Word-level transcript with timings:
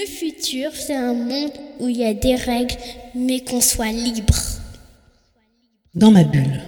Le 0.00 0.06
futur, 0.06 0.70
c'est 0.72 0.94
un 0.94 1.12
monde 1.12 1.52
où 1.78 1.88
il 1.88 1.98
y 1.98 2.04
a 2.04 2.14
des 2.14 2.34
règles, 2.34 2.76
mais 3.14 3.40
qu'on 3.40 3.60
soit 3.60 3.92
libre. 3.92 4.34
Dans 5.94 6.10
ma 6.10 6.24
bulle, 6.24 6.62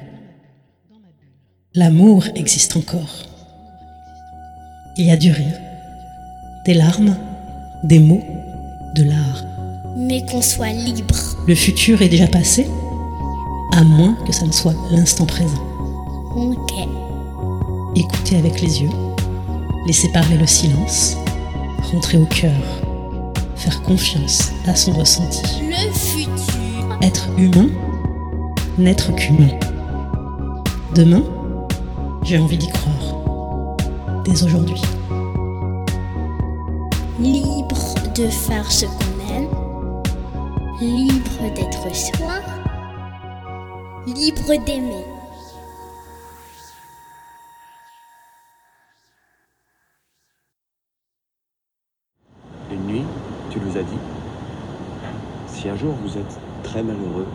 l'amour 1.74 2.24
existe 2.34 2.76
encore. 2.76 3.26
Il 4.98 5.06
y 5.06 5.10
a 5.10 5.16
du 5.16 5.30
rire, 5.30 5.58
des 6.66 6.74
larmes, 6.74 7.16
des 7.84 8.00
mots, 8.00 8.22
de 8.96 9.04
l'art. 9.04 9.44
Mais 9.96 10.26
qu'on 10.26 10.42
soit 10.42 10.72
libre. 10.72 11.14
Le 11.46 11.54
futur 11.54 12.02
est 12.02 12.10
déjà 12.10 12.26
passé, 12.26 12.66
à 13.72 13.82
moins 13.82 14.14
que 14.26 14.32
ça 14.32 14.44
ne 14.44 14.52
soit 14.52 14.74
l'instant 14.90 15.26
présent. 15.26 15.62
Ok. 16.36 16.72
Écouter 17.96 18.36
avec 18.36 18.60
les 18.60 18.82
yeux, 18.82 18.90
laisser 19.86 20.10
parler 20.12 20.36
le 20.36 20.46
silence, 20.46 21.16
rentrer 21.92 22.18
au 22.18 22.26
cœur, 22.26 22.91
faire 23.62 23.82
confiance 23.82 24.50
à 24.66 24.74
son 24.74 24.92
ressenti. 24.92 25.40
Le 25.62 25.92
futur. 25.92 26.98
Être 27.00 27.28
humain, 27.38 27.68
n'être 28.76 29.14
qu'humain. 29.14 29.56
Demain, 30.96 31.22
j'ai 32.24 32.38
envie 32.38 32.58
d'y 32.58 32.68
croire. 32.68 33.76
Dès 34.24 34.42
aujourd'hui. 34.42 34.82
Libre 37.20 37.94
de 38.16 38.26
faire 38.26 38.70
ce 38.70 38.86
qu'on 38.86 39.34
aime. 39.36 39.48
Libre 40.80 41.54
d'être 41.54 41.94
soi. 41.94 42.40
Libre 44.06 44.64
d'aimer. 44.66 45.11
Vous 55.90 56.16
êtes 56.16 56.38
très 56.62 56.82
malheureux, 56.82 57.26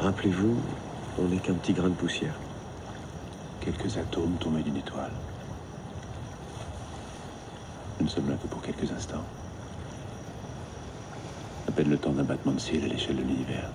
rappelez-vous, 0.00 0.56
on 1.20 1.28
n'est 1.28 1.38
qu'un 1.38 1.54
petit 1.54 1.72
grain 1.72 1.88
de 1.88 1.94
poussière. 1.94 2.34
Quelques 3.60 3.96
atomes 3.98 4.34
tombés 4.40 4.62
d'une 4.62 4.76
étoile. 4.76 5.12
Nous 8.00 8.06
ne 8.06 8.10
sommes 8.10 8.28
là 8.28 8.36
que 8.36 8.48
pour 8.48 8.62
quelques 8.62 8.90
instants. 8.90 9.24
À 11.68 11.70
peine 11.70 11.90
le 11.90 11.98
temps 11.98 12.12
d'un 12.12 12.24
battement 12.24 12.52
de 12.52 12.60
ciel 12.60 12.84
à 12.84 12.88
l'échelle 12.88 13.16
de 13.16 13.22
l'univers. 13.22 13.70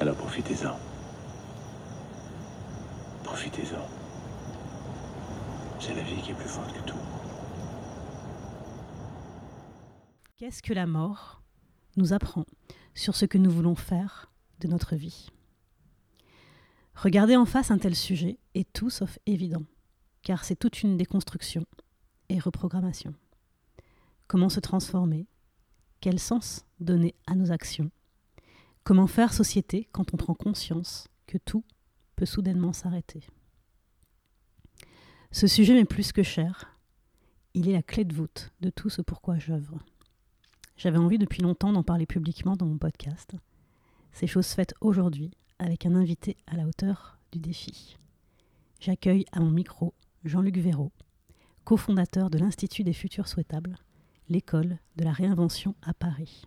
Alors 0.00 0.16
profitez-en. 0.16 0.76
Profitez-en. 3.24 3.86
C'est 5.80 5.94
la 5.94 6.02
vie 6.02 6.20
qui 6.20 6.32
est 6.32 6.34
plus 6.34 6.48
forte 6.48 6.72
que 6.72 6.80
tout. 6.80 7.15
Qu'est-ce 10.38 10.62
que 10.62 10.74
la 10.74 10.84
mort 10.84 11.40
nous 11.96 12.12
apprend 12.12 12.44
sur 12.94 13.16
ce 13.16 13.24
que 13.24 13.38
nous 13.38 13.50
voulons 13.50 13.74
faire 13.74 14.30
de 14.60 14.68
notre 14.68 14.94
vie 14.94 15.30
Regarder 16.94 17.36
en 17.36 17.46
face 17.46 17.70
un 17.70 17.78
tel 17.78 17.96
sujet 17.96 18.38
est 18.54 18.70
tout 18.74 18.90
sauf 18.90 19.18
évident, 19.24 19.64
car 20.20 20.44
c'est 20.44 20.56
toute 20.56 20.82
une 20.82 20.98
déconstruction 20.98 21.64
et 22.28 22.38
reprogrammation. 22.38 23.14
Comment 24.26 24.50
se 24.50 24.60
transformer? 24.60 25.26
Quel 26.02 26.20
sens 26.20 26.66
donner 26.80 27.14
à 27.26 27.34
nos 27.34 27.50
actions? 27.50 27.90
Comment 28.84 29.06
faire 29.06 29.32
société 29.32 29.88
quand 29.90 30.12
on 30.12 30.18
prend 30.18 30.34
conscience 30.34 31.08
que 31.26 31.38
tout 31.38 31.64
peut 32.14 32.26
soudainement 32.26 32.74
s'arrêter? 32.74 33.26
Ce 35.30 35.46
sujet 35.46 35.72
m'est 35.72 35.86
plus 35.86 36.12
que 36.12 36.22
cher. 36.22 36.76
Il 37.54 37.70
est 37.70 37.72
la 37.72 37.82
clé 37.82 38.04
de 38.04 38.14
voûte 38.14 38.52
de 38.60 38.68
tout 38.68 38.90
ce 38.90 39.00
pourquoi 39.00 39.38
j'œuvre. 39.38 39.78
J'avais 40.76 40.98
envie 40.98 41.16
depuis 41.16 41.40
longtemps 41.40 41.72
d'en 41.72 41.82
parler 41.82 42.04
publiquement 42.04 42.54
dans 42.54 42.66
mon 42.66 42.76
podcast. 42.76 43.34
C'est 44.12 44.26
chose 44.26 44.48
faite 44.48 44.74
aujourd'hui 44.82 45.30
avec 45.58 45.86
un 45.86 45.94
invité 45.94 46.36
à 46.46 46.54
la 46.54 46.66
hauteur 46.66 47.18
du 47.32 47.38
défi. 47.38 47.96
J'accueille 48.78 49.24
à 49.32 49.40
mon 49.40 49.50
micro 49.50 49.94
Jean-Luc 50.24 50.58
Véraud, 50.58 50.92
cofondateur 51.64 52.28
de 52.28 52.36
l'Institut 52.36 52.84
des 52.84 52.92
futurs 52.92 53.26
souhaitables, 53.26 53.78
l'école 54.28 54.78
de 54.96 55.04
la 55.04 55.12
réinvention 55.12 55.74
à 55.80 55.94
Paris. 55.94 56.42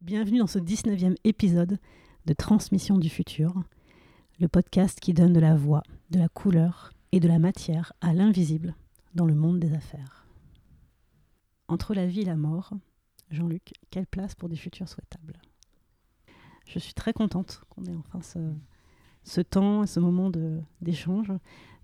Bienvenue 0.00 0.38
dans 0.38 0.46
ce 0.46 0.58
19e 0.58 1.16
épisode 1.24 1.78
de 2.24 2.32
Transmission 2.32 2.96
du 2.96 3.10
futur, 3.10 3.62
le 4.40 4.48
podcast 4.48 4.98
qui 5.00 5.12
donne 5.12 5.34
de 5.34 5.40
la 5.40 5.54
voix, 5.54 5.82
de 6.08 6.18
la 6.18 6.28
couleur 6.30 6.94
et 7.12 7.20
de 7.20 7.28
la 7.28 7.38
matière 7.38 7.92
à 8.00 8.14
l'invisible 8.14 8.74
dans 9.14 9.26
le 9.26 9.34
monde 9.34 9.60
des 9.60 9.74
affaires. 9.74 10.26
Entre 11.68 11.94
la 11.94 12.06
vie 12.06 12.22
et 12.22 12.24
la 12.24 12.36
mort, 12.36 12.72
Jean-Luc, 13.32 13.72
quelle 13.90 14.06
place 14.06 14.34
pour 14.34 14.48
des 14.48 14.56
futurs 14.56 14.88
souhaitables 14.88 15.40
Je 16.66 16.78
suis 16.78 16.94
très 16.94 17.12
contente 17.12 17.62
qu'on 17.70 17.84
ait 17.84 17.96
enfin 17.96 18.20
ce, 19.24 19.40
temps, 19.40 19.86
ce 19.86 20.00
moment 20.00 20.30
d'échange, 20.80 21.32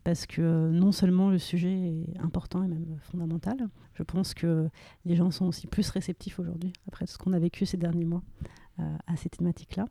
parce 0.04 0.26
que 0.26 0.70
non 0.70 0.92
seulement 0.92 1.30
le 1.30 1.38
sujet 1.38 1.72
est 1.72 2.18
important 2.18 2.62
et 2.62 2.68
même 2.68 2.98
fondamental, 3.00 3.68
je 3.94 4.02
pense 4.02 4.34
que 4.34 4.68
les 5.04 5.16
gens 5.16 5.30
sont 5.30 5.46
aussi 5.46 5.66
plus 5.66 5.88
réceptifs 5.90 6.38
aujourd'hui, 6.38 6.72
après 6.86 7.06
ce 7.06 7.18
qu'on 7.18 7.32
a 7.32 7.38
vécu 7.38 7.66
ces 7.66 7.76
derniers 7.76 8.04
mois, 8.04 8.22
euh, 8.78 8.96
à 9.06 9.16
ces 9.16 9.28
thématiques-là. 9.28 9.86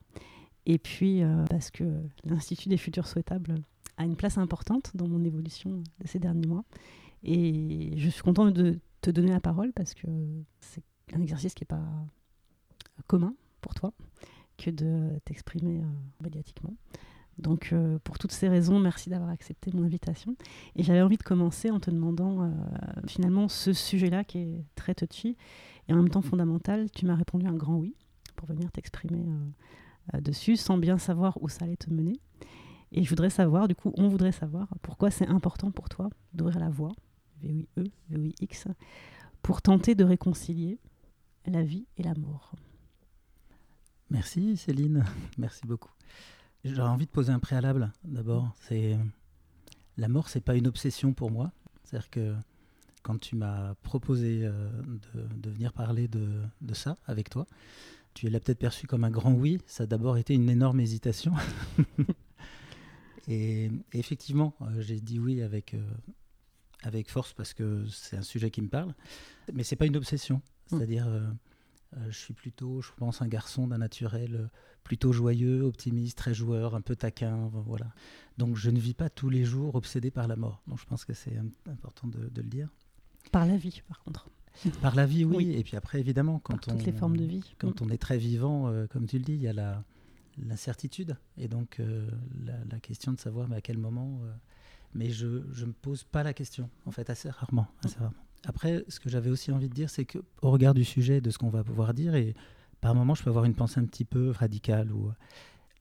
Et 0.65 0.77
puis 0.77 1.23
euh, 1.23 1.43
parce 1.49 1.71
que 1.71 1.83
l'Institut 2.23 2.69
des 2.69 2.77
futurs 2.77 3.07
souhaitables 3.07 3.55
a 3.97 4.05
une 4.05 4.15
place 4.15 4.37
importante 4.37 4.91
dans 4.95 5.07
mon 5.07 5.23
évolution 5.23 5.83
ces 6.05 6.19
derniers 6.19 6.47
mois. 6.47 6.63
Et 7.23 7.93
je 7.97 8.09
suis 8.09 8.21
contente 8.21 8.53
de 8.53 8.79
te 9.01 9.09
donner 9.09 9.31
la 9.31 9.39
parole 9.39 9.73
parce 9.73 9.93
que 9.93 10.07
c'est 10.59 10.83
un 11.13 11.21
exercice 11.21 11.53
qui 11.53 11.63
n'est 11.63 11.67
pas 11.67 11.83
commun 13.07 13.33
pour 13.61 13.73
toi 13.73 13.93
que 14.57 14.71
de 14.71 15.19
t'exprimer 15.25 15.79
euh, 15.79 16.23
médiatiquement. 16.23 16.73
Donc 17.37 17.69
euh, 17.71 17.99
pour 18.03 18.17
toutes 18.17 18.31
ces 18.31 18.49
raisons, 18.49 18.79
merci 18.79 19.09
d'avoir 19.09 19.29
accepté 19.29 19.71
mon 19.73 19.83
invitation. 19.83 20.35
Et 20.75 20.83
j'avais 20.83 21.01
envie 21.01 21.17
de 21.17 21.23
commencer 21.23 21.69
en 21.69 21.79
te 21.79 21.91
demandant 21.91 22.43
euh, 22.43 22.49
finalement 23.07 23.47
ce 23.47 23.73
sujet-là 23.73 24.23
qui 24.23 24.39
est 24.39 24.63
très 24.75 24.95
touchy 24.95 25.37
et 25.87 25.93
en 25.93 25.97
même 25.97 26.09
temps 26.09 26.23
fondamental. 26.23 26.89
Tu 26.91 27.05
m'as 27.05 27.15
répondu 27.15 27.45
un 27.45 27.53
grand 27.53 27.75
oui 27.75 27.95
pour 28.35 28.47
venir 28.47 28.71
t'exprimer 28.71 29.25
dessus 30.21 30.57
sans 30.57 30.77
bien 30.77 30.99
savoir 30.99 31.41
où 31.41 31.49
ça 31.49 31.65
allait 31.65 31.75
te 31.75 31.91
mener. 31.91 32.19
Et 32.91 33.03
je 33.03 33.09
voudrais 33.09 33.31
savoir, 33.31 33.67
du 33.67 33.73
coup, 33.73 33.91
on 33.97 34.07
voudrait 34.07 34.31
savoir 34.31 34.67
pourquoi 34.83 35.09
c'est 35.09 35.27
important 35.27 35.71
pour 35.71 35.89
toi 35.89 36.09
d'ouvrir 36.33 36.59
la 36.59 36.69
voie, 36.69 36.91
V-O-I-E, 37.41 37.83
V-O-I-X, 38.09 38.67
pour 39.41 39.61
tenter 39.63 39.95
de 39.95 40.03
réconcilier 40.03 40.77
la 41.51 41.63
vie 41.63 41.85
et 41.97 42.03
la 42.03 42.13
mort. 42.15 42.53
Merci 44.09 44.57
Céline, 44.57 45.03
merci 45.37 45.61
beaucoup. 45.65 45.91
J'aurais 46.63 46.89
envie 46.89 47.05
de 47.05 47.11
poser 47.11 47.31
un 47.31 47.39
préalable 47.39 47.91
d'abord. 48.03 48.53
C'est 48.59 48.97
la 49.97 50.07
mort, 50.07 50.29
c'est 50.29 50.41
pas 50.41 50.55
une 50.55 50.67
obsession 50.67 51.13
pour 51.13 51.31
moi. 51.31 51.51
C'est-à-dire 51.83 52.09
que 52.09 52.35
quand 53.03 53.19
tu 53.19 53.35
m'as 53.35 53.75
proposé 53.75 54.41
euh, 54.43 54.69
de, 55.13 55.27
de, 55.35 55.49
venir 55.49 55.71
parler 55.71 56.07
de, 56.07 56.41
de, 56.61 56.73
ça 56.73 56.97
avec 57.05 57.29
toi, 57.29 57.47
tu 58.13 58.27
l'as 58.29 58.39
peut-être 58.39 58.59
perçu 58.59 58.85
comme 58.87 59.03
un 59.05 59.09
grand 59.09 59.31
oui. 59.31 59.59
Ça 59.65 59.83
a 59.83 59.85
d'abord 59.85 60.17
été 60.17 60.33
une 60.33 60.49
énorme 60.49 60.79
hésitation. 60.81 61.33
et, 63.27 63.65
et, 63.93 63.99
effectivement, 63.99 64.55
euh, 64.61 64.81
j'ai 64.81 64.99
dit 64.99 65.19
oui 65.19 65.41
avec, 65.41 65.73
euh, 65.73 65.81
avec 66.83 67.09
force 67.09 67.33
parce 67.33 67.53
que 67.53 67.85
c'est 67.87 68.17
un 68.17 68.23
sujet 68.23 68.51
qui 68.51 68.61
me 68.61 68.69
parle. 68.69 68.93
Mais 69.53 69.63
c'est 69.63 69.77
pas 69.77 69.85
une 69.85 69.95
obsession. 69.95 70.41
C'est-à-dire, 70.67 71.07
euh, 71.07 71.29
je 72.09 72.17
suis 72.17 72.33
plutôt, 72.33 72.81
je 72.81 72.91
pense, 72.97 73.21
un 73.21 73.27
garçon 73.27 73.67
d'un 73.67 73.77
naturel 73.77 74.49
plutôt 74.83 75.11
joyeux, 75.11 75.63
optimiste, 75.63 76.17
très 76.17 76.33
joueur, 76.33 76.75
un 76.75 76.81
peu 76.81 76.95
taquin, 76.95 77.49
voilà. 77.65 77.87
Donc 78.37 78.55
je 78.55 78.69
ne 78.69 78.79
vis 78.79 78.93
pas 78.93 79.09
tous 79.09 79.29
les 79.29 79.43
jours 79.43 79.75
obsédé 79.75 80.11
par 80.11 80.27
la 80.27 80.35
mort. 80.35 80.61
Donc 80.67 80.79
je 80.79 80.85
pense 80.85 81.03
que 81.03 81.13
c'est 81.13 81.37
important 81.67 82.07
de, 82.07 82.29
de, 82.29 82.41
le 82.41 82.47
dire. 82.47 82.69
Par 83.31 83.45
la 83.45 83.57
vie, 83.57 83.81
par 83.87 84.01
contre. 84.03 84.29
Par 84.81 84.95
la 84.95 85.05
vie, 85.05 85.25
oui. 85.25 85.35
oui. 85.37 85.51
Et 85.53 85.63
puis 85.63 85.75
après, 85.75 85.99
évidemment, 85.99 86.39
quand 86.39 86.53
par 86.65 86.73
on 86.73 86.77
toutes 86.77 86.85
les 86.85 86.93
formes 86.93 87.17
de 87.17 87.25
vie. 87.25 87.55
Quand 87.57 87.81
on 87.81 87.89
est 87.89 87.97
très 87.97 88.17
vivant, 88.17 88.67
euh, 88.67 88.87
comme 88.87 89.05
tu 89.05 89.17
le 89.17 89.23
dis, 89.23 89.33
il 89.33 89.41
y 89.41 89.47
a 89.47 89.53
la 89.53 89.83
l'incertitude 90.45 91.17
et 91.37 91.47
donc 91.47 91.79
euh, 91.79 92.07
la, 92.45 92.53
la, 92.69 92.79
question 92.79 93.11
de 93.11 93.19
savoir 93.19 93.47
mais 93.47 93.55
à 93.55 93.61
quel 93.61 93.77
moment. 93.77 94.19
Euh, 94.23 94.31
mais 94.93 95.09
je 95.09 95.27
ne 95.27 95.65
me 95.65 95.73
pose 95.73 96.03
pas 96.03 96.23
la 96.23 96.33
question, 96.33 96.69
en 96.85 96.91
fait, 96.91 97.09
assez 97.09 97.29
rarement. 97.29 97.67
Assez 97.83 97.99
rarement. 97.99 98.15
Après, 98.45 98.83
ce 98.87 98.99
que 98.99 99.09
j'avais 99.09 99.29
aussi 99.29 99.51
envie 99.51 99.69
de 99.69 99.73
dire, 99.73 99.89
c'est 99.89 100.05
qu'au 100.05 100.51
regard 100.51 100.73
du 100.73 100.83
sujet, 100.83 101.21
de 101.21 101.29
ce 101.29 101.37
qu'on 101.37 101.49
va 101.49 101.63
pouvoir 101.63 101.93
dire, 101.93 102.15
et 102.15 102.35
par 102.81 102.95
moments, 102.95 103.15
je 103.15 103.23
peux 103.23 103.29
avoir 103.29 103.45
une 103.45 103.55
pensée 103.55 103.79
un 103.79 103.85
petit 103.85 104.05
peu 104.05 104.31
radicale 104.31 104.91
où 104.91 105.11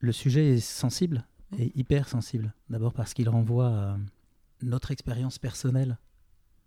le 0.00 0.12
sujet 0.12 0.55
est 0.55 0.61
sensible 0.61 1.25
et 1.58 1.73
hyper 1.79 2.08
sensible. 2.08 2.55
D'abord 2.70 2.93
parce 2.93 3.14
qu'il 3.14 3.29
renvoie 3.29 3.69
à 3.69 3.99
notre 4.62 4.91
expérience 4.91 5.38
personnelle 5.38 5.99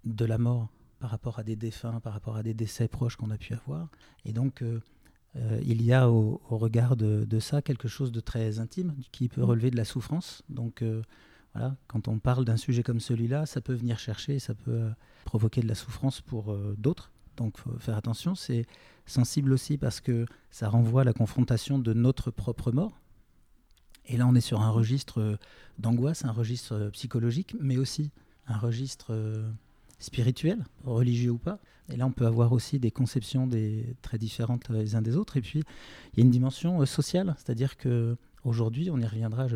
de 0.05 0.25
la 0.25 0.37
mort 0.37 0.69
par 0.99 1.09
rapport 1.09 1.39
à 1.39 1.43
des 1.43 1.55
défunts, 1.55 1.99
par 1.99 2.13
rapport 2.13 2.35
à 2.35 2.43
des 2.43 2.53
décès 2.53 2.87
proches 2.87 3.15
qu'on 3.15 3.31
a 3.31 3.37
pu 3.37 3.53
avoir. 3.53 3.89
Et 4.25 4.33
donc, 4.33 4.61
euh, 4.61 4.81
euh, 5.35 5.61
il 5.63 5.81
y 5.81 5.93
a 5.93 6.09
au, 6.09 6.41
au 6.49 6.57
regard 6.57 6.95
de, 6.95 7.25
de, 7.25 7.39
ça 7.39 7.61
quelque 7.61 7.87
chose 7.87 8.11
de 8.11 8.19
très 8.19 8.59
intime 8.59 8.93
qui 9.11 9.29
peut 9.29 9.43
relever 9.43 9.71
de 9.71 9.77
la 9.77 9.85
souffrance. 9.85 10.43
Donc, 10.49 10.81
euh, 10.81 11.01
quand 11.87 12.07
on 12.07 12.19
parle 12.19 12.45
d'un 12.45 12.57
sujet 12.57 12.83
comme 12.83 12.99
celui-là, 12.99 13.45
ça 13.45 13.61
peut 13.61 13.73
venir 13.73 13.99
chercher, 13.99 14.39
ça 14.39 14.53
peut 14.53 14.71
euh, 14.71 14.89
provoquer 15.25 15.61
de 15.61 15.67
la 15.67 15.75
souffrance 15.75 16.21
pour 16.21 16.51
euh, 16.51 16.75
d'autres. 16.77 17.11
Donc, 17.37 17.57
faut 17.57 17.77
faire 17.79 17.97
attention. 17.97 18.35
C'est 18.35 18.65
sensible 19.05 19.53
aussi 19.53 19.77
parce 19.77 20.01
que 20.01 20.25
ça 20.51 20.69
renvoie 20.69 21.01
à 21.01 21.03
la 21.03 21.13
confrontation 21.13 21.79
de 21.79 21.93
notre 21.93 22.31
propre 22.31 22.71
mort. 22.71 22.99
Et 24.05 24.17
là, 24.17 24.27
on 24.27 24.35
est 24.35 24.41
sur 24.41 24.61
un 24.61 24.69
registre 24.69 25.21
euh, 25.21 25.37
d'angoisse, 25.77 26.25
un 26.25 26.31
registre 26.31 26.89
psychologique, 26.93 27.55
mais 27.59 27.77
aussi 27.77 28.11
un 28.47 28.57
registre 28.57 29.13
spirituel, 29.99 30.65
religieux 30.83 31.29
ou 31.29 31.37
pas. 31.37 31.59
Et 31.89 31.97
là, 31.97 32.07
on 32.07 32.11
peut 32.11 32.25
avoir 32.25 32.51
aussi 32.51 32.79
des 32.79 32.89
conceptions 32.89 33.47
très 34.01 34.17
différentes 34.17 34.67
les 34.69 34.95
uns 34.95 35.03
des 35.03 35.15
autres. 35.15 35.37
Et 35.37 35.41
puis, 35.41 35.63
il 36.13 36.19
y 36.19 36.21
a 36.21 36.25
une 36.25 36.31
dimension 36.31 36.83
sociale, 36.87 37.35
c'est-à-dire 37.37 37.77
que 37.77 38.17
aujourd'hui, 38.43 38.89
on 38.89 38.97
y 38.97 39.05
reviendra, 39.05 39.47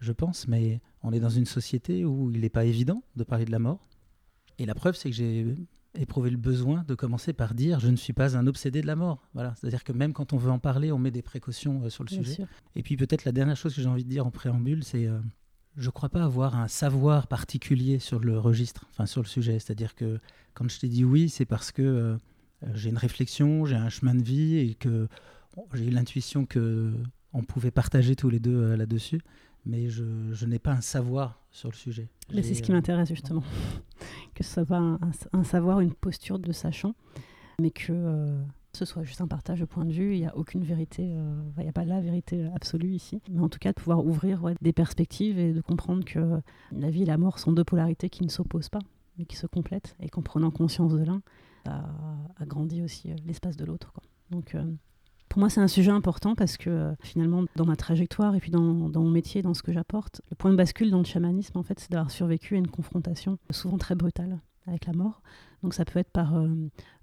je 0.00 0.12
pense, 0.12 0.48
mais 0.48 0.80
on 1.02 1.12
est 1.12 1.20
dans 1.20 1.28
une 1.30 1.46
société 1.46 2.04
où 2.04 2.30
il 2.30 2.40
n'est 2.40 2.48
pas 2.48 2.64
évident 2.64 3.02
de 3.16 3.24
parler 3.24 3.44
de 3.44 3.50
la 3.50 3.58
mort. 3.58 3.86
Et 4.58 4.66
la 4.66 4.74
preuve, 4.74 4.96
c'est 4.96 5.10
que 5.10 5.16
j'ai 5.16 5.56
éprouvé 5.98 6.30
le 6.30 6.36
besoin 6.36 6.84
de 6.86 6.94
commencer 6.94 7.32
par 7.32 7.54
dire 7.54 7.80
je 7.80 7.88
ne 7.88 7.96
suis 7.96 8.12
pas 8.12 8.36
un 8.36 8.46
obsédé 8.46 8.82
de 8.82 8.86
la 8.86 8.96
mort. 8.96 9.22
Voilà, 9.34 9.54
c'est-à-dire 9.56 9.84
que 9.84 9.92
même 9.92 10.12
quand 10.12 10.32
on 10.32 10.36
veut 10.36 10.50
en 10.50 10.58
parler, 10.58 10.92
on 10.92 10.98
met 10.98 11.10
des 11.10 11.22
précautions 11.22 11.84
euh, 11.84 11.90
sur 11.90 12.04
le 12.04 12.10
sujet. 12.10 12.46
Et 12.74 12.82
puis 12.82 12.96
peut-être 12.96 13.24
la 13.24 13.32
dernière 13.32 13.56
chose 13.56 13.74
que 13.74 13.80
j'ai 13.80 13.88
envie 13.88 14.04
de 14.04 14.10
dire 14.10 14.26
en 14.26 14.30
préambule, 14.30 14.84
c'est 14.84 15.06
euh, 15.06 15.18
je 15.76 15.86
ne 15.86 15.92
crois 15.92 16.08
pas 16.08 16.24
avoir 16.24 16.56
un 16.56 16.68
savoir 16.68 17.26
particulier 17.26 17.98
sur 17.98 18.20
le 18.20 18.38
registre, 18.38 18.86
enfin 18.90 19.06
sur 19.06 19.22
le 19.22 19.28
sujet. 19.28 19.58
C'est-à-dire 19.58 19.94
que 19.94 20.20
quand 20.54 20.68
je 20.68 20.80
t'ai 20.80 20.88
dit 20.88 21.04
oui, 21.04 21.28
c'est 21.28 21.46
parce 21.46 21.72
que 21.72 21.82
euh, 21.82 22.16
j'ai 22.74 22.90
une 22.90 22.98
réflexion, 22.98 23.64
j'ai 23.66 23.76
un 23.76 23.88
chemin 23.88 24.14
de 24.14 24.22
vie 24.22 24.56
et 24.58 24.74
que 24.74 25.08
j'ai 25.74 25.86
eu 25.86 25.90
l'intuition 25.90 26.46
que 26.46 26.92
on 27.32 27.42
pouvait 27.42 27.72
partager 27.72 28.14
tous 28.16 28.30
les 28.30 28.38
deux 28.38 28.74
là-dessus 28.74 29.20
mais 29.66 29.88
je, 29.88 30.04
je 30.32 30.46
n'ai 30.46 30.58
pas 30.58 30.72
un 30.72 30.80
savoir 30.80 31.40
sur 31.50 31.70
le 31.70 31.74
sujet. 31.74 32.08
Mais 32.32 32.42
c'est 32.42 32.54
ce 32.54 32.62
qui 32.62 32.72
m'intéresse 32.72 33.08
justement, 33.08 33.42
que 34.34 34.42
ce 34.42 34.52
soit 34.52 34.66
pas 34.66 34.98
un, 35.32 35.44
savoir, 35.44 35.80
une 35.80 35.94
posture 35.94 36.38
de 36.38 36.52
sachant, 36.52 36.94
mais 37.60 37.70
que 37.70 37.92
euh, 37.92 38.42
ce 38.72 38.84
soit 38.84 39.04
juste 39.04 39.20
un 39.20 39.28
partage 39.28 39.60
de 39.60 39.64
point 39.64 39.84
de 39.84 39.92
vue. 39.92 40.14
Il 40.14 40.20
n'y 40.20 40.26
a 40.26 40.36
aucune 40.36 40.64
vérité, 40.64 41.14
euh, 41.16 41.42
il 41.58 41.62
n'y 41.62 41.68
a 41.68 41.72
pas 41.72 41.84
la 41.84 42.00
vérité 42.00 42.48
absolue 42.54 42.92
ici, 42.92 43.22
mais 43.30 43.40
en 43.40 43.48
tout 43.48 43.58
cas 43.58 43.70
de 43.70 43.80
pouvoir 43.80 44.04
ouvrir 44.04 44.42
des 44.60 44.72
perspectives 44.72 45.38
et 45.38 45.52
de 45.52 45.60
comprendre 45.60 46.04
que 46.04 46.40
la 46.72 46.90
vie 46.90 47.02
et 47.02 47.06
la 47.06 47.18
mort 47.18 47.38
sont 47.38 47.52
deux 47.52 47.64
polarités 47.64 48.10
qui 48.10 48.24
ne 48.24 48.30
s'opposent 48.30 48.70
pas, 48.70 48.82
mais 49.18 49.24
qui 49.24 49.36
se 49.36 49.46
complètent, 49.46 49.96
et 50.00 50.08
qu'en 50.08 50.22
prenant 50.22 50.50
conscience 50.50 50.92
de 50.92 51.04
l'un, 51.04 51.22
ça 51.64 51.84
agrandit 52.36 52.82
aussi 52.82 53.12
euh, 53.12 53.16
l'espace 53.24 53.56
de 53.56 53.64
l'autre. 53.64 53.92
Donc 54.30 54.56
pour 55.34 55.40
moi, 55.40 55.50
c'est 55.50 55.60
un 55.60 55.66
sujet 55.66 55.90
important 55.90 56.36
parce 56.36 56.56
que 56.56 56.70
euh, 56.70 56.94
finalement, 57.02 57.42
dans 57.56 57.66
ma 57.66 57.74
trajectoire 57.74 58.36
et 58.36 58.38
puis 58.38 58.52
dans, 58.52 58.60
mon 58.60 59.10
métier, 59.10 59.42
dans 59.42 59.52
ce 59.52 59.64
que 59.64 59.72
j'apporte, 59.72 60.22
le 60.30 60.36
point 60.36 60.52
de 60.52 60.56
bascule 60.56 60.92
dans 60.92 60.98
le 60.98 61.04
chamanisme, 61.04 61.58
en 61.58 61.64
fait, 61.64 61.80
c'est 61.80 61.90
d'avoir 61.90 62.12
survécu 62.12 62.54
à 62.54 62.58
une 62.58 62.68
confrontation 62.68 63.36
souvent 63.50 63.76
très 63.76 63.96
brutale 63.96 64.38
avec 64.68 64.86
la 64.86 64.92
mort. 64.92 65.22
Donc 65.64 65.74
ça 65.74 65.84
peut 65.84 65.98
être 65.98 66.12
par 66.12 66.36
euh, 66.36 66.46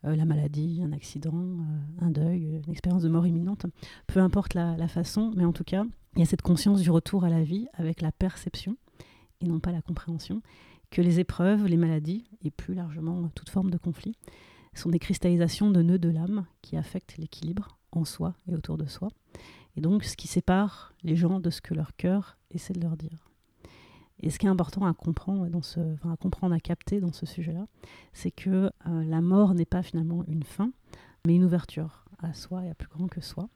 euh, 0.05 0.15
la 0.15 0.23
maladie, 0.23 0.81
un 0.81 0.93
accident, 0.93 1.57
un 1.99 2.09
deuil, 2.09 2.61
une 2.65 2.71
expérience 2.71 3.03
de 3.03 3.09
mort 3.09 3.27
imminente, 3.27 3.65
peu 4.07 4.21
importe 4.21 4.53
la, 4.53 4.77
la, 4.77 4.87
façon, 4.87 5.33
mais 5.35 5.43
en 5.43 5.51
tout 5.51 5.65
cas, 5.65 5.83
il 6.15 6.19
y 6.19 6.23
a 6.23 6.25
cette 6.25 6.41
conscience 6.41 6.79
du 6.79 6.89
retour 6.89 7.25
à 7.25 7.29
la 7.29 7.43
vie 7.43 7.67
avec 7.73 7.99
la 7.99 8.13
perception 8.13 8.77
et 9.41 9.45
non 9.45 9.59
pas 9.59 9.73
la 9.73 9.81
compréhension, 9.81 10.41
que 10.89 11.01
les 11.01 11.19
épreuves, 11.19 11.67
les 11.67 11.75
maladies 11.75 12.29
et 12.45 12.49
plus 12.49 12.75
largement 12.75 13.27
toute 13.35 13.49
forme 13.49 13.71
de 13.71 13.77
conflit 13.77 14.15
sont 14.73 14.87
des 14.87 14.99
cristallisations 14.99 15.69
de 15.69 15.81
nœuds 15.81 15.99
de 15.99 16.07
l'âme 16.07 16.45
qui 16.61 16.77
affectent 16.77 17.17
l'équilibre 17.17 17.77
en 17.91 18.05
soi 18.05 18.35
et 18.47 18.55
autour 18.55 18.77
de 18.77 18.85
soi. 18.85 19.09
Et 19.75 19.81
donc, 19.81 20.03
ce 20.03 20.17
qui 20.17 20.27
sépare 20.27 20.93
les 21.03 21.15
gens 21.15 21.39
de 21.39 21.49
ce 21.49 21.61
que 21.61 21.73
leur 21.73 21.95
cœur 21.95 22.37
essaie 22.51 22.73
de 22.73 22.81
leur 22.81 22.97
dire. 22.97 23.29
Et 24.19 24.29
ce 24.29 24.37
qui 24.37 24.45
est 24.45 24.49
important 24.49 24.85
à 24.85 24.93
comprendre, 24.93 25.47
dans 25.47 25.61
ce, 25.61 25.79
à 25.79 26.15
comprendre, 26.17 26.53
à 26.53 26.59
capter 26.59 26.99
dans 26.99 27.11
ce 27.11 27.25
sujet-là, 27.25 27.65
c'est 28.13 28.31
que 28.31 28.71
euh, 28.87 29.03
la 29.03 29.21
mort 29.21 29.55
n'est 29.55 29.65
pas 29.65 29.81
finalement 29.81 30.23
une 30.27 30.43
fin, 30.43 30.71
mais 31.25 31.35
une 31.35 31.43
ouverture 31.43 32.05
à 32.19 32.33
soi 32.33 32.65
et 32.65 32.69
à 32.69 32.75
plus 32.75 32.89
grand 32.89 33.07
que 33.07 33.21
soi. 33.21 33.49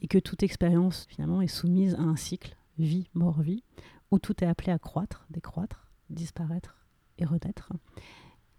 Et 0.00 0.08
que 0.08 0.18
toute 0.18 0.42
expérience, 0.42 1.06
finalement, 1.08 1.42
est 1.42 1.46
soumise 1.46 1.94
à 1.94 2.00
un 2.00 2.16
cycle 2.16 2.56
vie, 2.78 3.08
mort, 3.14 3.40
vie, 3.40 3.62
où 4.10 4.18
tout 4.18 4.42
est 4.42 4.46
appelé 4.46 4.72
à 4.72 4.78
croître, 4.78 5.26
décroître, 5.30 5.86
disparaître 6.08 6.76
et 7.18 7.24
renaître. 7.24 7.72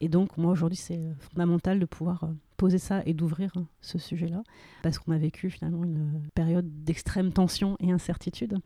Et 0.02 0.10
donc, 0.10 0.36
moi, 0.38 0.52
aujourd'hui, 0.52 0.78
c'est 0.78 0.98
euh, 0.98 1.14
fondamental 1.20 1.80
de 1.80 1.86
pouvoir 1.86 2.24
euh, 2.24 2.34
poser 2.58 2.80
ça 2.80 3.04
et 3.06 3.14
d'ouvrir 3.14 3.52
hein, 3.56 3.68
ce 3.82 4.00
sujet-là, 4.00 4.42
parce 4.82 4.98
qu'on 4.98 5.12
a 5.12 5.18
vécu 5.20 5.52
finalement 5.52 5.84
une 5.84 6.16
euh, 6.16 6.20
période 6.34 6.68
d'extrême 6.84 7.32
tension 7.32 7.78
et 7.80 7.92
incertitude 7.92 8.58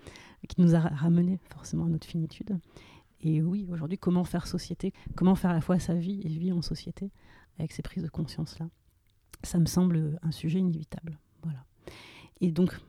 qui 0.47 0.61
nous 0.61 0.75
a 0.75 0.79
ramené 0.79 1.39
forcément 1.51 1.85
à 1.85 1.89
notre 1.89 2.07
finitude. 2.07 2.57
Et 3.19 3.41
oui, 3.41 3.67
aujourd'hui, 3.69 3.97
comment 3.97 4.23
faire 4.23 4.47
société 4.47 4.93
Comment 5.15 5.35
faire 5.35 5.51
à 5.51 5.53
la 5.53 5.61
fois 5.61 5.77
sa 5.77 5.93
vie 5.93 6.21
et 6.23 6.29
vie 6.29 6.53
en 6.53 6.61
société 6.61 7.11
avec 7.59 7.73
ces 7.73 7.81
prises 7.81 8.03
de 8.03 8.09
conscience-là? 8.09 8.69
Ça 9.43 9.59
me 9.59 9.65
semble 9.65 10.17
un 10.21 10.31
sujet 10.31 10.59
inévitable. 10.59 11.19
Voilà. 11.43 11.65
Et 12.39 12.51
donc, 12.51 12.79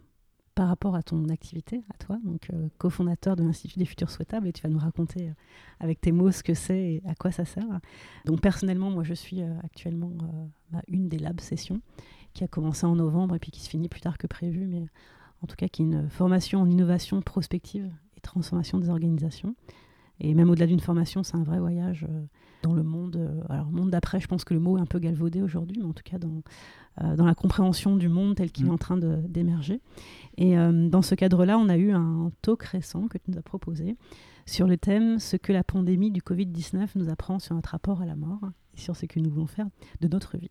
par 0.56 0.68
rapport 0.68 0.96
à 0.96 1.02
ton 1.02 1.28
activité, 1.28 1.84
à 1.94 2.02
toi, 2.02 2.18
donc 2.24 2.48
euh, 2.50 2.68
cofondateur 2.78 3.36
de 3.36 3.44
l'Institut 3.44 3.78
des 3.78 3.84
futurs 3.84 4.10
souhaitables, 4.10 4.48
et 4.48 4.52
tu 4.54 4.62
vas 4.62 4.70
nous 4.70 4.78
raconter 4.78 5.28
euh, 5.28 5.32
avec 5.80 6.00
tes 6.00 6.12
mots 6.12 6.32
ce 6.32 6.42
que 6.42 6.54
c'est 6.54 6.94
et 6.94 7.02
à 7.06 7.14
quoi 7.14 7.30
ça 7.30 7.44
sert. 7.44 7.66
Donc 8.24 8.40
personnellement, 8.40 8.90
moi 8.90 9.04
je 9.04 9.12
suis 9.12 9.42
euh, 9.42 9.52
actuellement 9.62 10.10
bah, 10.72 10.80
une 10.88 11.10
des 11.10 11.18
lab 11.18 11.40
sessions 11.40 11.82
qui 12.32 12.42
a 12.42 12.48
commencé 12.48 12.86
en 12.86 12.96
novembre 12.96 13.34
et 13.34 13.38
puis 13.38 13.50
qui 13.50 13.60
se 13.60 13.68
finit 13.68 13.90
plus 13.90 14.00
tard 14.00 14.16
que 14.16 14.26
prévu, 14.26 14.66
mais 14.66 14.86
en 15.42 15.46
tout 15.46 15.56
cas 15.56 15.68
qui 15.68 15.82
est 15.82 15.84
une 15.84 16.08
formation 16.08 16.62
en 16.62 16.70
innovation 16.70 17.20
prospective 17.20 17.92
et 18.16 18.20
transformation 18.22 18.78
des 18.78 18.88
organisations. 18.88 19.54
Et 20.20 20.32
même 20.32 20.48
au-delà 20.48 20.66
d'une 20.66 20.80
formation, 20.80 21.22
c'est 21.22 21.36
un 21.36 21.44
vrai 21.44 21.60
voyage 21.60 22.06
dans 22.62 22.72
le 22.72 22.82
monde. 22.82 23.44
alors, 23.50 23.70
monde 23.70 23.90
d'après, 23.90 24.18
je 24.18 24.26
pense 24.26 24.44
que 24.44 24.54
le 24.54 24.60
mot 24.60 24.78
est 24.78 24.80
un 24.80 24.86
peu 24.86 24.98
galvaudé 24.98 25.42
aujourd'hui, 25.42 25.76
mais 25.78 25.84
en 25.84 25.92
tout 25.92 26.02
cas 26.02 26.16
dans, 26.16 26.40
dans 27.16 27.26
la 27.26 27.34
compréhension 27.34 27.96
du 27.96 28.08
monde 28.08 28.36
tel 28.36 28.50
qu'il 28.50 28.66
est 28.66 28.70
mmh. 28.70 28.72
en 28.72 28.78
train 28.78 28.96
d'émerger. 28.96 29.80
Et 30.38 30.58
euh, 30.58 30.88
dans 30.88 31.02
ce 31.02 31.14
cadre-là, 31.14 31.58
on 31.58 31.68
a 31.68 31.76
eu 31.76 31.92
un 31.92 32.30
talk 32.42 32.62
récent 32.62 33.08
que 33.08 33.18
tu 33.18 33.30
nous 33.30 33.38
as 33.38 33.42
proposé 33.42 33.96
sur 34.44 34.66
le 34.66 34.76
thème 34.76 35.18
Ce 35.18 35.36
que 35.36 35.52
la 35.52 35.64
pandémie 35.64 36.10
du 36.10 36.20
Covid-19 36.20 36.90
nous 36.96 37.08
apprend 37.08 37.38
sur 37.38 37.54
notre 37.54 37.70
rapport 37.70 38.02
à 38.02 38.06
la 38.06 38.16
mort 38.16 38.40
et 38.74 38.80
sur 38.80 38.96
ce 38.96 39.06
que 39.06 39.18
nous 39.18 39.30
voulons 39.30 39.46
faire 39.46 39.66
de 40.00 40.08
notre 40.08 40.36
vie. 40.36 40.50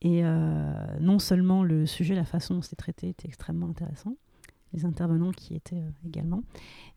Et 0.00 0.24
euh, 0.24 0.98
non 1.00 1.18
seulement 1.18 1.62
le 1.62 1.86
sujet, 1.86 2.14
la 2.14 2.24
façon 2.24 2.54
dont 2.54 2.62
c'était 2.62 2.76
traité 2.76 3.08
était 3.08 3.28
extrêmement 3.28 3.68
intéressant, 3.68 4.16
les 4.72 4.84
intervenants 4.84 5.32
qui 5.32 5.54
étaient 5.54 5.76
euh, 5.76 6.06
également. 6.06 6.42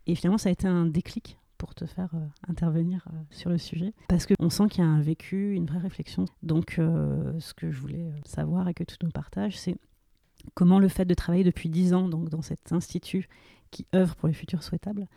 Et 0.07 0.15
finalement, 0.15 0.37
ça 0.37 0.49
a 0.49 0.51
été 0.51 0.67
un 0.67 0.85
déclic 0.85 1.37
pour 1.57 1.75
te 1.75 1.85
faire 1.85 2.09
intervenir 2.47 3.07
sur 3.31 3.49
le 3.49 3.57
sujet. 3.57 3.93
Parce 4.07 4.25
qu'on 4.25 4.49
sent 4.49 4.67
qu'il 4.69 4.83
y 4.83 4.87
a 4.87 4.89
un 4.89 5.01
vécu, 5.01 5.53
une 5.53 5.65
vraie 5.65 5.79
réflexion. 5.79 6.25
Donc, 6.43 6.73
ce 6.75 7.53
que 7.53 7.71
je 7.71 7.79
voulais 7.79 8.11
savoir 8.25 8.67
et 8.67 8.73
que 8.73 8.83
tu 8.83 8.95
nous 9.03 9.11
partages, 9.11 9.57
c'est 9.57 9.75
comment 10.53 10.79
le 10.79 10.87
fait 10.87 11.05
de 11.05 11.13
travailler 11.13 11.43
depuis 11.43 11.69
dix 11.69 11.93
ans 11.93 12.07
donc, 12.07 12.29
dans 12.29 12.41
cet 12.41 12.71
institut 12.71 13.27
qui 13.71 13.85
œuvre 13.93 14.15
pour 14.15 14.27
les 14.27 14.33
futurs 14.33 14.63
souhaitables 14.63 15.07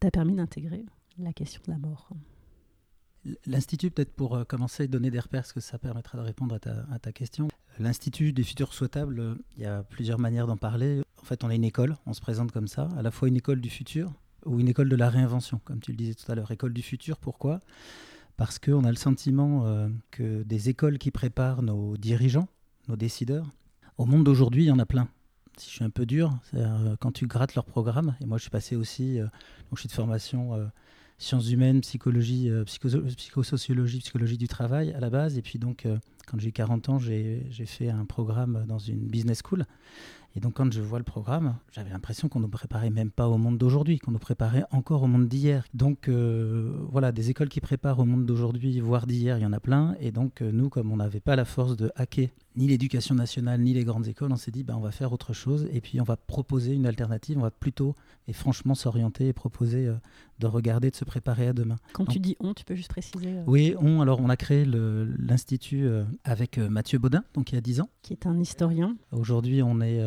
t'a 0.00 0.10
permis 0.10 0.34
d'intégrer 0.34 0.84
la 1.18 1.32
question 1.32 1.60
de 1.66 1.72
la 1.72 1.78
mort? 1.78 2.10
L'Institut, 3.44 3.90
peut-être 3.90 4.14
pour 4.14 4.34
euh, 4.34 4.44
commencer, 4.44 4.88
donner 4.88 5.10
des 5.10 5.20
repères, 5.20 5.42
parce 5.42 5.52
que 5.52 5.60
ça 5.60 5.78
permettra 5.78 6.16
de 6.16 6.22
répondre 6.22 6.54
à 6.54 6.98
ta, 6.98 7.12
question. 7.12 7.48
L'Institut 7.78 8.32
des 8.32 8.42
futurs 8.42 8.72
souhaitables, 8.72 9.20
euh, 9.20 9.34
il 9.56 9.62
y 9.62 9.66
a 9.66 9.82
plusieurs 9.82 10.18
manières 10.18 10.46
d'en 10.46 10.56
parler. 10.56 11.02
En 11.20 11.24
fait, 11.24 11.44
on 11.44 11.50
a 11.50 11.54
une 11.54 11.64
école, 11.64 11.96
on 12.06 12.14
se 12.14 12.20
présente 12.22 12.50
comme 12.50 12.66
ça, 12.66 12.88
à 12.96 13.02
la 13.02 13.10
fois 13.10 13.28
une 13.28 13.36
école 13.36 13.60
du 13.60 13.68
futur 13.68 14.14
ou 14.46 14.60
une 14.60 14.68
école 14.68 14.88
de 14.88 14.96
la 14.96 15.10
réinvention, 15.10 15.60
comme 15.64 15.80
tu 15.80 15.90
le 15.90 15.96
disais 15.96 16.14
tout 16.14 16.30
à 16.30 16.34
l'heure. 16.34 16.50
École 16.50 16.72
du 16.72 16.82
futur, 16.82 17.18
pourquoi? 17.18 17.60
Parce 18.36 18.58
qu'on 18.58 18.84
a 18.84 18.90
le 18.90 18.96
sentiment 18.96 19.66
euh, 19.66 19.88
que 20.10 20.42
des 20.42 20.68
écoles 20.68 20.98
qui 20.98 21.10
préparent 21.10 21.62
nos 21.62 21.96
dirigeants, 21.96 22.48
nos 22.88 22.96
décideurs, 22.96 23.46
au 24.00 24.06
monde 24.06 24.24
d'aujourd'hui, 24.24 24.64
il 24.64 24.68
y 24.68 24.70
en 24.70 24.78
a 24.78 24.86
plein. 24.86 25.08
Si 25.58 25.68
je 25.68 25.74
suis 25.74 25.84
un 25.84 25.90
peu 25.90 26.06
dur, 26.06 26.32
euh, 26.54 26.96
quand 27.00 27.12
tu 27.12 27.26
grattes 27.26 27.54
leur 27.54 27.66
programme, 27.66 28.16
et 28.22 28.24
moi 28.24 28.38
je 28.38 28.42
suis 28.44 28.50
passé 28.50 28.74
aussi, 28.74 29.18
euh, 29.18 29.24
donc 29.24 29.74
je 29.74 29.80
suis 29.80 29.88
de 29.88 29.92
formation 29.92 30.54
euh, 30.54 30.64
sciences 31.18 31.50
humaines, 31.50 31.82
psychologie, 31.82 32.50
psychosociologie, 32.64 33.98
psychologie 33.98 34.38
du 34.38 34.48
travail 34.48 34.94
à 34.94 35.00
la 35.00 35.10
base, 35.10 35.36
et 35.36 35.42
puis 35.42 35.58
donc 35.58 35.86
quand 36.26 36.38
j'ai 36.38 36.48
eu 36.48 36.52
40 36.52 36.88
ans, 36.88 36.98
j'ai 36.98 37.66
fait 37.66 37.90
un 37.90 38.06
programme 38.06 38.64
dans 38.66 38.78
une 38.78 39.06
business 39.06 39.42
school. 39.44 39.66
Et 40.36 40.40
donc 40.40 40.54
quand 40.54 40.72
je 40.72 40.80
vois 40.80 40.98
le 40.98 41.04
programme, 41.04 41.56
j'avais 41.72 41.90
l'impression 41.90 42.28
qu'on 42.28 42.38
ne 42.38 42.44
nous 42.44 42.50
préparait 42.50 42.90
même 42.90 43.10
pas 43.10 43.28
au 43.28 43.36
monde 43.36 43.58
d'aujourd'hui, 43.58 43.98
qu'on 43.98 44.12
nous 44.12 44.18
préparait 44.18 44.64
encore 44.70 45.02
au 45.02 45.06
monde 45.06 45.28
d'hier. 45.28 45.64
Donc 45.74 46.08
euh, 46.08 46.72
voilà, 46.90 47.12
des 47.12 47.30
écoles 47.30 47.48
qui 47.48 47.60
préparent 47.60 47.98
au 47.98 48.04
monde 48.04 48.26
d'aujourd'hui, 48.26 48.78
voire 48.80 49.06
d'hier, 49.06 49.38
il 49.38 49.42
y 49.42 49.46
en 49.46 49.52
a 49.52 49.60
plein. 49.60 49.96
Et 50.00 50.12
donc 50.12 50.42
euh, 50.42 50.52
nous, 50.52 50.68
comme 50.68 50.92
on 50.92 50.96
n'avait 50.96 51.20
pas 51.20 51.36
la 51.36 51.44
force 51.44 51.76
de 51.76 51.90
hacker 51.96 52.28
ni 52.56 52.66
l'éducation 52.66 53.14
nationale, 53.14 53.60
ni 53.60 53.72
les 53.74 53.84
grandes 53.84 54.08
écoles, 54.08 54.32
on 54.32 54.36
s'est 54.36 54.50
dit, 54.50 54.64
bah, 54.64 54.74
on 54.76 54.80
va 54.80 54.90
faire 54.90 55.12
autre 55.12 55.32
chose 55.32 55.68
et 55.72 55.80
puis 55.80 56.00
on 56.00 56.04
va 56.04 56.16
proposer 56.16 56.74
une 56.74 56.86
alternative. 56.86 57.38
On 57.38 57.42
va 57.42 57.50
plutôt 57.50 57.94
et 58.26 58.32
franchement 58.32 58.74
s'orienter 58.74 59.28
et 59.28 59.32
proposer 59.32 59.86
euh, 59.86 59.94
de 60.38 60.46
regarder, 60.46 60.90
de 60.90 60.96
se 60.96 61.04
préparer 61.04 61.48
à 61.48 61.52
demain. 61.52 61.76
Quand 61.92 62.06
tu 62.06 62.18
dis 62.18 62.36
on, 62.40 62.54
tu 62.54 62.64
peux 62.64 62.74
juste 62.74 62.90
préciser 62.90 63.38
euh, 63.38 63.44
Oui, 63.46 63.74
on. 63.78 64.00
Alors, 64.00 64.20
on 64.20 64.28
a 64.28 64.36
créé 64.36 64.64
l'Institut 64.64 65.86
euh, 65.86 66.04
avec 66.24 66.58
Mathieu 66.58 66.98
Baudin, 66.98 67.24
donc 67.34 67.52
il 67.52 67.54
y 67.54 67.58
a 67.58 67.60
10 67.60 67.80
ans. 67.80 67.88
Qui 68.02 68.12
est 68.12 68.26
un 68.26 68.38
historien. 68.38 68.96
Aujourd'hui, 69.12 69.62
on 69.62 69.80
est 69.80 70.00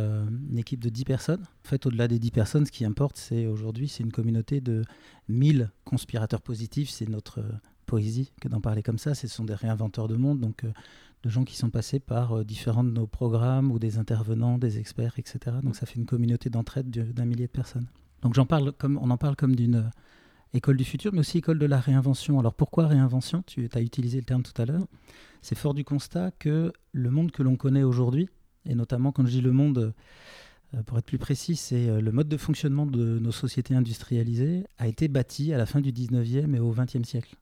une 0.49 0.57
équipe 0.57 0.79
de 0.81 0.89
10 0.89 1.03
personnes. 1.05 1.43
En 1.65 1.67
fait, 1.67 1.85
au-delà 1.85 2.07
des 2.07 2.19
10 2.19 2.31
personnes, 2.31 2.65
ce 2.65 2.71
qui 2.71 2.85
importe, 2.85 3.17
c'est 3.17 3.45
aujourd'hui, 3.47 3.87
c'est 3.87 4.03
une 4.03 4.11
communauté 4.11 4.61
de 4.61 4.83
1000 5.29 5.69
conspirateurs 5.85 6.41
positifs. 6.41 6.89
C'est 6.89 7.09
notre 7.09 7.39
euh, 7.39 7.51
poésie 7.85 8.31
que 8.41 8.47
d'en 8.47 8.61
parler 8.61 8.83
comme 8.83 8.97
ça. 8.97 9.13
Ce 9.15 9.27
sont 9.27 9.45
des 9.45 9.55
réinventeurs 9.55 10.07
de 10.07 10.15
monde, 10.15 10.39
donc 10.39 10.63
euh, 10.63 10.71
de 11.23 11.29
gens 11.29 11.43
qui 11.45 11.55
sont 11.55 11.69
passés 11.69 11.99
par 11.99 12.39
euh, 12.39 12.43
différents 12.43 12.83
de 12.83 12.91
nos 12.91 13.07
programmes 13.07 13.71
ou 13.71 13.79
des 13.79 13.97
intervenants, 13.97 14.57
des 14.57 14.77
experts, 14.79 15.13
etc. 15.17 15.57
Donc 15.63 15.75
ça 15.75 15.85
fait 15.85 15.95
une 15.99 16.05
communauté 16.05 16.49
d'entraide 16.49 16.89
de- 16.89 17.11
d'un 17.11 17.25
millier 17.25 17.47
de 17.47 17.51
personnes. 17.51 17.87
Donc 18.21 18.33
j'en 18.33 18.45
parle 18.45 18.71
comme, 18.73 18.97
on 19.01 19.09
en 19.09 19.17
parle 19.17 19.35
comme 19.35 19.55
d'une 19.55 19.89
école 20.53 20.77
du 20.77 20.83
futur, 20.85 21.11
mais 21.13 21.19
aussi 21.19 21.39
école 21.39 21.59
de 21.59 21.65
la 21.65 21.79
réinvention. 21.79 22.39
Alors 22.39 22.53
pourquoi 22.53 22.87
réinvention? 22.87 23.43
Tu 23.47 23.67
as 23.73 23.81
utilisé 23.81 24.17
le 24.19 24.23
terme 24.25 24.43
tout 24.43 24.59
à 24.61 24.65
l'heure. 24.65 24.85
C'est 25.41 25.55
fort 25.57 25.73
du 25.73 25.83
constat 25.83 26.31
que 26.31 26.71
le 26.93 27.09
monde 27.11 27.31
que 27.31 27.43
l'on 27.43 27.55
connaît 27.57 27.83
aujourd'hui, 27.83 28.29
et 28.67 28.75
notamment 28.75 29.11
quand 29.11 29.25
je 29.25 29.31
dis 29.31 29.41
le 29.41 29.51
monde, 29.51 29.93
euh, 30.75 30.83
pour 30.83 30.97
être 30.97 31.05
plus 31.05 31.17
précis, 31.17 31.55
c'est 31.55 31.89
euh, 31.89 32.01
le 32.01 32.11
mode 32.11 32.27
de 32.27 32.37
fonctionnement 32.37 32.85
de 32.85 33.19
nos 33.19 33.31
sociétés 33.31 33.75
industrialisées, 33.75 34.65
a 34.77 34.87
été 34.87 35.07
bâti 35.07 35.53
à 35.53 35.57
la 35.57 35.65
fin 35.65 35.81
du 35.81 35.91
19e 35.91 36.55
et 36.55 36.59
au 36.59 36.73
20e 36.73 37.03
siècle. 37.03 37.35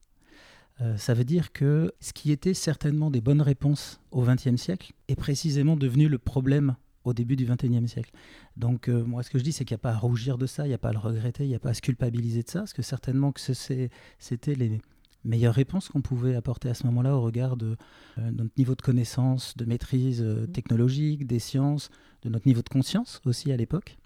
Euh, 0.80 0.96
ça 0.96 1.14
veut 1.14 1.24
dire 1.24 1.52
que 1.52 1.92
ce 2.00 2.12
qui 2.12 2.32
était 2.32 2.54
certainement 2.54 3.10
des 3.10 3.20
bonnes 3.20 3.42
réponses 3.42 4.00
au 4.10 4.24
20e 4.24 4.56
siècle 4.56 4.92
est 5.08 5.16
précisément 5.16 5.76
devenu 5.76 6.08
le 6.08 6.18
problème 6.18 6.76
au 7.04 7.12
début 7.12 7.36
du 7.36 7.46
21e 7.46 7.86
siècle. 7.86 8.10
Donc 8.56 8.86
moi 8.86 9.24
ce 9.24 9.30
que 9.30 9.36
je 9.36 9.42
dis 9.42 9.50
c'est 9.50 9.64
qu'il 9.64 9.74
n'y 9.74 9.80
a 9.80 9.82
pas 9.82 9.90
à 9.90 9.98
rougir 9.98 10.38
de 10.38 10.46
ça, 10.46 10.66
il 10.66 10.68
n'y 10.68 10.74
a 10.74 10.78
pas 10.78 10.90
à 10.90 10.92
le 10.92 11.00
regretter, 11.00 11.42
il 11.42 11.48
n'y 11.48 11.54
a 11.56 11.58
pas 11.58 11.70
à 11.70 11.74
se 11.74 11.80
culpabiliser 11.80 12.44
de 12.44 12.48
ça, 12.48 12.60
parce 12.60 12.72
que 12.72 12.82
certainement 12.82 13.32
que 13.32 13.40
c'était 13.40 14.54
les 14.54 14.80
meilleures 15.24 15.54
réponses 15.54 15.88
qu'on 15.88 16.00
pouvait 16.00 16.34
apporter 16.34 16.68
à 16.68 16.74
ce 16.74 16.86
moment-là 16.86 17.16
au 17.16 17.20
regard 17.20 17.56
de 17.56 17.76
euh, 18.18 18.30
notre 18.30 18.52
niveau 18.56 18.74
de 18.74 18.82
connaissance, 18.82 19.56
de 19.56 19.64
maîtrise 19.64 20.22
euh, 20.22 20.46
technologique, 20.46 21.26
des 21.26 21.38
sciences, 21.38 21.90
de 22.22 22.28
notre 22.28 22.46
niveau 22.46 22.62
de 22.62 22.68
conscience 22.68 23.20
aussi 23.24 23.52
à 23.52 23.56
l'époque. 23.56 23.98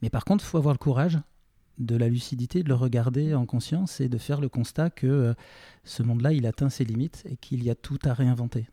Mais 0.00 0.10
par 0.10 0.24
contre, 0.24 0.44
il 0.44 0.48
faut 0.48 0.58
avoir 0.58 0.74
le 0.74 0.78
courage 0.78 1.18
de 1.78 1.96
la 1.96 2.08
lucidité, 2.08 2.62
de 2.62 2.68
le 2.68 2.74
regarder 2.74 3.34
en 3.34 3.46
conscience 3.46 4.00
et 4.00 4.08
de 4.08 4.18
faire 4.18 4.40
le 4.40 4.48
constat 4.48 4.90
que 4.90 5.06
euh, 5.06 5.34
ce 5.84 6.02
monde-là, 6.02 6.32
il 6.32 6.46
atteint 6.46 6.68
ses 6.68 6.84
limites 6.84 7.22
et 7.28 7.36
qu'il 7.36 7.64
y 7.64 7.70
a 7.70 7.74
tout 7.74 7.98
à 8.04 8.12
réinventer. 8.12 8.66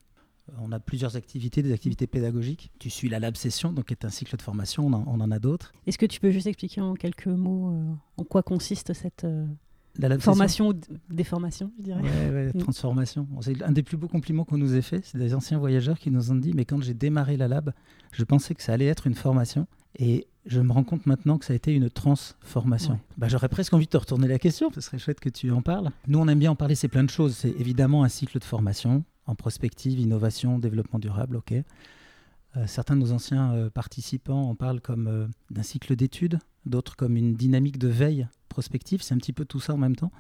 On 0.60 0.72
a 0.72 0.80
plusieurs 0.80 1.16
activités, 1.16 1.62
des 1.62 1.72
activités 1.72 2.08
pédagogiques. 2.08 2.72
Tu 2.80 2.90
suis 2.90 3.08
la 3.08 3.20
Lab 3.20 3.36
Session, 3.36 3.72
donc 3.72 3.86
qui 3.86 3.94
est 3.94 4.04
un 4.04 4.10
cycle 4.10 4.36
de 4.36 4.42
formation, 4.42 4.88
on 4.88 4.94
en, 4.94 5.04
on 5.06 5.22
en 5.22 5.30
a 5.30 5.38
d'autres. 5.38 5.72
Est-ce 5.86 6.00
que 6.00 6.08
tu 6.08 6.20
peux 6.20 6.32
juste 6.32 6.48
expliquer 6.48 6.82
en 6.82 6.96
quelques 6.96 7.28
mots 7.28 7.72
en 8.18 8.24
quoi 8.24 8.42
consiste 8.42 8.94
cette 8.94 9.28
formation 10.20 10.70
ou 10.70 10.74
déformation, 11.10 11.72
je 11.80 11.84
dirais 11.84 12.02
Ouais, 12.02 12.30
ouais, 12.34 12.52
Mm. 12.54 12.60
transformation. 12.60 13.28
C'est 13.42 13.62
un 13.64 13.72
des 13.72 13.84
plus 13.84 13.98
beaux 13.98 14.08
compliments 14.08 14.46
qu'on 14.46 14.58
nous 14.58 14.76
ait 14.76 14.82
fait. 14.82 15.02
C'est 15.04 15.18
des 15.18 15.34
anciens 15.36 15.58
voyageurs 15.60 16.00
qui 16.00 16.12
nous 16.12 16.32
ont 16.32 16.36
dit 16.36 16.54
Mais 16.54 16.66
quand 16.66 16.82
j'ai 16.82 16.94
démarré 16.94 17.38
la 17.38 17.48
lab, 17.48 17.74
je 18.12 18.24
pensais 18.24 18.56
que 18.56 18.64
ça 18.64 18.74
allait 18.74 18.86
être 18.88 19.08
une 19.08 19.16
formation. 19.16 19.68
Et 19.98 20.28
je 20.46 20.62
me 20.62 20.72
rends 20.72 20.84
compte 20.84 21.06
maintenant 21.06 21.38
que 21.38 21.46
ça 21.46 21.54
a 21.54 21.56
été 21.56 21.74
une 21.74 21.90
transformation. 21.90 22.94
Ouais. 22.94 23.00
Bah, 23.18 23.28
J'aurais 23.28 23.50
presque 23.50 23.74
envie 23.74 23.86
de 23.86 23.90
te 23.90 23.98
retourner 23.98 24.28
la 24.28 24.40
question. 24.40 24.72
Ce 24.74 24.82
serait 24.82 25.00
chouette 25.00 25.20
que 25.20 25.30
tu 25.30 25.52
en 25.52 25.62
parles. 25.62 25.90
Nous, 26.08 26.20
on 26.20 26.28
aime 26.28 26.40
bien 26.40 26.52
en 26.52 26.56
parler. 26.56 26.76
C'est 26.76 26.88
plein 26.88 27.04
de 27.04 27.10
choses. 27.10 27.36
C'est 27.36 27.50
évidemment 27.60 28.04
un 28.04 28.10
cycle 28.10 28.40
de 28.40 28.44
formation 28.44 29.04
en 29.26 29.36
prospective, 29.36 30.00
innovation, 30.00 30.60
développement 30.60 31.00
durable. 31.00 31.36
OK. 31.38 31.54
Euh, 32.58 32.66
certains 32.66 32.96
de 32.96 33.02
nos 33.02 33.12
anciens 33.12 33.54
euh, 33.54 33.70
participants 33.70 34.50
en 34.50 34.56
parlent 34.56 34.82
comme 34.82 35.08
euh, 35.08 35.28
d'un 35.52 35.62
cycle 35.64 35.96
d'études, 35.96 36.40
d'autres 36.66 36.96
comme 36.96 37.16
une 37.16 37.34
dynamique 37.36 37.78
de 37.78 37.88
veille 37.88 38.28
prospective. 38.60 39.02
C'est 39.02 39.14
un 39.14 39.18
petit 39.18 39.32
peu 39.32 39.46
tout 39.46 39.62
ça 39.62 39.74
en 39.74 39.78
même 39.78 39.96
temps. 39.96 40.12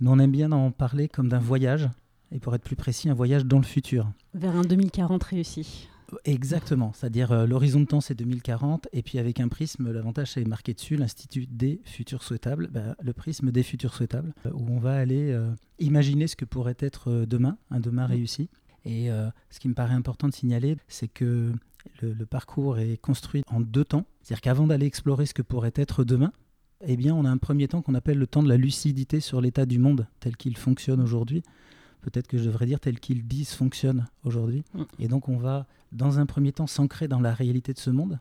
Nous, 0.00 0.08
on 0.08 0.18
aime 0.20 0.30
bien 0.30 0.52
en 0.52 0.70
parler 0.70 1.08
comme 1.08 1.28
d'un 1.28 1.40
voyage, 1.40 1.90
et 2.30 2.38
pour 2.38 2.54
être 2.54 2.62
plus 2.62 2.76
précis, 2.76 3.08
un 3.10 3.14
voyage 3.14 3.44
dans 3.44 3.58
le 3.58 3.64
futur. 3.64 4.08
Vers 4.34 4.54
un 4.54 4.62
2040 4.62 5.20
réussi. 5.24 5.88
Exactement, 6.24 6.92
c'est-à-dire 6.94 7.32
euh, 7.32 7.46
l'horizon 7.46 7.80
de 7.80 7.86
temps 7.86 8.02
c'est 8.02 8.14
2040, 8.14 8.86
et 8.92 9.02
puis 9.02 9.18
avec 9.18 9.40
un 9.40 9.48
prisme, 9.48 9.90
l'avantage 9.90 10.32
c'est 10.32 10.46
marqué 10.46 10.74
dessus, 10.74 10.96
l'Institut 10.96 11.46
des 11.46 11.80
futurs 11.84 12.22
souhaitables, 12.22 12.68
bah, 12.70 12.94
le 13.02 13.12
prisme 13.14 13.50
des 13.50 13.62
futurs 13.62 13.94
souhaitables, 13.94 14.34
euh, 14.46 14.50
où 14.52 14.68
on 14.70 14.78
va 14.78 14.94
aller 14.94 15.32
euh, 15.32 15.50
imaginer 15.78 16.28
ce 16.28 16.36
que 16.36 16.44
pourrait 16.44 16.76
être 16.78 17.24
demain, 17.24 17.56
un 17.70 17.80
demain 17.80 18.06
réussi. 18.06 18.48
Et 18.84 19.10
euh, 19.10 19.28
ce 19.50 19.58
qui 19.58 19.68
me 19.68 19.74
paraît 19.74 19.94
important 19.94 20.28
de 20.28 20.34
signaler, 20.34 20.76
c'est 20.86 21.08
que 21.08 21.52
le, 22.00 22.12
le 22.12 22.26
parcours 22.26 22.78
est 22.78 22.98
construit 22.98 23.42
en 23.48 23.60
deux 23.60 23.84
temps, 23.84 24.04
c'est-à-dire 24.22 24.42
qu'avant 24.42 24.66
d'aller 24.66 24.86
explorer 24.86 25.26
ce 25.26 25.34
que 25.34 25.42
pourrait 25.42 25.72
être 25.76 26.04
demain, 26.04 26.32
eh 26.86 26.96
bien, 26.96 27.14
on 27.14 27.24
a 27.24 27.30
un 27.30 27.38
premier 27.38 27.68
temps 27.68 27.82
qu'on 27.82 27.94
appelle 27.94 28.18
le 28.18 28.26
temps 28.26 28.42
de 28.42 28.48
la 28.48 28.56
lucidité 28.56 29.20
sur 29.20 29.40
l'état 29.40 29.66
du 29.66 29.78
monde 29.78 30.06
tel 30.20 30.36
qu'il 30.36 30.56
fonctionne 30.56 31.00
aujourd'hui. 31.00 31.42
Peut-être 32.00 32.26
que 32.26 32.38
je 32.38 32.44
devrais 32.44 32.66
dire 32.66 32.80
tel 32.80 32.98
qu'il 32.98 33.26
dysfonctionne 33.26 34.06
aujourd'hui. 34.24 34.64
Mm. 34.74 34.82
Et 34.98 35.08
donc, 35.08 35.28
on 35.28 35.36
va, 35.36 35.66
dans 35.92 36.18
un 36.18 36.26
premier 36.26 36.52
temps, 36.52 36.66
s'ancrer 36.66 37.08
dans 37.08 37.20
la 37.20 37.32
réalité 37.32 37.72
de 37.72 37.78
ce 37.78 37.90
monde. 37.90 38.18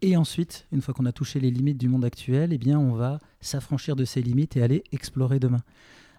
Et 0.00 0.16
ensuite, 0.16 0.66
une 0.72 0.82
fois 0.82 0.94
qu'on 0.94 1.06
a 1.06 1.12
touché 1.12 1.40
les 1.40 1.50
limites 1.50 1.78
du 1.78 1.88
monde 1.88 2.04
actuel, 2.04 2.52
eh 2.52 2.58
bien, 2.58 2.78
on 2.78 2.92
va 2.92 3.18
s'affranchir 3.40 3.96
de 3.96 4.04
ces 4.04 4.22
limites 4.22 4.56
et 4.56 4.62
aller 4.62 4.84
explorer 4.92 5.38
demain. 5.38 5.62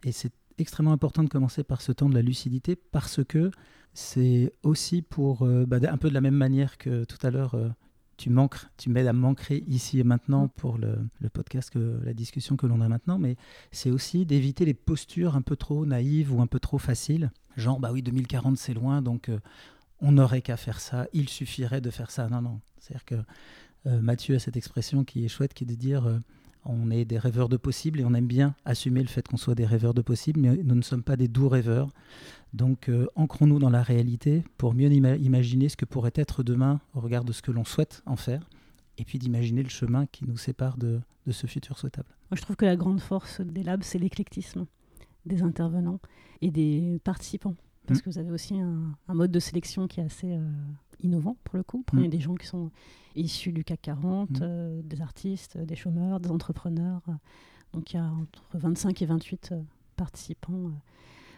Et 0.04 0.12
c'est 0.12 0.34
extrêmement 0.58 0.94
important 0.94 1.24
de 1.24 1.30
commencer 1.30 1.64
par 1.64 1.82
ce 1.82 1.92
temps 1.92 2.10
de 2.10 2.16
la 2.16 2.22
lucidité 2.22 2.76
parce 2.76 3.24
que 3.24 3.52
c'est 3.94 4.54
aussi 4.64 5.02
pour, 5.02 5.44
euh, 5.44 5.66
bah, 5.66 5.78
un 5.90 5.98
peu 5.98 6.10
de 6.10 6.14
la 6.14 6.22
même 6.22 6.36
manière 6.36 6.78
que 6.78 7.04
tout 7.04 7.18
à 7.26 7.32
l'heure, 7.32 7.56
euh, 7.56 7.70
tu 8.18 8.30
manques, 8.30 8.58
tu 8.78 8.90
m'aides 8.90 9.08
à 9.08 9.14
m'ancrer 9.14 9.64
ici 9.68 10.00
et 10.00 10.04
maintenant 10.04 10.48
pour 10.48 10.78
le, 10.78 10.98
le 11.20 11.30
podcast, 11.30 11.70
que, 11.70 12.00
la 12.04 12.14
discussion 12.14 12.56
que 12.56 12.68
l'on 12.68 12.82
a 12.82 12.88
maintenant, 12.88 13.18
mais 13.18 13.36
c'est 13.72 13.92
aussi 13.92 14.26
d'éviter 14.26 14.66
les 14.66 14.74
postures 14.74 15.36
un 15.36 15.42
peu 15.42 15.56
trop 15.56 15.86
naïves 15.86 16.34
ou 16.34 16.42
un 16.42 16.48
peu 16.48 16.60
trop 16.60 16.78
faciles, 16.78 17.32
genre 17.58 17.80
bah 17.80 17.92
oui 17.92 18.02
2040 18.02 18.58
c'est 18.58 18.74
loin 18.74 19.02
donc 19.02 19.30
euh, 19.30 19.40
on 20.04 20.12
n'aurait 20.12 20.42
qu'à 20.42 20.58
faire 20.58 20.80
ça, 20.80 21.08
il 21.14 21.30
suffirait 21.30 21.82
de 21.82 21.90
faire 21.90 22.12
ça. 22.12 22.28
Non 22.28 22.42
non, 22.42 22.60
c'est-à-dire 22.78 23.06
que 23.06 23.16
euh, 23.88 24.02
Mathieu 24.02 24.36
a 24.36 24.40
cette 24.40 24.58
expression 24.58 25.04
qui 25.04 25.26
est 25.26 25.30
chouette, 25.30 25.54
qui 25.54 25.64
est 25.64 25.68
de 25.68 25.76
dire 25.76 26.06
euh, 26.06 26.20
on 26.66 26.92
est 26.92 27.06
des 27.06 27.18
rêveurs 27.18 27.50
de 27.50 27.58
possible 27.58 28.00
et 28.00 28.06
on 28.06 28.14
aime 28.14 28.28
bien 28.28 28.56
assumer 28.66 29.02
le 29.02 29.08
fait 29.08 29.28
qu'on 29.28 29.38
soit 29.38 29.56
des 29.56 29.66
rêveurs 29.66 29.94
de 29.94 30.02
possible, 30.02 30.40
mais 30.40 30.56
nous 30.64 30.76
ne 30.76 30.82
sommes 30.82 31.04
pas 31.04 31.16
des 31.16 31.28
doux 31.28 31.50
rêveurs. 31.50 31.90
Donc 32.54 32.90
euh, 32.90 33.08
ancrons-nous 33.16 33.60
dans 33.60 33.70
la 33.70 33.82
réalité 33.84 34.44
pour 34.58 34.74
mieux 34.74 34.90
ima- 34.90 35.18
imaginer 35.18 35.70
ce 35.70 35.76
que 35.78 35.86
pourrait 35.86 36.12
être 36.16 36.44
demain 36.44 36.80
au 36.94 37.00
regard 37.00 37.24
de 37.24 37.32
ce 37.34 37.42
que 37.42 37.52
l'on 37.52 37.66
souhaite 37.66 38.02
en 38.06 38.16
faire, 38.16 38.48
et 38.98 39.04
puis 39.06 39.18
d'imaginer 39.20 39.64
le 39.64 39.70
chemin 39.70 40.06
qui 40.06 40.26
nous 40.26 40.38
sépare 40.38 40.78
de, 40.78 41.00
de 41.26 41.32
ce 41.32 41.48
futur 41.48 41.78
souhaitable. 41.80 42.08
Moi, 42.30 42.38
je 42.38 42.42
trouve 42.42 42.56
que 42.56 42.66
la 42.66 42.76
grande 42.76 43.00
force 43.02 43.42
des 43.42 43.64
labs, 43.64 43.82
c'est 43.84 43.98
l'éclectisme 44.00 44.66
des 45.26 45.42
intervenants 45.42 46.00
et 46.42 46.52
des 46.52 47.00
participants. 47.04 47.56
Parce 47.88 48.00
Mm. 48.00 48.04
que 48.04 48.10
vous 48.12 48.18
avez 48.20 48.32
aussi 48.32 48.60
un, 48.60 48.96
un 49.08 49.14
mode 49.14 49.32
de 49.32 49.40
sélection 49.40 49.88
qui 49.88 50.00
est 50.00 50.04
assez 50.04 50.32
euh, 50.34 50.40
innovant 51.04 51.38
pour 51.44 51.58
le 51.58 51.64
coup. 51.64 51.84
Prenez 51.86 52.08
Mm. 52.08 52.12
des 52.12 52.20
gens 52.20 52.36
qui 52.36 52.48
sont 52.48 52.72
issus 53.16 53.52
du 53.52 53.64
CAC 53.64 53.82
40, 53.82 54.30
Mm. 54.32 54.40
euh, 54.42 54.82
des 54.84 55.02
artistes, 55.02 55.58
des 55.58 55.76
chômeurs, 55.76 56.20
des 56.20 56.32
entrepreneurs. 56.32 57.02
Donc 57.74 57.94
il 57.94 57.98
y 57.98 58.00
a 58.00 58.06
entre 58.06 58.44
25 58.54 59.02
et 59.02 59.06
28 59.06 59.50
euh, 59.52 59.62
participants 59.96 60.54
euh, 60.54 60.70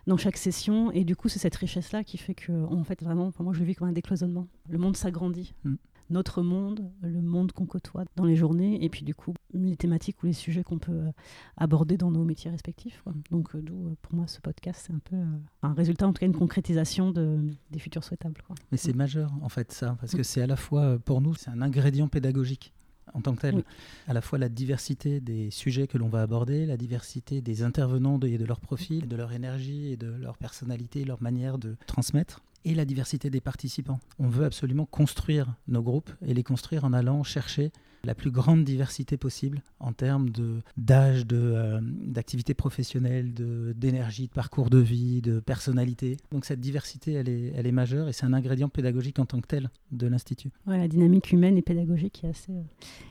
dans 0.07 0.17
chaque 0.17 0.37
session. 0.37 0.91
Et 0.91 1.03
du 1.03 1.15
coup, 1.15 1.29
c'est 1.29 1.39
cette 1.39 1.55
richesse-là 1.55 2.03
qui 2.03 2.17
fait 2.17 2.35
que, 2.35 2.51
en 2.65 2.83
fait, 2.83 3.01
vraiment, 3.03 3.31
pour 3.31 3.43
moi, 3.43 3.53
je 3.53 3.59
le 3.59 3.65
vis 3.65 3.75
comme 3.75 3.87
un 3.87 3.91
décloisonnement. 3.93 4.47
Le 4.69 4.77
monde 4.77 4.95
s'agrandit. 4.97 5.53
Mm. 5.63 5.75
Notre 6.09 6.41
monde, 6.41 6.91
le 7.01 7.21
monde 7.21 7.51
qu'on 7.51 7.65
côtoie 7.65 8.05
dans 8.15 8.25
les 8.25 8.35
journées, 8.35 8.83
et 8.83 8.89
puis 8.89 9.03
du 9.03 9.15
coup, 9.15 9.33
les 9.53 9.75
thématiques 9.75 10.21
ou 10.23 10.27
les 10.27 10.33
sujets 10.33 10.63
qu'on 10.63 10.77
peut 10.77 10.91
euh, 10.91 11.11
aborder 11.57 11.97
dans 11.97 12.11
nos 12.11 12.23
métiers 12.23 12.51
respectifs. 12.51 13.01
quoi. 13.03 13.13
Donc, 13.31 13.55
euh, 13.55 13.61
d'où, 13.61 13.87
euh, 13.87 13.95
pour 14.01 14.15
moi, 14.15 14.27
ce 14.27 14.39
podcast, 14.39 14.83
c'est 14.85 14.93
un 14.93 14.99
peu 14.99 15.15
un 15.63 15.73
résultat, 15.73 16.07
en 16.07 16.13
tout 16.13 16.19
cas, 16.19 16.25
une 16.25 16.35
concrétisation 16.35 17.11
de, 17.11 17.39
des 17.71 17.79
futurs 17.79 18.03
souhaitables. 18.03 18.41
quoi. 18.45 18.55
Mais 18.71 18.77
c'est 18.77 18.93
majeur, 18.93 19.31
en 19.41 19.49
fait, 19.49 19.71
ça, 19.71 19.97
parce 19.99 20.13
que 20.13 20.23
c'est 20.23 20.41
à 20.41 20.47
la 20.47 20.55
fois, 20.55 20.99
pour 20.99 21.21
nous, 21.21 21.33
c'est 21.35 21.49
un 21.49 21.61
ingrédient 21.61 22.07
pédagogique 22.07 22.73
en 23.13 23.21
tant 23.21 23.35
que 23.35 23.41
tel. 23.41 23.55
Oui. 23.55 23.63
À 24.07 24.13
la 24.13 24.21
fois 24.21 24.37
la 24.37 24.49
diversité 24.49 25.19
des 25.19 25.49
sujets 25.51 25.87
que 25.87 25.97
l'on 25.97 26.09
va 26.09 26.21
aborder, 26.21 26.65
la 26.65 26.77
diversité 26.77 27.41
des 27.41 27.63
intervenants 27.63 28.17
de, 28.17 28.27
et 28.27 28.37
de 28.37 28.45
leur 28.45 28.59
profil, 28.59 29.07
de 29.07 29.15
leur 29.15 29.31
énergie 29.31 29.91
et 29.91 29.97
de 29.97 30.07
leur 30.07 30.37
personnalité, 30.37 31.05
leur 31.05 31.21
manière 31.21 31.57
de 31.57 31.75
transmettre, 31.87 32.41
et 32.65 32.75
la 32.75 32.85
diversité 32.85 33.29
des 33.29 33.41
participants. 33.41 33.99
On 34.19 34.27
veut 34.27 34.45
absolument 34.45 34.85
construire 34.85 35.55
nos 35.67 35.81
groupes 35.81 36.11
et 36.25 36.33
les 36.33 36.43
construire 36.43 36.83
en 36.83 36.93
allant 36.93 37.23
chercher 37.23 37.71
la 38.05 38.15
plus 38.15 38.31
grande 38.31 38.63
diversité 38.63 39.17
possible 39.17 39.61
en 39.79 39.93
termes 39.93 40.29
d'âge, 40.77 41.25
euh, 41.31 41.79
d'activité 41.81 42.53
professionnelle, 42.53 43.33
de 43.33 43.73
d'énergie, 43.75 44.27
de 44.27 44.33
parcours 44.33 44.69
de 44.69 44.77
vie, 44.77 45.21
de 45.21 45.39
personnalité. 45.39 46.17
Donc 46.31 46.45
cette 46.45 46.59
diversité, 46.59 47.13
elle 47.13 47.29
est 47.29 47.53
elle 47.55 47.67
est 47.67 47.71
majeure 47.71 48.07
et 48.07 48.13
c'est 48.13 48.25
un 48.25 48.33
ingrédient 48.33 48.69
pédagogique 48.69 49.19
en 49.19 49.25
tant 49.25 49.41
que 49.41 49.47
tel 49.47 49.69
de 49.91 50.07
l'institut. 50.07 50.51
Ouais, 50.67 50.77
la 50.77 50.87
dynamique 50.87 51.31
humaine 51.31 51.57
et 51.57 51.61
pédagogique 51.61 52.23
est 52.23 52.29
assez 52.29 52.51
euh, 52.51 52.61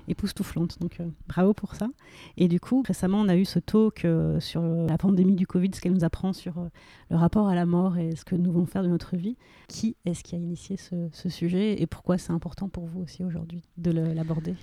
époustouflante. 0.09 0.79
Donc 0.81 1.01
euh, 1.01 1.07
bravo 1.29 1.55
pour 1.55 1.75
ça. 1.75 1.89
Et 2.37 2.49
du 2.49 2.61
coup, 2.61 2.83
récemment, 2.87 3.21
on 3.21 3.29
a 3.29 3.37
eu 3.37 3.45
ce 3.45 3.59
talk 3.59 4.05
euh, 4.05 4.41
sur 4.41 4.63
la 4.63 4.99
pandémie 4.99 5.37
du 5.37 5.47
Covid, 5.47 5.71
ce 5.75 5.81
qu'elle 5.81 5.93
nous 5.93 6.05
apprend 6.05 6.33
sur 6.33 6.59
euh, 6.59 6.69
le 7.11 7.17
rapport 7.17 7.49
à 7.49 7.55
la 7.55 7.67
mort 7.67 7.99
et 7.99 8.17
ce 8.17 8.25
que 8.25 8.35
nous 8.35 8.51
devons 8.51 8.67
faire 8.67 8.83
de 8.83 8.89
notre 8.89 9.17
vie. 9.17 9.37
Qui 9.69 9.97
est-ce 10.05 10.23
qui 10.23 10.35
a 10.35 10.39
initié 10.39 10.77
ce, 10.77 11.29
sujet 11.29 11.81
et 11.81 11.87
pourquoi 11.87 12.19
c'est 12.19 12.33
important 12.33 12.69
pour 12.69 12.87
vous 12.87 13.01
aussi 13.01 13.25
aujourd'hui 13.25 13.63
de 13.79 13.91
l'aborder? 13.91 14.55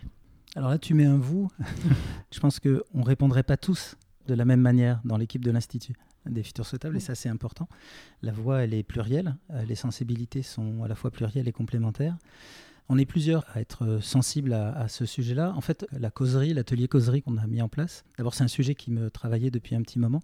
Alors 0.56 0.70
là, 0.70 0.78
tu 0.78 0.94
mets 0.94 1.06
un 1.06 1.18
vous. 1.18 1.50
Je 2.32 2.40
pense 2.40 2.60
qu'on 2.60 2.82
ne 2.94 3.04
répondrait 3.06 3.44
pas 3.44 3.58
tous 3.58 3.96
de 4.28 4.34
la 4.34 4.46
même 4.46 4.62
manière 4.62 5.02
dans 5.06 5.18
l'équipe 5.18 5.44
de 5.44 5.52
l'Institut 5.52 5.96
des 6.28 6.44
futurs 6.44 6.68
souhaitables, 6.68 6.98
et 6.98 7.00
ça 7.00 7.16
c'est 7.16 7.30
important. 7.30 7.68
La 8.22 8.32
voix, 8.32 8.60
elle 8.60 8.76
est 8.76 8.84
plurielle, 8.84 9.38
euh, 9.50 9.64
les 9.64 9.74
sensibilités 9.74 10.44
sont 10.44 10.84
à 10.84 10.88
la 10.88 10.94
fois 10.94 11.10
plurielles 11.10 11.48
et 11.48 11.52
complémentaires. 11.52 12.16
On 12.90 12.98
est 12.98 13.06
plusieurs 13.06 13.46
à 13.56 13.62
être 13.62 13.86
euh, 13.86 14.02
sensibles 14.02 14.54
à, 14.54 14.72
à 14.74 14.88
ce 14.88 15.06
sujet-là. 15.06 15.54
En 15.56 15.62
fait, 15.62 15.88
la 15.92 16.12
causerie, 16.12 16.54
l'atelier 16.54 16.88
causerie 16.88 17.24
qu'on 17.24 17.38
a 17.38 17.48
mis 17.48 17.62
en 17.62 17.70
place, 17.70 18.04
d'abord 18.18 18.36
c'est 18.36 18.44
un 18.44 18.50
sujet 18.50 18.76
qui 18.76 18.92
me 18.92 19.10
travaillait 19.10 19.50
depuis 19.50 19.76
un 19.76 19.82
petit 19.82 19.98
moment. 19.98 20.22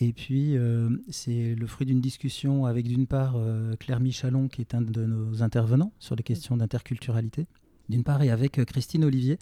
Et 0.00 0.12
puis 0.12 0.56
euh, 0.56 0.88
c'est 1.10 1.54
le 1.54 1.66
fruit 1.66 1.86
d'une 1.86 2.00
discussion 2.00 2.64
avec 2.64 2.88
d'une 2.88 3.06
part 3.06 3.34
euh, 3.36 3.76
Claire 3.76 4.00
Michalon, 4.00 4.48
qui 4.48 4.62
est 4.62 4.74
un 4.74 4.80
de 4.80 5.04
nos 5.04 5.42
intervenants 5.42 5.92
sur 5.98 6.16
les 6.16 6.22
questions 6.22 6.56
d'interculturalité, 6.56 7.46
d'une 7.90 8.04
part, 8.04 8.22
et 8.22 8.30
avec 8.30 8.58
euh, 8.58 8.64
Christine 8.64 9.04
Olivier. 9.04 9.38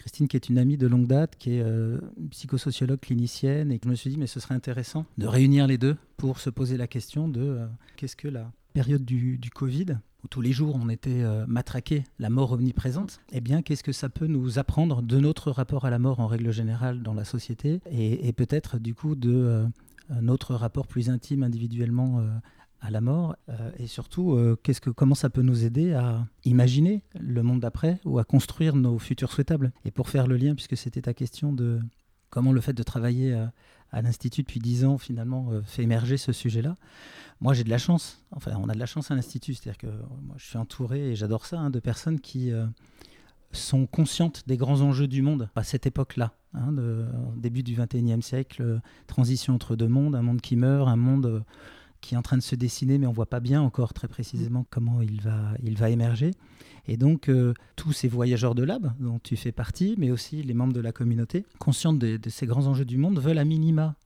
Christine, 0.00 0.28
qui 0.28 0.36
est 0.36 0.48
une 0.48 0.56
amie 0.56 0.78
de 0.78 0.86
longue 0.86 1.06
date, 1.06 1.36
qui 1.36 1.52
est 1.52 1.62
euh, 1.62 2.00
psychosociologue 2.30 3.00
clinicienne, 3.00 3.70
et 3.70 3.78
je 3.82 3.88
me 3.88 3.94
suis 3.94 4.08
dit, 4.08 4.16
mais 4.16 4.26
ce 4.26 4.40
serait 4.40 4.54
intéressant 4.54 5.04
de 5.18 5.26
réunir 5.26 5.66
les 5.66 5.76
deux 5.76 5.96
pour 6.16 6.40
se 6.40 6.48
poser 6.48 6.78
la 6.78 6.86
question 6.86 7.28
de 7.28 7.42
euh, 7.42 7.66
qu'est-ce 7.96 8.16
que 8.16 8.26
la 8.28 8.50
période 8.72 9.04
du, 9.04 9.38
Covid, 9.54 9.98
où 10.24 10.28
tous 10.28 10.40
les 10.40 10.52
jours 10.52 10.78
on 10.80 10.88
était 10.88 11.22
euh, 11.22 11.44
matraqués, 11.46 12.04
la 12.18 12.30
mort 12.30 12.52
omniprésente, 12.52 13.20
eh 13.32 13.42
bien, 13.42 13.60
qu'est-ce 13.60 13.84
que 13.84 13.92
ça 13.92 14.08
peut 14.08 14.26
nous 14.26 14.58
apprendre 14.58 15.02
de 15.02 15.18
notre 15.18 15.50
rapport 15.50 15.84
à 15.84 15.90
la 15.90 15.98
mort 15.98 16.18
en 16.20 16.26
règle 16.26 16.50
générale 16.50 17.02
dans 17.02 17.14
la 17.14 17.24
société, 17.24 17.82
et, 17.90 18.32
peut-être 18.32 18.78
du 18.78 18.94
coup 18.94 19.14
de 19.14 19.66
notre 20.22 20.54
rapport 20.54 20.86
plus 20.86 21.10
intime 21.10 21.42
individuellement 21.42 22.22
à 22.80 22.90
la 22.90 23.00
mort 23.00 23.36
euh, 23.48 23.70
et 23.78 23.86
surtout 23.86 24.32
euh, 24.32 24.58
qu'est-ce 24.62 24.80
que 24.80 24.90
comment 24.90 25.14
ça 25.14 25.30
peut 25.30 25.42
nous 25.42 25.64
aider 25.64 25.92
à 25.92 26.26
imaginer 26.44 27.02
le 27.18 27.42
monde 27.42 27.60
d'après 27.60 28.00
ou 28.04 28.18
à 28.18 28.24
construire 28.24 28.76
nos 28.76 28.98
futurs 28.98 29.32
souhaitables? 29.32 29.72
Et 29.84 29.90
pour 29.90 30.08
faire 30.08 30.26
le 30.26 30.36
lien 30.36 30.54
puisque 30.54 30.76
c'était 30.76 31.02
ta 31.02 31.14
question 31.14 31.52
de 31.52 31.80
comment 32.30 32.52
le 32.52 32.60
fait 32.60 32.72
de 32.72 32.82
travailler 32.82 33.34
euh, 33.34 33.46
à 33.92 34.02
l'institut 34.02 34.42
depuis 34.42 34.60
dix 34.60 34.84
ans 34.84 34.98
finalement 34.98 35.50
fait 35.64 35.82
émerger 35.82 36.16
ce 36.16 36.30
sujet-là 36.30 36.76
moi 37.40 37.54
j'ai 37.54 37.64
de 37.64 37.70
la 37.70 37.78
chance 37.78 38.22
enfin 38.30 38.52
on 38.56 38.68
a 38.68 38.74
de 38.74 38.78
la 38.78 38.86
chance 38.86 39.10
à 39.10 39.16
l'institut 39.16 39.54
c'est-à-dire 39.54 39.78
que 39.78 39.88
moi 40.22 40.36
je 40.38 40.46
suis 40.46 40.58
entouré 40.58 41.10
et 41.10 41.16
j'adore 41.16 41.44
ça 41.44 41.58
hein, 41.58 41.70
de 41.70 41.80
personnes 41.80 42.20
qui 42.20 42.52
sont 43.50 43.86
conscientes 43.86 44.44
des 44.46 44.56
grands 44.56 44.80
enjeux 44.80 45.08
du 45.08 45.22
monde 45.22 45.50
à 45.56 45.64
cette 45.64 45.86
époque-là, 45.86 46.34
hein, 46.54 46.72
début 47.36 47.64
du 47.64 47.74
XXIe 47.74 48.22
siècle, 48.22 48.80
transition 49.08 49.54
entre 49.56 49.74
deux 49.74 49.88
mondes, 49.88 50.14
un 50.14 50.22
monde 50.22 50.40
qui 50.40 50.54
meurt, 50.54 50.88
un 50.88 50.94
monde 50.94 51.42
qui 52.00 52.14
est 52.14 52.16
en 52.16 52.22
train 52.22 52.36
de 52.36 52.42
se 52.42 52.54
dessiner, 52.54 52.98
mais 52.98 53.06
on 53.06 53.12
voit 53.12 53.28
pas 53.28 53.40
bien 53.40 53.60
encore 53.60 53.92
très 53.92 54.08
précisément 54.08 54.66
comment 54.70 55.00
il 55.02 55.20
va, 55.20 55.52
il 55.62 55.76
va 55.76 55.90
émerger. 55.90 56.32
Et 56.86 56.96
donc, 56.96 57.28
euh, 57.28 57.54
tous 57.76 57.92
ces 57.92 58.08
voyageurs 58.08 58.54
de 58.54 58.62
lab, 58.62 58.92
dont 58.98 59.18
tu 59.18 59.36
fais 59.36 59.52
partie, 59.52 59.94
mais 59.98 60.10
aussi 60.10 60.42
les 60.42 60.54
membres 60.54 60.72
de 60.72 60.80
la 60.80 60.92
communauté, 60.92 61.44
conscients 61.58 61.92
de, 61.92 62.16
de 62.16 62.30
ces 62.30 62.46
grands 62.46 62.66
enjeux 62.66 62.84
du 62.84 62.96
monde, 62.96 63.18
veulent 63.18 63.38
à 63.38 63.44
minima 63.44 63.96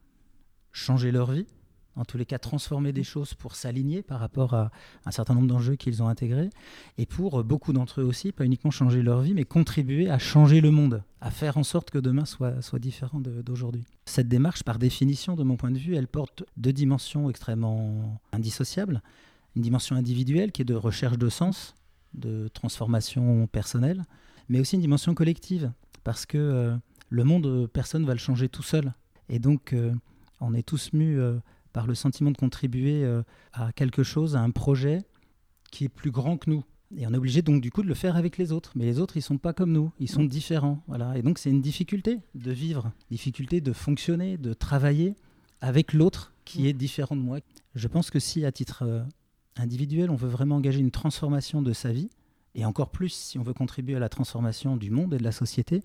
changer 0.71 1.11
leur 1.11 1.31
vie, 1.31 1.47
en 1.95 2.05
tous 2.05 2.17
les 2.17 2.25
cas 2.25 2.39
transformer 2.39 2.91
des 2.91 3.03
choses 3.03 3.33
pour 3.33 3.55
s'aligner 3.55 4.01
par 4.01 4.19
rapport 4.19 4.53
à 4.53 4.71
un 5.05 5.11
certain 5.11 5.33
nombre 5.33 5.47
d'enjeux 5.47 5.75
qu'ils 5.75 6.03
ont 6.03 6.07
intégrés, 6.07 6.49
et 6.97 7.05
pour 7.05 7.39
euh, 7.39 7.43
beaucoup 7.43 7.73
d'entre 7.73 8.01
eux 8.01 8.03
aussi, 8.03 8.31
pas 8.31 8.45
uniquement 8.45 8.71
changer 8.71 9.01
leur 9.01 9.21
vie, 9.21 9.33
mais 9.33 9.45
contribuer 9.45 10.09
à 10.09 10.19
changer 10.19 10.61
le 10.61 10.71
monde, 10.71 11.03
à 11.21 11.31
faire 11.31 11.57
en 11.57 11.63
sorte 11.63 11.91
que 11.91 11.97
demain 11.97 12.25
soit, 12.25 12.79
différent 12.79 13.19
d'aujourd'hui. 13.19 13.85
Cette 14.05 14.27
démarche, 14.27 14.63
par 14.63 14.77
définition, 14.77 15.35
de 15.35 15.43
mon 15.43 15.55
point 15.55 15.71
de 15.71 15.77
vue, 15.77 15.95
elle 15.95 16.07
porte 16.07 16.43
deux 16.57 16.73
dimensions 16.73 17.29
extrêmement 17.29 18.19
indissociables. 18.33 19.01
Une 19.55 19.61
dimension 19.61 19.95
individuelle 19.95 20.51
qui 20.51 20.61
est 20.61 20.65
de 20.65 20.75
recherche 20.75 21.17
de 21.17 21.29
sens, 21.29 21.75
de 22.13 22.49
transformation 22.49 23.47
personnelle, 23.47 24.03
mais 24.49 24.59
aussi 24.59 24.75
une 24.75 24.81
dimension 24.81 25.13
collective, 25.13 25.71
parce 26.03 26.25
que 26.25 26.37
euh, 26.37 26.75
le 27.09 27.23
monde, 27.23 27.45
euh, 27.45 27.67
personne 27.67 28.01
ne 28.01 28.07
va 28.07 28.13
le 28.13 28.19
changer 28.19 28.49
tout 28.49 28.63
seul. 28.63 28.93
Et 29.29 29.39
donc, 29.39 29.73
on 30.39 30.53
est 30.53 30.61
tous 30.61 30.93
mus 30.93 31.19
par 31.75 31.87
le 31.87 31.93
sentiment 31.93 32.31
de 32.31 32.37
contribuer 32.37 33.03
euh, 33.03 33.21
à 33.51 33.73
quelque 33.73 34.01
chose, 34.01 34.37
à 34.37 34.39
un 34.39 34.51
projet 34.51 35.03
qui 35.71 35.83
est 35.83 35.89
plus 35.89 36.09
grand 36.09 36.37
que 36.37 36.49
nous. 36.49 36.63
Et 36.95 37.05
on 37.05 37.13
est 37.13 37.17
obligé 37.17 37.41
donc 37.41 37.59
du 37.59 37.69
coup 37.69 37.83
de 37.83 37.87
le 37.89 37.95
faire 37.95 38.15
avec 38.15 38.37
les 38.37 38.53
autres. 38.53 38.71
Mais 38.75 38.85
les 38.85 39.01
autres, 39.01 39.17
ils 39.17 39.21
sont 39.21 39.37
pas 39.37 39.51
comme 39.51 39.73
nous, 39.73 39.91
ils 39.99 40.09
sont 40.09 40.23
différents. 40.23 40.81
Voilà. 40.87 41.17
Et 41.17 41.21
donc 41.21 41.37
c'est 41.37 41.49
une 41.49 41.61
difficulté 41.61 42.21
de 42.33 42.51
vivre, 42.53 42.93
difficulté 43.11 43.59
de 43.59 43.73
fonctionner, 43.73 44.37
de 44.37 44.53
travailler 44.53 45.15
avec 45.59 45.91
l'autre 45.91 46.31
qui 46.45 46.65
est 46.69 46.71
différent 46.71 47.17
de 47.17 47.21
moi. 47.21 47.39
Je 47.73 47.89
pense 47.89 48.09
que 48.09 48.19
si 48.19 48.45
à 48.45 48.53
titre 48.53 48.83
euh, 48.83 49.03
individuel, 49.57 50.09
on 50.11 50.15
veut 50.15 50.29
vraiment 50.29 50.55
engager 50.55 50.79
une 50.79 50.91
transformation 50.91 51.61
de 51.61 51.73
sa 51.73 51.91
vie, 51.91 52.09
et 52.55 52.65
encore 52.65 52.89
plus 52.89 53.09
si 53.09 53.37
on 53.37 53.43
veut 53.43 53.53
contribuer 53.53 53.95
à 53.95 53.99
la 53.99 54.09
transformation 54.09 54.77
du 54.77 54.89
monde 54.89 55.13
et 55.13 55.17
de 55.17 55.23
la 55.23 55.31
société, 55.31 55.83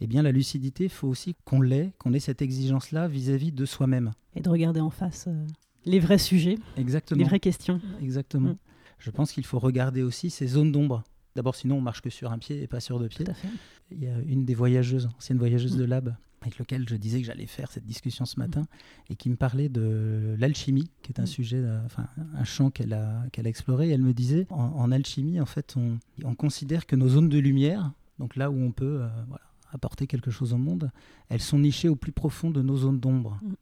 eh 0.00 0.06
bien 0.06 0.22
la 0.22 0.32
lucidité, 0.32 0.84
il 0.84 0.90
faut 0.90 1.08
aussi 1.08 1.34
qu'on 1.44 1.60
l'ait, 1.60 1.92
qu'on 1.98 2.12
ait 2.12 2.20
cette 2.20 2.40
exigence-là 2.42 3.08
vis-à-vis 3.08 3.52
de 3.52 3.64
soi-même. 3.66 4.12
Et 4.34 4.40
de 4.40 4.48
regarder 4.48 4.80
en 4.80 4.90
face 4.90 5.26
euh, 5.28 5.46
les 5.84 5.98
vrais 6.00 6.18
sujets, 6.18 6.58
Exactement. 6.76 7.18
les 7.18 7.24
vraies 7.24 7.40
questions. 7.40 7.80
Exactement. 8.00 8.50
Mm. 8.50 8.56
Je 8.98 9.10
pense 9.10 9.32
qu'il 9.32 9.44
faut 9.44 9.58
regarder 9.58 10.02
aussi 10.02 10.30
ces 10.30 10.46
zones 10.46 10.70
d'ombre. 10.70 11.02
D'abord, 11.34 11.54
sinon, 11.56 11.78
on 11.78 11.80
marche 11.80 12.02
que 12.02 12.10
sur 12.10 12.30
un 12.30 12.38
pied 12.38 12.62
et 12.62 12.66
pas 12.68 12.78
sur 12.80 13.00
deux 13.00 13.08
pieds. 13.08 13.24
Tout 13.24 13.30
à 13.30 13.34
fait. 13.34 13.48
Il 13.90 14.02
y 14.02 14.06
a 14.06 14.16
une 14.26 14.44
des 14.44 14.54
voyageuses, 14.54 15.08
ancienne 15.16 15.38
voyageuse 15.38 15.74
Mm. 15.76 15.78
de 15.80 15.84
lab, 15.84 16.16
avec 16.42 16.58
lequel 16.58 16.88
je 16.88 16.96
disais 16.96 17.20
que 17.20 17.26
j'allais 17.26 17.46
faire 17.46 17.70
cette 17.70 17.86
discussion 17.86 18.24
ce 18.24 18.38
matin, 18.38 18.66
et 19.08 19.16
qui 19.16 19.30
me 19.30 19.36
parlait 19.36 19.68
de 19.68 20.36
l'alchimie, 20.38 20.90
qui 21.02 21.12
est 21.12 21.20
un 21.20 21.24
Mm. 21.24 21.26
sujet, 21.26 21.56
euh, 21.58 21.84
enfin, 21.86 22.06
un 22.34 22.44
champ 22.44 22.70
qu'elle 22.70 22.92
a, 22.92 23.24
qu'elle 23.32 23.46
a 23.46 23.48
exploré. 23.48 23.88
Et 23.88 23.92
elle 23.92 24.02
me 24.02 24.12
disait, 24.12 24.46
en, 24.50 24.56
en 24.62 24.92
alchimie, 24.92 25.40
en 25.40 25.46
fait, 25.46 25.74
on, 25.76 25.98
on 26.24 26.34
considère 26.34 26.86
que 26.86 26.96
nos 26.96 27.08
zones 27.08 27.28
de 27.28 27.38
lumière, 27.38 27.92
donc 28.18 28.36
là 28.36 28.50
où 28.50 28.56
on 28.60 28.72
peut 28.72 29.02
euh, 29.02 29.08
voilà, 29.28 29.44
apporter 29.72 30.06
quelque 30.06 30.30
chose 30.30 30.52
au 30.52 30.58
monde, 30.58 30.90
elles 31.28 31.40
sont 31.40 31.58
nichées 31.58 31.88
au 31.88 31.96
plus 31.96 32.12
profond 32.12 32.50
de 32.50 32.60
nos 32.60 32.76
zones 32.76 33.00
d'ombre. 33.00 33.38
Mm. 33.42 33.54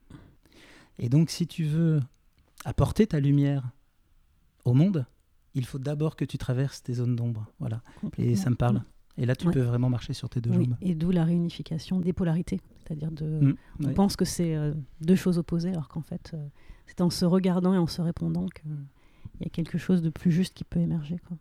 Et 0.99 1.09
donc, 1.09 1.31
si 1.31 1.47
tu 1.47 1.64
veux 1.64 2.01
apporter 2.64 3.07
ta 3.07 3.21
lumière 3.21 3.71
au 4.64 4.75
monde, 4.75 5.07
il 5.55 5.64
faut 5.66 5.79
d'abord 5.79 6.16
que 6.16 6.25
tu 6.25 6.38
traverses 6.38 6.83
tes 6.83 6.95
zones 6.95 7.16
d'ombre. 7.16 7.47
Voilà. 7.59 7.83
Et 8.19 8.37
ça 8.37 8.51
me 8.51 8.55
parle. 8.57 8.83
Et 9.18 9.27
là, 9.27 9.35
tu 9.37 9.46
Ouais. 9.46 9.53
peux 9.53 9.61
vraiment 9.61 9.90
marcher 9.90 10.12
sur 10.12 10.29
tes 10.29 10.40
deux 10.40 10.51
Oui, 10.51 10.57
jambes. 10.64 10.77
et 10.81 10.94
d'où 10.94 11.11
la 11.11 11.25
réunification 11.25 12.01
des 12.01 12.12
polarités. 12.12 12.61
C'est-à-dire 12.85 13.11
de. 13.11 13.25
Mm, 13.25 13.55
On 13.87 13.92
pense 13.94 14.16
que 14.16 14.25
c'est 14.25 14.55
euh, 14.57 14.73
deux 15.01 15.16
choses 15.16 15.38
opposées, 15.38 15.70
alors 15.70 15.88
qu'en 15.88 16.03
fait, 16.03 16.31
euh, 16.35 16.46
c'est 16.87 17.01
en 17.01 17.11
se 17.11 17.25
regardant 17.25 17.75
et 17.75 17.79
en 17.79 17.87
se 17.87 18.01
répondant 18.03 18.46
qu'il 18.46 18.70
y 19.40 19.46
a 19.46 19.51
quelque 19.51 19.79
chose 19.79 20.01
de 20.03 20.11
plus 20.11 20.33
juste 20.33 20.55
qui 20.55 20.64
peut 20.64 20.81
émerger. 20.81 21.16
Quoi. 21.29 21.37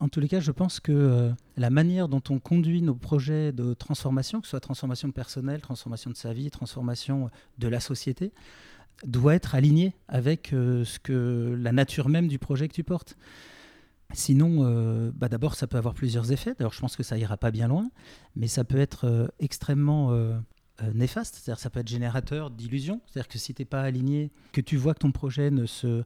En 0.00 0.08
tous 0.08 0.18
les 0.20 0.26
cas, 0.28 0.40
je 0.40 0.50
pense 0.50 0.80
que 0.80 0.90
euh, 0.92 1.30
la 1.56 1.70
manière 1.70 2.08
dont 2.08 2.22
on 2.28 2.38
conduit 2.40 2.82
nos 2.82 2.94
projets 2.96 3.52
de 3.52 3.72
transformation, 3.72 4.40
que 4.40 4.46
ce 4.46 4.50
soit 4.50 4.60
transformation 4.60 5.10
personnelle, 5.12 5.60
transformation 5.60 6.10
de 6.10 6.16
sa 6.16 6.32
vie, 6.32 6.50
transformation 6.50 7.30
de 7.58 7.68
la 7.68 7.78
société, 7.78 8.32
doit 9.06 9.34
être 9.36 9.54
alignée 9.54 9.94
avec 10.08 10.52
euh, 10.52 10.84
ce 10.84 10.98
que 10.98 11.56
la 11.58 11.70
nature 11.72 12.08
même 12.08 12.26
du 12.28 12.38
projet 12.40 12.66
que 12.68 12.74
tu 12.74 12.82
portes. 12.84 13.16
Sinon, 14.14 14.58
euh, 14.60 15.10
bah 15.14 15.28
d'abord, 15.28 15.54
ça 15.54 15.66
peut 15.66 15.78
avoir 15.78 15.94
plusieurs 15.94 16.32
effets. 16.32 16.54
D'ailleurs, 16.58 16.72
je 16.72 16.80
pense 16.80 16.96
que 16.96 17.02
ça 17.02 17.16
ira 17.18 17.36
pas 17.36 17.50
bien 17.50 17.68
loin, 17.68 17.90
mais 18.36 18.46
ça 18.46 18.64
peut 18.64 18.78
être 18.78 19.06
euh, 19.06 19.26
extrêmement 19.38 20.12
euh, 20.12 20.38
néfaste. 20.94 21.36
C'est-à-dire, 21.36 21.60
ça 21.60 21.70
peut 21.70 21.80
être 21.80 21.88
générateur 21.88 22.50
d'illusions. 22.50 23.00
C'est-à-dire 23.06 23.28
que 23.28 23.38
si 23.38 23.54
tu 23.54 23.62
n'es 23.62 23.66
pas 23.66 23.82
aligné, 23.82 24.30
que 24.52 24.60
tu 24.60 24.76
vois 24.76 24.94
que 24.94 25.00
ton 25.00 25.12
projet 25.12 25.50
ne 25.50 25.66
se 25.66 26.04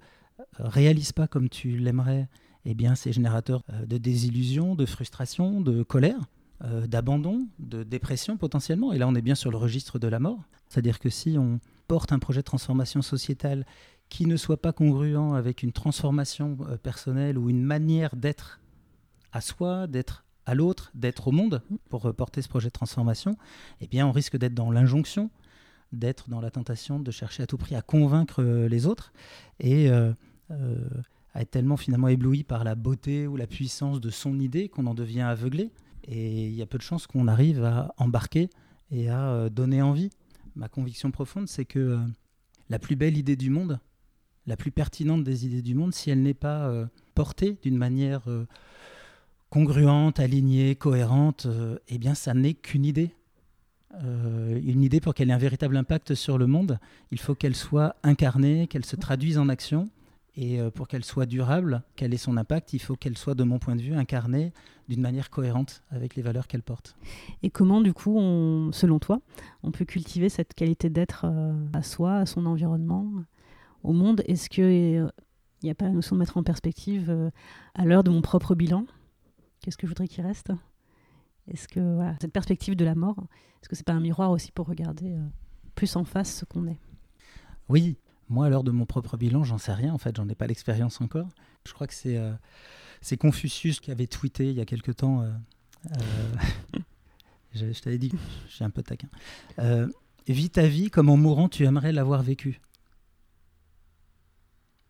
réalise 0.59 1.13
pas 1.13 1.27
comme 1.27 1.49
tu 1.49 1.79
l'aimerais, 1.79 2.29
eh 2.65 2.75
bien, 2.75 2.95
c'est 2.95 3.13
générateur 3.13 3.63
de 3.87 3.97
désillusion, 3.97 4.75
de 4.75 4.85
frustration, 4.85 5.61
de 5.61 5.83
colère, 5.83 6.29
d'abandon, 6.87 7.47
de 7.59 7.85
dépression 7.85 8.37
potentiellement. 8.37 8.93
Et 8.93 8.99
là, 8.99 9.07
on 9.09 9.15
est 9.15 9.23
bien 9.23 9.37
sur 9.37 9.51
le 9.51 9.57
registre 9.57 9.99
de 9.99 10.09
la 10.09 10.19
mort. 10.19 10.43
C'est-à-dire 10.69 10.99
que 10.99 11.09
si 11.09 11.39
on 11.39 11.61
porte 11.87 12.13
un 12.13 12.19
projet 12.19 12.41
de 12.41 12.45
transformation 12.45 13.03
sociétale 13.03 13.65
qui 14.09 14.27
ne 14.27 14.37
soit 14.37 14.61
pas 14.61 14.73
congruent 14.73 15.35
avec 15.35 15.63
une 15.63 15.73
transformation 15.73 16.57
euh, 16.69 16.77
personnelle 16.77 17.39
ou 17.39 17.51
une 17.51 17.63
manière 17.63 18.17
d'être 18.17 18.61
à 19.33 19.41
soi, 19.41 19.87
d'être 19.87 20.25
à 20.47 20.55
l'autre, 20.55 20.91
d'être 20.95 21.29
au 21.29 21.33
monde 21.33 21.63
pour 21.89 22.07
euh, 22.07 22.13
porter 22.13 22.43
ce 22.43 22.49
projet 22.49 22.69
de 22.69 22.73
transformation, 22.73 23.37
eh 23.81 23.87
bien, 23.87 24.07
on 24.07 24.13
risque 24.13 24.37
d'être 24.37 24.55
dans 24.55 24.71
l'injonction, 24.71 25.31
d'être 25.93 26.31
dans 26.31 26.41
la 26.41 26.51
tentation 26.51 27.01
de 27.01 27.11
chercher 27.11 27.43
à 27.43 27.47
tout 27.47 27.59
prix 27.59 27.75
à 27.75 27.83
convaincre 27.83 28.43
euh, 28.43 28.69
les 28.69 28.87
autres 28.87 29.13
et 29.61 29.91
à 29.91 31.43
être 31.43 31.51
tellement 31.51 31.77
finalement 31.77 32.09
ébloui 32.09 32.45
par 32.45 32.63
la 32.63 32.77
beauté 32.77 33.27
ou 33.27 33.37
la 33.37 33.47
puissance 33.47 34.01
de 34.01 34.11
son 34.11 34.39
idée 34.39 34.69
qu'on 34.69 34.87
en 34.87 34.95
devient 34.95 35.23
aveuglé 35.23 35.73
Et 36.05 36.47
il 36.47 36.55
y 36.55 36.63
a 36.63 36.67
peu 36.67 36.79
de 36.79 36.83
chances 36.83 37.09
qu'on 37.09 37.27
arrive 37.27 37.65
à 37.65 37.93
embarquer 37.99 38.49
et 38.93 39.11
à 39.11 39.49
donner 39.51 39.83
envie. 39.83 40.11
Ma 40.55 40.69
conviction 40.69 41.11
profonde, 41.11 41.49
c'est 41.49 41.65
que 41.65 41.99
la 42.69 42.79
plus 42.79 42.95
belle 42.95 43.17
idée 43.17 43.35
du 43.35 43.51
monde, 43.51 43.81
la 44.47 44.57
plus 44.57 44.71
pertinente 44.71 45.25
des 45.25 45.47
idées 45.47 45.63
du 45.63 45.75
monde, 45.75 45.93
si 45.93 46.11
elle 46.11 46.23
n'est 46.23 46.35
pas 46.35 46.69
euh, 46.69 46.87
portée 47.15 47.59
d'une 47.63 47.77
manière 47.77 48.23
congruente, 49.51 50.21
alignée, 50.21 50.75
cohérente, 50.75 51.47
eh 51.89 51.99
bien, 51.99 52.15
ça 52.15 52.35
n'est 52.35 52.55
qu'une 52.55 52.85
idée. 52.85 53.11
une 54.03 54.83
idée 54.83 55.01
pour 55.01 55.15
qu'elle 55.15 55.31
ait 55.31 55.35
un 55.35 55.39
véritable 55.39 55.77
impact 55.77 56.15
sur 56.15 56.37
le 56.37 56.47
monde, 56.47 56.79
il 57.11 57.19
faut 57.19 57.35
qu'elle 57.35 57.57
soit 57.57 57.97
incarnée, 58.03 58.67
qu'elle 58.67 58.85
se 58.85 58.97
traduise 58.97 59.39
en 59.39 59.49
action. 59.49 59.89
Et 60.37 60.61
euh, 60.61 60.71
pour 60.71 60.87
qu'elle 60.87 61.05
soit 61.05 61.27
durable, 61.27 61.83
quel 61.97 62.13
est 62.13 62.19
son 62.19 62.37
impact, 62.37 62.75
il 62.75 62.79
faut 62.79 62.95
qu'elle 62.95 63.17
soit, 63.17 63.35
de 63.35 63.43
mon 63.43 63.59
point 63.59 63.75
de 63.75 63.81
vue, 63.81 63.95
incarnée 63.95 64.53
d'une 64.89 65.01
manière 65.01 65.31
cohérente 65.31 65.83
avec 65.91 66.15
les 66.15 66.23
valeurs 66.23 66.47
qu'elle 66.47 66.63
porte. 66.63 66.95
Et 67.43 67.49
comment, 67.49 67.81
du 67.81 67.95
coup, 67.95 68.19
on, 68.19 68.71
selon 68.73 68.99
toi, 68.99 69.21
on 69.63 69.71
peut 69.71 69.87
cultiver 69.87 70.29
cette 70.29 70.53
qualité 70.53 70.91
d'être 70.91 71.25
euh, 71.25 71.55
à 71.73 71.83
soi, 71.83 72.17
à 72.17 72.27
son 72.27 72.45
environnement, 72.45 73.11
au 73.87 73.93
monde 73.93 74.23
Est-ce 74.27 74.49
qu'il 74.49 74.65
n'y 74.65 75.71
euh, 75.71 75.73
a 75.73 75.75
pas 75.75 75.87
la 75.87 75.93
notion 75.93 76.17
de 76.17 76.21
mettre 76.21 76.37
en 76.37 76.43
perspective 76.43 77.31
à 77.75 77.85
l'heure 77.85 78.05
de 78.05 78.11
mon 78.11 78.23
propre 78.23 78.55
bilan? 78.55 78.87
Qu'est-ce 79.61 79.77
que 79.77 79.87
je 79.87 79.91
voudrais 79.91 80.09
qu'il 80.09 80.25
reste? 80.25 80.53
Est-ce 81.49 81.69
que 81.69 82.01
cette 82.21 82.33
perspective 82.33 82.77
de 82.77 82.85
la 82.85 82.95
mort, 82.95 83.25
est-ce 83.61 83.69
que 83.69 83.77
c'est 83.77 83.87
pas 83.87 83.93
un 83.93 84.01
miroir 84.01 84.31
aussi 84.31 84.51
pour 84.53 84.67
regarder 84.67 85.17
plus 85.75 85.95
en 85.97 86.05
face 86.05 86.35
ce 86.35 86.45
qu'on 86.45 86.67
est? 86.67 86.79
Oui, 87.69 87.97
moi, 88.29 88.47
à 88.47 88.49
l'heure 88.49 88.65
de 88.65 88.73
mon 88.73 88.87
propre 88.87 89.17
bilan, 89.17 89.45
j'en 89.45 89.59
sais 89.59 89.73
rien. 89.73 89.95
En 89.95 89.99
fait, 89.99 90.17
j'en 90.17 90.29
ai 90.29 90.35
pas 90.35 90.47
l'expérience 90.47 91.01
encore. 91.01 91.29
Je 91.65 91.73
crois 91.73 91.87
que 91.87 91.95
c'est 91.95 92.17
euh, 92.17 92.33
Confucius 93.19 93.81
qui 93.81 93.91
avait 93.91 94.07
tweeté 94.07 94.51
il 94.51 94.57
y 94.57 94.61
a 94.61 94.65
quelque 94.65 94.91
temps. 94.91 95.23
Euh, 95.23 95.31
euh, 95.97 96.79
je, 97.55 97.81
t'avais 97.81 97.99
dit, 97.99 98.13
suis 98.49 98.65
un 98.65 98.71
peu 98.71 98.83
taquin. 98.83 99.09
vis 100.27 100.51
ta 100.51 100.67
vie 100.67 100.91
comme 100.91 101.09
en 101.09 101.17
mourant, 101.17 101.49
tu 101.49 101.65
aimerais 101.65 101.93
l'avoir 101.93 102.23
vécu. 102.23 102.61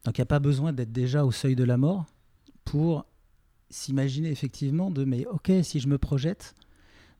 Donc, 0.06 0.18
il 0.18 0.20
n'y 0.20 0.24
a 0.24 0.26
pas 0.26 0.38
besoin 0.38 0.72
d'être 0.72 0.92
déjà 0.92 1.24
au 1.24 1.32
seuil 1.32 1.56
de 1.56 1.64
la 1.64 1.76
mort 1.76 2.06
pour 2.64 3.06
s'imaginer 3.70 4.30
effectivement 4.30 4.92
de 4.92 5.04
mais 5.04 5.26
ok, 5.26 5.50
si 5.62 5.80
je 5.80 5.88
me 5.88 5.98
projette, 5.98 6.54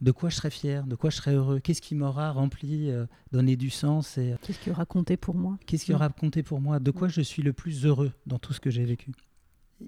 de 0.00 0.12
quoi 0.12 0.30
je 0.30 0.36
serais 0.36 0.50
fier, 0.50 0.86
de 0.86 0.94
quoi 0.94 1.10
je 1.10 1.16
serais 1.16 1.34
heureux, 1.34 1.58
qu'est-ce 1.58 1.82
qui 1.82 1.96
m'aura 1.96 2.30
rempli, 2.30 2.90
euh, 2.90 3.06
donné 3.32 3.56
du 3.56 3.70
sens 3.70 4.18
et 4.18 4.32
euh, 4.32 4.36
qu'est-ce 4.40 4.60
qui 4.60 4.70
aura 4.70 4.86
compté 4.86 5.16
pour 5.16 5.34
moi, 5.34 5.58
qu'est-ce 5.66 5.84
qui 5.84 5.94
aura 5.94 6.08
compté 6.10 6.44
pour 6.44 6.60
moi, 6.60 6.78
de 6.78 6.92
quoi 6.92 7.08
je 7.08 7.20
suis 7.22 7.42
le 7.42 7.52
plus 7.52 7.84
heureux 7.84 8.12
dans 8.24 8.38
tout 8.38 8.52
ce 8.52 8.60
que 8.60 8.70
j'ai 8.70 8.84
vécu? 8.84 9.10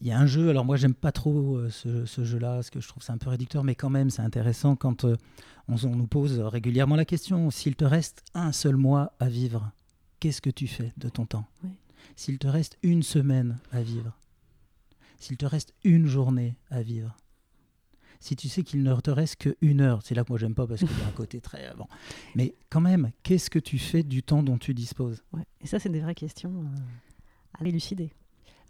Il 0.01 0.07
y 0.07 0.11
a 0.11 0.19
un 0.19 0.27
jeu, 0.27 0.51
alors 0.51 0.65
moi 0.65 0.77
j'aime 0.77 0.95
pas 0.95 1.13
trop 1.13 1.57
euh, 1.57 1.71
ce, 1.71 2.25
jeu-là, 2.25 2.55
parce 2.55 2.71
que 2.71 2.81
je 2.81 2.89
trouve 2.89 3.05
c'est 3.05 3.13
un 3.13 3.19
peu 3.19 3.31
réducteur, 3.31 3.63
mais 3.63 3.77
quand 3.77 3.91
même 3.91 4.11
c'est 4.11 4.23
intéressant 4.23 4.75
quand 4.75 5.05
on, 5.05 5.17
nous 5.69 6.07
pose 6.09 6.41
régulièrement 6.41 6.97
la 6.97 7.05
question 7.05 7.49
s'il 7.51 7.77
te 7.77 7.85
reste 7.85 8.25
un 8.35 8.51
seul 8.51 8.77
mois 8.77 9.13
à 9.21 9.29
vivre, 9.29 9.71
qu'est-ce 10.19 10.43
que 10.43 10.51
tu 10.51 10.67
fais 10.67 10.93
de 10.97 11.09
ton 11.09 11.27
temps? 11.27 11.45
S'il 12.17 12.39
te 12.39 12.47
reste 12.47 12.79
une 12.83 13.03
semaine 13.03 13.59
à 13.71 13.83
vivre, 13.83 14.17
s'il 15.19 15.37
te 15.37 15.47
reste 15.47 15.75
une 15.85 16.07
journée 16.07 16.57
à 16.71 16.83
vivre, 16.83 17.17
si 18.21 18.37
tu 18.37 18.49
sais 18.49 18.63
qu'il 18.63 18.83
ne 18.83 18.95
te 18.97 19.11
reste 19.11 19.37
qu'une 19.37 19.81
heure, 19.81 20.01
c'est 20.03 20.15
là 20.15 20.25
que 20.25 20.31
moi 20.31 20.39
j'aime 20.39 20.55
pas 20.55 20.67
parce 20.67 20.81
qu'il 20.81 20.91
y 20.91 21.03
a 21.03 21.07
un 21.07 21.13
côté 21.13 21.41
très 21.41 21.67
avant. 21.67 21.89
Mais 22.35 22.55
quand 22.71 22.81
même, 22.81 23.13
qu'est-ce 23.23 23.51
que 23.51 23.59
tu 23.59 23.79
fais 23.79 24.03
du 24.03 24.23
temps 24.23 24.43
dont 24.43 24.59
tu 24.59 24.75
disposes? 24.75 25.23
Et 25.61 25.67
ça, 25.67 25.79
c'est 25.79 25.89
des 25.89 26.01
vraies 26.01 26.15
questions 26.15 26.51
euh, 26.51 27.61
à 27.61 27.67
élucider. 27.67 28.11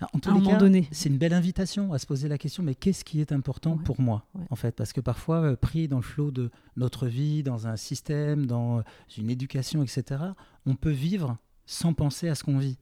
en 0.01 0.19
à 0.19 0.31
un 0.31 0.35
moment 0.35 0.59
donné. 0.59 0.87
C'est 0.93 1.09
une 1.09 1.19
belle 1.19 1.33
invitation 1.33 1.93
à 1.93 1.99
se 1.99 2.07
poser 2.07 2.29
la 2.29 2.37
question, 2.37 2.63
mais 2.63 2.75
qu'est-ce 2.75 3.05
qui 3.05 3.21
est 3.21 3.33
important 3.33 3.79
pour 3.79 4.01
moi, 4.01 4.27
en 4.51 4.57
fait? 4.57 4.73
Parce 4.73 4.93
que 4.93 5.01
parfois, 5.01 5.41
euh, 5.41 5.57
pris 5.57 5.89
dans 5.89 5.97
le 5.97 6.03
flot 6.03 6.31
de 6.31 6.51
notre 6.77 7.07
vie, 7.07 7.43
dans 7.43 7.67
un 7.67 7.77
système, 7.77 8.47
dans 8.47 8.83
une 9.17 9.31
éducation, 9.31 9.83
etc., 9.83 10.23
on 10.67 10.75
peut 10.75 10.91
vivre 10.91 11.39
sans 11.65 11.95
penser 11.95 12.29
à 12.29 12.35
ce 12.35 12.45
qu'on 12.45 12.59
vit. 12.59 12.77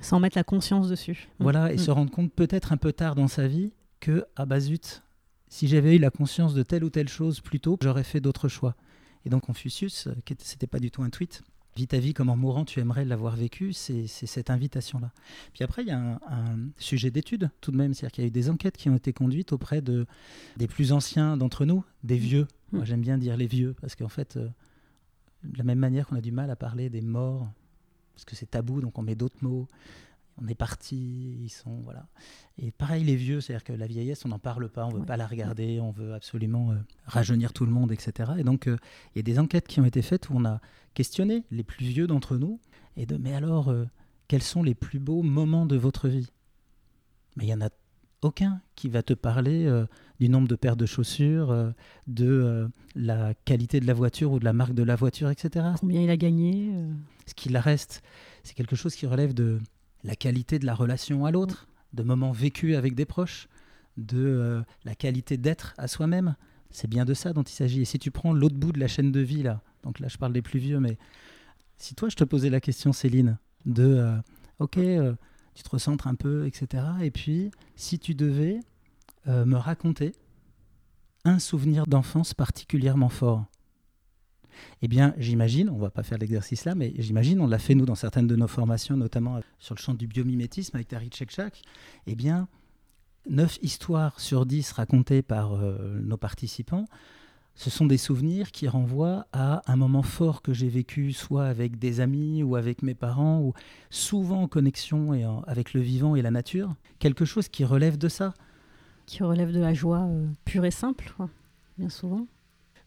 Sans 0.00 0.20
mettre 0.20 0.36
la 0.36 0.44
conscience 0.44 0.88
dessus. 0.88 1.28
Voilà, 1.38 1.72
et 1.72 1.76
mm. 1.76 1.78
se 1.78 1.90
rendre 1.90 2.10
compte 2.10 2.32
peut-être 2.32 2.72
un 2.72 2.76
peu 2.76 2.92
tard 2.92 3.14
dans 3.14 3.28
sa 3.28 3.46
vie 3.46 3.72
que, 4.00 4.24
ah 4.36 4.44
bah 4.44 4.60
zut, 4.60 5.02
si 5.48 5.68
j'avais 5.68 5.96
eu 5.96 5.98
la 5.98 6.10
conscience 6.10 6.54
de 6.54 6.62
telle 6.62 6.84
ou 6.84 6.90
telle 6.90 7.08
chose 7.08 7.40
plus 7.40 7.60
tôt, 7.60 7.78
j'aurais 7.80 8.04
fait 8.04 8.20
d'autres 8.20 8.48
choix. 8.48 8.74
Et 9.24 9.30
donc 9.30 9.44
Confucius, 9.44 10.08
euh, 10.08 10.14
c'était 10.38 10.66
pas 10.66 10.80
du 10.80 10.90
tout 10.90 11.02
un 11.02 11.10
tweet, 11.10 11.42
Vis 11.76 11.88
ta 11.88 11.98
vie 11.98 12.14
comme 12.14 12.28
en 12.28 12.36
mourant, 12.36 12.64
tu 12.64 12.78
aimerais 12.78 13.04
l'avoir 13.04 13.34
vécu, 13.34 13.72
c'est 13.72 14.06
cette 14.06 14.48
invitation-là. 14.48 15.10
Puis 15.52 15.64
après, 15.64 15.82
il 15.82 15.88
y 15.88 15.90
a 15.90 15.98
un, 15.98 16.58
sujet 16.78 17.10
d'étude 17.10 17.50
tout 17.60 17.72
de 17.72 17.76
même, 17.76 17.94
c'est-à-dire 17.94 18.12
qu'il 18.12 18.22
y 18.22 18.26
a 18.26 18.28
eu 18.28 18.30
des 18.30 18.48
enquêtes 18.48 18.76
qui 18.76 18.88
ont 18.90 18.94
été 18.94 19.12
conduites 19.12 19.52
auprès 19.52 19.82
de, 19.82 20.06
des 20.56 20.68
plus 20.68 20.92
anciens 20.92 21.36
d'entre 21.36 21.64
nous, 21.64 21.84
des 22.04 22.16
vieux. 22.16 22.42
Mmh. 22.42 22.76
Moi, 22.76 22.84
j'aime 22.84 23.00
bien 23.00 23.18
dire 23.18 23.36
les 23.36 23.48
vieux, 23.48 23.74
parce 23.80 23.96
qu'en 23.96 24.08
fait, 24.08 24.36
euh, 24.36 24.48
de 25.42 25.58
la 25.58 25.64
même 25.64 25.80
manière 25.80 26.06
qu'on 26.06 26.14
a 26.14 26.20
du 26.20 26.30
mal 26.30 26.48
à 26.48 26.56
parler 26.56 26.90
des 26.90 27.00
morts, 27.00 27.48
parce 28.14 28.24
que 28.24 28.36
c'est 28.36 28.50
tabou, 28.50 28.80
donc 28.80 28.98
on 28.98 29.02
met 29.02 29.14
d'autres 29.14 29.42
mots 29.42 29.68
on 30.42 30.48
est 30.48 30.54
parti, 30.54 31.38
ils 31.42 31.50
sont 31.50 31.80
voilà. 31.82 32.06
Et 32.58 32.70
pareil 32.70 33.04
les 33.04 33.16
vieux, 33.16 33.40
c'est-à-dire 33.40 33.64
que 33.64 33.72
la 33.72 33.86
vieillesse, 33.86 34.24
on 34.24 34.28
n'en 34.28 34.38
parle 34.38 34.68
pas, 34.68 34.84
on 34.84 34.90
veut 34.90 35.04
pas 35.04 35.16
la 35.16 35.26
regarder, 35.26 35.80
on 35.80 35.90
veut 35.90 36.14
absolument 36.14 36.72
euh, 36.72 36.76
rajeunir 37.06 37.52
tout 37.52 37.66
le 37.66 37.72
monde, 37.72 37.92
etc. 37.92 38.32
Et 38.38 38.44
donc 38.44 38.66
euh, 38.66 38.76
il 39.14 39.18
y 39.18 39.20
a 39.20 39.22
des 39.22 39.38
enquêtes 39.38 39.68
qui 39.68 39.80
ont 39.80 39.84
été 39.84 40.02
faites 40.02 40.30
où 40.30 40.34
on 40.34 40.44
a 40.44 40.60
questionné 40.94 41.44
les 41.50 41.64
plus 41.64 41.84
vieux 41.84 42.06
d'entre 42.06 42.36
nous 42.36 42.60
et 42.96 43.06
de 43.06 43.16
mais 43.16 43.34
alors 43.34 43.68
euh, 43.68 43.84
quels 44.28 44.42
sont 44.42 44.62
les 44.62 44.74
plus 44.74 44.98
beaux 44.98 45.22
moments 45.22 45.66
de 45.66 45.76
votre 45.76 46.08
vie? 46.08 46.30
Mais 47.36 47.44
il 47.44 47.48
y 47.48 47.54
en 47.54 47.60
a 47.60 47.70
aucun 48.24 48.60
qui 48.74 48.88
va 48.88 49.02
te 49.02 49.14
parler 49.14 49.70
du 50.18 50.28
nombre 50.28 50.48
de 50.48 50.56
paires 50.56 50.76
de 50.76 50.86
chaussures, 50.86 51.72
de 52.06 52.68
la 52.96 53.34
qualité 53.44 53.80
de 53.80 53.86
la 53.86 53.94
voiture 53.94 54.32
ou 54.32 54.38
de 54.38 54.44
la 54.44 54.52
marque 54.52 54.74
de 54.74 54.82
la 54.82 54.96
voiture, 54.96 55.30
etc. 55.30 55.66
Combien 55.78 56.02
il 56.02 56.10
a 56.10 56.16
gagné 56.16 56.72
Ce 57.26 57.34
qu'il 57.34 57.56
reste, 57.56 58.02
c'est 58.42 58.54
quelque 58.54 58.76
chose 58.76 58.94
qui 58.94 59.06
relève 59.06 59.34
de 59.34 59.60
la 60.04 60.14
qualité 60.14 60.58
de 60.58 60.66
la 60.66 60.74
relation 60.74 61.24
à 61.24 61.30
l'autre, 61.30 61.66
de 61.94 62.02
moments 62.02 62.32
vécus 62.32 62.76
avec 62.76 62.94
des 62.94 63.06
proches, 63.06 63.48
de 63.96 64.18
euh, 64.18 64.62
la 64.84 64.94
qualité 64.94 65.36
d'être 65.36 65.74
à 65.78 65.88
soi-même. 65.88 66.36
C'est 66.70 66.88
bien 66.88 67.04
de 67.04 67.14
ça 67.14 67.32
dont 67.32 67.42
il 67.42 67.52
s'agit. 67.52 67.82
Et 67.82 67.84
si 67.84 67.98
tu 67.98 68.10
prends 68.10 68.32
l'autre 68.32 68.56
bout 68.56 68.72
de 68.72 68.80
la 68.80 68.88
chaîne 68.88 69.12
de 69.12 69.20
vie, 69.20 69.42
là, 69.42 69.62
donc 69.82 70.00
là 70.00 70.08
je 70.08 70.18
parle 70.18 70.32
des 70.32 70.42
plus 70.42 70.58
vieux, 70.58 70.80
mais 70.80 70.98
si 71.78 71.94
toi 71.94 72.08
je 72.08 72.16
te 72.16 72.24
posais 72.24 72.50
la 72.50 72.60
question, 72.60 72.92
Céline, 72.92 73.38
de 73.64 73.84
euh, 73.84 74.16
ok, 74.58 74.78
euh, 74.78 75.14
tu 75.54 75.62
te 75.62 75.70
recentres 75.70 76.06
un 76.06 76.14
peu, 76.14 76.46
etc. 76.46 76.84
Et 77.02 77.10
puis, 77.10 77.50
si 77.76 77.98
tu 77.98 78.14
devais 78.14 78.60
me 79.26 79.56
raconter 79.56 80.12
un 81.24 81.38
souvenir 81.38 81.86
d'enfance 81.86 82.34
particulièrement 82.34 83.08
fort, 83.08 83.46
eh 84.82 84.88
bien, 84.88 85.14
j'imagine, 85.18 85.68
on 85.68 85.78
va 85.78 85.90
pas 85.90 86.02
faire 86.02 86.18
l'exercice 86.18 86.64
là, 86.64 86.74
mais 86.74 86.92
j'imagine, 86.98 87.40
on 87.40 87.46
l'a 87.46 87.58
fait 87.58 87.74
nous 87.74 87.86
dans 87.86 87.94
certaines 87.94 88.26
de 88.26 88.36
nos 88.36 88.48
formations, 88.48 88.96
notamment 88.96 89.40
sur 89.58 89.74
le 89.74 89.80
champ 89.80 89.94
du 89.94 90.06
biomimétisme 90.06 90.76
avec 90.76 90.88
Tari 90.88 91.08
Tchekchak, 91.08 91.62
eh 92.06 92.14
bien, 92.14 92.48
9 93.28 93.58
histoires 93.62 94.20
sur 94.20 94.46
10 94.46 94.72
racontées 94.72 95.22
par 95.22 95.54
euh, 95.54 96.00
nos 96.00 96.16
participants, 96.16 96.84
ce 97.54 97.70
sont 97.70 97.86
des 97.86 97.98
souvenirs 97.98 98.50
qui 98.50 98.66
renvoient 98.66 99.26
à 99.32 99.62
un 99.70 99.76
moment 99.76 100.02
fort 100.02 100.42
que 100.42 100.52
j'ai 100.52 100.68
vécu, 100.68 101.12
soit 101.12 101.46
avec 101.46 101.78
des 101.78 102.00
amis 102.00 102.42
ou 102.42 102.56
avec 102.56 102.82
mes 102.82 102.94
parents, 102.94 103.40
ou 103.40 103.52
souvent 103.90 104.42
en 104.42 104.48
connexion 104.48 105.14
et 105.14 105.24
avec 105.46 105.72
le 105.72 105.80
vivant 105.80 106.16
et 106.16 106.22
la 106.22 106.32
nature. 106.32 106.74
Quelque 106.98 107.24
chose 107.24 107.48
qui 107.48 107.64
relève 107.64 107.96
de 107.96 108.08
ça. 108.08 108.34
Qui 109.06 109.22
relève 109.22 109.52
de 109.52 109.60
la 109.60 109.72
joie 109.72 110.00
euh, 110.00 110.26
pure 110.44 110.64
et 110.64 110.70
simple, 110.70 111.14
bien 111.78 111.88
souvent. 111.88 112.26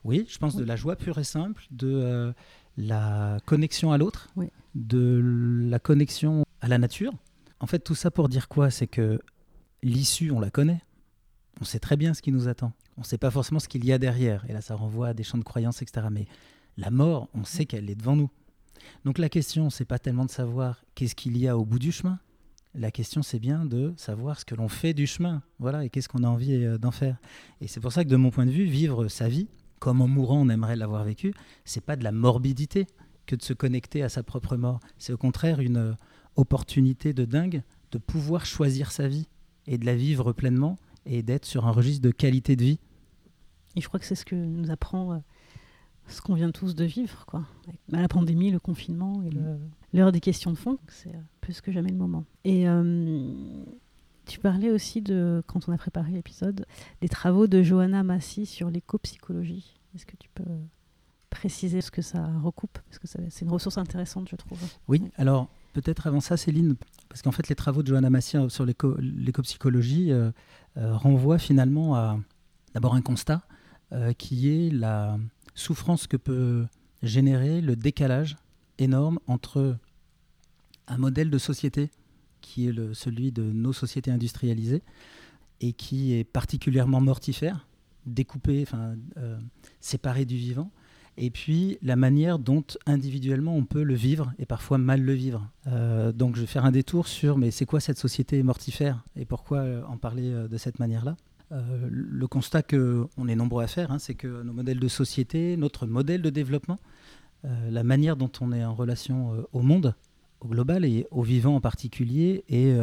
Oui, 0.03 0.25
je 0.27 0.37
pense 0.37 0.55
de 0.55 0.63
la 0.63 0.75
joie 0.75 0.95
pure 0.95 1.17
et 1.17 1.23
simple, 1.23 1.65
de 1.71 1.87
euh, 1.87 2.33
la 2.77 3.39
connexion 3.45 3.91
à 3.91 3.97
l'autre, 3.97 4.29
de 4.75 5.21
la 5.23 5.79
connexion 5.79 6.43
à 6.61 6.67
la 6.67 6.77
nature. 6.77 7.13
En 7.59 7.67
fait, 7.67 7.79
tout 7.79 7.95
ça 7.95 8.11
pour 8.11 8.29
dire 8.29 8.47
quoi? 8.47 8.69
C'est 8.69 8.87
que 8.87 9.19
l'issue, 9.81 10.31
on 10.31 10.39
la 10.39 10.49
connaît. 10.49 10.81
On 11.61 11.65
sait 11.65 11.79
très 11.79 11.97
bien 11.97 12.13
ce 12.13 12.21
qui 12.21 12.31
nous 12.31 12.47
attend. 12.47 12.73
On 12.97 13.01
ne 13.01 13.05
sait 13.05 13.17
pas 13.17 13.31
forcément 13.31 13.59
ce 13.59 13.67
qu'il 13.67 13.85
y 13.85 13.91
a 13.91 13.97
derrière. 13.97 14.45
Et 14.49 14.53
là, 14.53 14.61
ça 14.61 14.75
renvoie 14.75 15.09
à 15.09 15.13
des 15.13 15.23
champs 15.23 15.37
de 15.37 15.43
croyances, 15.43 15.81
etc. 15.81 16.07
Mais 16.11 16.25
la 16.77 16.91
mort, 16.91 17.29
on 17.33 17.43
sait 17.43 17.65
qu'elle 17.65 17.89
est 17.89 17.95
devant 17.95 18.15
nous. 18.15 18.29
Donc 19.05 19.17
la 19.17 19.29
question, 19.29 19.69
c'est 19.69 19.85
pas 19.85 19.99
tellement 19.99 20.25
de 20.25 20.31
savoir 20.31 20.83
qu'est-ce 20.95 21.15
qu'il 21.15 21.37
y 21.37 21.47
a 21.47 21.57
au 21.57 21.65
bout 21.65 21.79
du 21.79 21.91
chemin. 21.91 22.19
La 22.73 22.91
question, 22.91 23.23
c'est 23.23 23.39
bien 23.39 23.65
de 23.65 23.93
savoir 23.97 24.39
ce 24.39 24.45
que 24.45 24.53
l'on 24.53 24.67
fait 24.67 24.93
du 24.93 25.07
chemin, 25.07 25.41
voilà, 25.57 25.83
et 25.83 25.89
qu'est-ce 25.89 26.07
qu'on 26.09 26.23
a 26.23 26.27
envie 26.27 26.53
euh, 26.53 26.77
d'en 26.77 26.91
faire. 26.91 27.17
Et 27.59 27.67
c'est 27.67 27.79
pour 27.79 27.91
ça 27.91 28.03
que, 28.03 28.09
de 28.09 28.15
mon 28.15 28.29
point 28.29 28.45
de 28.45 28.51
vue, 28.51 28.65
vivre 28.65 29.07
sa 29.07 29.27
vie, 29.27 29.47
comme 29.79 30.01
en 30.01 30.07
mourant 30.07 30.41
on 30.41 30.49
aimerait 30.49 30.75
l'avoir 30.75 31.03
vécu, 31.03 31.33
c'est 31.65 31.83
pas 31.83 31.95
de 31.95 32.03
la 32.03 32.11
morbidité 32.11 32.85
que 33.25 33.35
de 33.35 33.41
se 33.41 33.53
connecter 33.53 34.03
à 34.03 34.09
sa 34.09 34.21
propre 34.21 34.57
mort. 34.57 34.79
C'est 34.97 35.13
au 35.13 35.17
contraire 35.17 35.59
une 35.59 35.77
euh, 35.77 35.93
opportunité 36.35 37.13
de 37.13 37.25
dingue 37.25 37.63
de 37.91 37.97
pouvoir 37.97 38.45
choisir 38.45 38.91
sa 38.91 39.07
vie 39.07 39.27
et 39.65 39.77
de 39.77 39.85
la 39.85 39.95
vivre 39.95 40.33
pleinement 40.33 40.77
et 41.05 41.23
d'être 41.23 41.45
sur 41.45 41.65
un 41.65 41.71
registre 41.71 42.01
de 42.01 42.11
qualité 42.11 42.55
de 42.55 42.63
vie. 42.63 42.79
Et 43.77 43.81
je 43.81 43.87
crois 43.87 43.99
que 43.99 44.05
c'est 44.05 44.15
ce 44.15 44.25
que 44.25 44.35
nous 44.35 44.71
apprend 44.71 45.13
euh, 45.13 45.17
ce 46.07 46.19
qu'on 46.21 46.33
vient 46.33 46.51
tous 46.51 46.73
de 46.73 46.83
vivre, 46.83 47.25
quoi. 47.27 47.45
Bah, 47.89 48.01
la 48.01 48.07
pandémie, 48.07 48.49
le 48.49 48.59
confinement 48.59 49.21
et 49.23 49.29
l'heure 49.95 50.11
des 50.11 50.19
questions 50.19 50.51
de 50.51 50.57
fond, 50.57 50.79
c'est 50.87 51.13
euh, 51.13 51.19
plus 51.41 51.61
que 51.61 51.71
jamais 51.71 51.91
le 51.91 51.97
moment. 51.97 52.25
Et 52.43 52.65
tu 52.65 54.33
Tu 54.33 54.39
parlais 54.39 54.71
aussi 54.71 55.01
de, 55.01 55.43
quand 55.47 55.69
on 55.69 55.71
a 55.71 55.77
préparé 55.77 56.11
l'épisode, 56.11 56.65
des 57.01 57.07
travaux 57.07 57.45
de 57.47 57.61
Johanna 57.61 58.03
Massy 58.03 58.45
sur 58.47 58.69
l'éco-psychologie. 58.69 59.79
Est-ce 59.95 60.05
que 60.07 60.15
tu 60.17 60.29
peux 60.33 60.43
préciser 61.29 61.81
ce 61.81 61.91
que 61.91 62.01
ça 62.01 62.27
recoupe? 62.41 62.79
Parce 62.85 62.99
que 62.99 63.07
c'est 63.07 63.45
une 63.45 63.51
ressource 63.51 63.77
intéressante, 63.77 64.27
je 64.29 64.35
trouve. 64.35 64.59
Oui, 64.87 65.03
alors 65.17 65.49
peut-être 65.73 66.07
avant 66.07 66.19
ça, 66.19 66.35
Céline, 66.35 66.75
parce 67.09 67.21
qu'en 67.21 67.31
fait, 67.31 67.47
les 67.47 67.55
travaux 67.55 67.83
de 67.83 67.87
Johanna 67.87 68.09
Massy 68.09 68.37
sur 68.49 68.65
l'éco-psychologie 68.65 70.11
euh, 70.11 70.31
euh, 70.77 70.95
renvoient 70.95 71.37
finalement 71.37 71.95
à 71.95 72.17
d'abord 72.73 72.95
un 72.95 73.01
constat 73.01 73.43
euh, 73.91 74.13
qui 74.13 74.49
est 74.49 74.69
la 74.69 75.17
souffrance 75.55 76.07
que 76.07 76.17
peut 76.17 76.65
générer 77.03 77.61
le 77.61 77.75
décalage 77.75 78.35
énorme 78.77 79.19
entre 79.27 79.77
un 80.87 80.97
modèle 80.97 81.29
de 81.29 81.37
société 81.37 81.89
qui 82.41 82.67
est 82.67 82.71
le, 82.71 82.93
celui 82.93 83.31
de 83.31 83.43
nos 83.43 83.73
sociétés 83.73 84.11
industrialisées 84.11 84.83
et 85.61 85.73
qui 85.73 86.13
est 86.13 86.23
particulièrement 86.23 87.01
mortifère, 87.01 87.67
découpé, 88.05 88.61
enfin, 88.61 88.95
séparé 89.79 90.25
du 90.25 90.37
vivant, 90.37 90.71
et 91.17 91.31
puis 91.31 91.77
la 91.81 91.95
manière 91.95 92.39
dont 92.39 92.63
individuellement 92.85 93.55
on 93.55 93.65
peut 93.65 93.83
le 93.83 93.95
vivre 93.95 94.31
et 94.37 94.45
parfois 94.45 94.77
mal 94.77 95.01
le 95.01 95.13
vivre. 95.13 95.49
Euh, 95.65 96.11
donc 96.11 96.35
je 96.35 96.41
vais 96.41 96.47
faire 96.47 96.65
un 96.65 96.71
détour 96.71 97.07
sur 97.07 97.37
mais 97.37 97.51
c'est 97.51 97.65
quoi 97.65 97.79
cette 97.79 97.97
société 97.97 98.41
mortifère 98.43 99.03
et 99.15 99.25
pourquoi 99.25 99.59
euh, 99.59 99.83
en 99.85 99.97
parler 99.97 100.31
euh, 100.31 100.47
de 100.47 100.57
cette 100.57 100.79
manière-là? 100.79 101.17
Le 101.51 102.27
constat 102.27 102.61
qu'on 102.61 103.27
est 103.27 103.35
nombreux 103.35 103.63
à 103.63 103.67
faire, 103.67 103.91
hein, 103.91 103.99
c'est 103.99 104.15
que 104.15 104.43
nos 104.43 104.53
modèles 104.53 104.79
de 104.79 104.87
société, 104.87 105.57
notre 105.57 105.87
modèle 105.87 106.21
de 106.21 106.29
développement, 106.29 106.79
la 107.43 107.83
manière 107.83 108.17
dont 108.17 108.31
on 108.41 108.51
est 108.51 108.65
en 108.65 108.73
relation 108.73 109.47
au 109.53 109.61
monde, 109.61 109.95
au 110.41 110.49
global 110.49 110.83
et 110.83 111.07
au 111.11 111.23
vivant 111.23 111.55
en 111.55 111.61
particulier, 111.61 112.43
est 112.49 112.77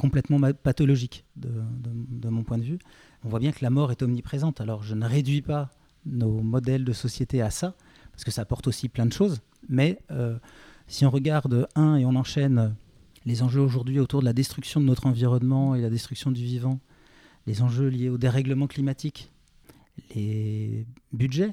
complètement 0.00 0.40
pathologique 0.52 1.24
de, 1.36 1.50
de, 1.82 2.28
mon 2.30 2.42
point 2.42 2.56
de 2.56 2.62
vue. 2.62 2.78
On 3.22 3.28
voit 3.28 3.38
bien 3.38 3.52
que 3.52 3.62
la 3.62 3.68
mort 3.68 3.90
est 3.90 4.00
omniprésente. 4.02 4.60
Alors 4.60 4.82
je 4.82 4.94
ne 4.94 5.04
réduis 5.04 5.42
pas 5.42 5.70
nos 6.06 6.40
modèles 6.40 6.84
de 6.84 6.92
société 6.94 7.42
à 7.42 7.50
ça, 7.50 7.74
parce 8.12 8.24
que 8.24 8.30
ça 8.30 8.42
apporte 8.42 8.66
aussi 8.66 8.88
plein 8.88 9.04
de 9.04 9.12
choses. 9.12 9.40
Mais 9.68 9.98
euh, 10.10 10.38
si 10.86 11.04
on 11.04 11.10
regarde 11.10 11.68
un 11.74 11.96
et 11.96 12.06
on 12.06 12.16
enchaîne 12.16 12.74
les 13.26 13.42
enjeux 13.42 13.60
aujourd'hui 13.60 14.00
autour 14.00 14.20
de 14.20 14.24
la 14.24 14.32
destruction 14.32 14.80
de 14.80 14.86
notre 14.86 15.06
environnement 15.06 15.74
et 15.74 15.82
la 15.82 15.90
destruction 15.90 16.30
du 16.30 16.42
vivant, 16.42 16.80
les 17.50 17.62
enjeux 17.62 17.88
liés 17.88 18.08
au 18.08 18.16
dérèglement 18.16 18.68
climatique, 18.68 19.32
les 20.14 20.86
budgets 21.12 21.52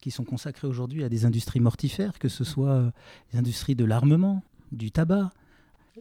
qui 0.00 0.12
sont 0.12 0.22
consacrés 0.22 0.68
aujourd'hui 0.68 1.02
à 1.02 1.08
des 1.08 1.24
industries 1.24 1.58
mortifères, 1.58 2.20
que 2.20 2.28
ce 2.28 2.44
soit 2.44 2.70
euh, 2.70 2.90
les 3.32 3.40
industries 3.40 3.74
de 3.74 3.84
l'armement, 3.84 4.44
du 4.70 4.92
tabac, 4.92 5.32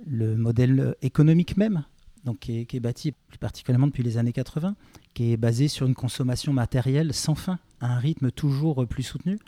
le 0.06 0.38
modèle 0.38 0.96
économique 1.02 1.58
même, 1.58 1.84
donc 2.24 2.38
qui 2.38 2.68
est, 2.72 2.80
bâti 2.80 3.14
plus 3.14 3.40
particulièrement 3.40 3.88
depuis 3.88 4.04
les 4.04 4.20
années 4.20 4.32
80, 4.32 4.76
qui 5.16 5.34
est 5.34 5.38
basé 5.38 5.68
sur 5.68 5.88
une 5.88 5.96
consommation 5.96 6.54
matérielle 6.54 7.12
sans 7.12 7.34
fin 7.34 7.58
à 7.80 7.96
un 7.96 7.98
rythme 7.98 8.30
toujours 8.30 8.88
plus 8.88 9.04
soutenu, 9.04 9.40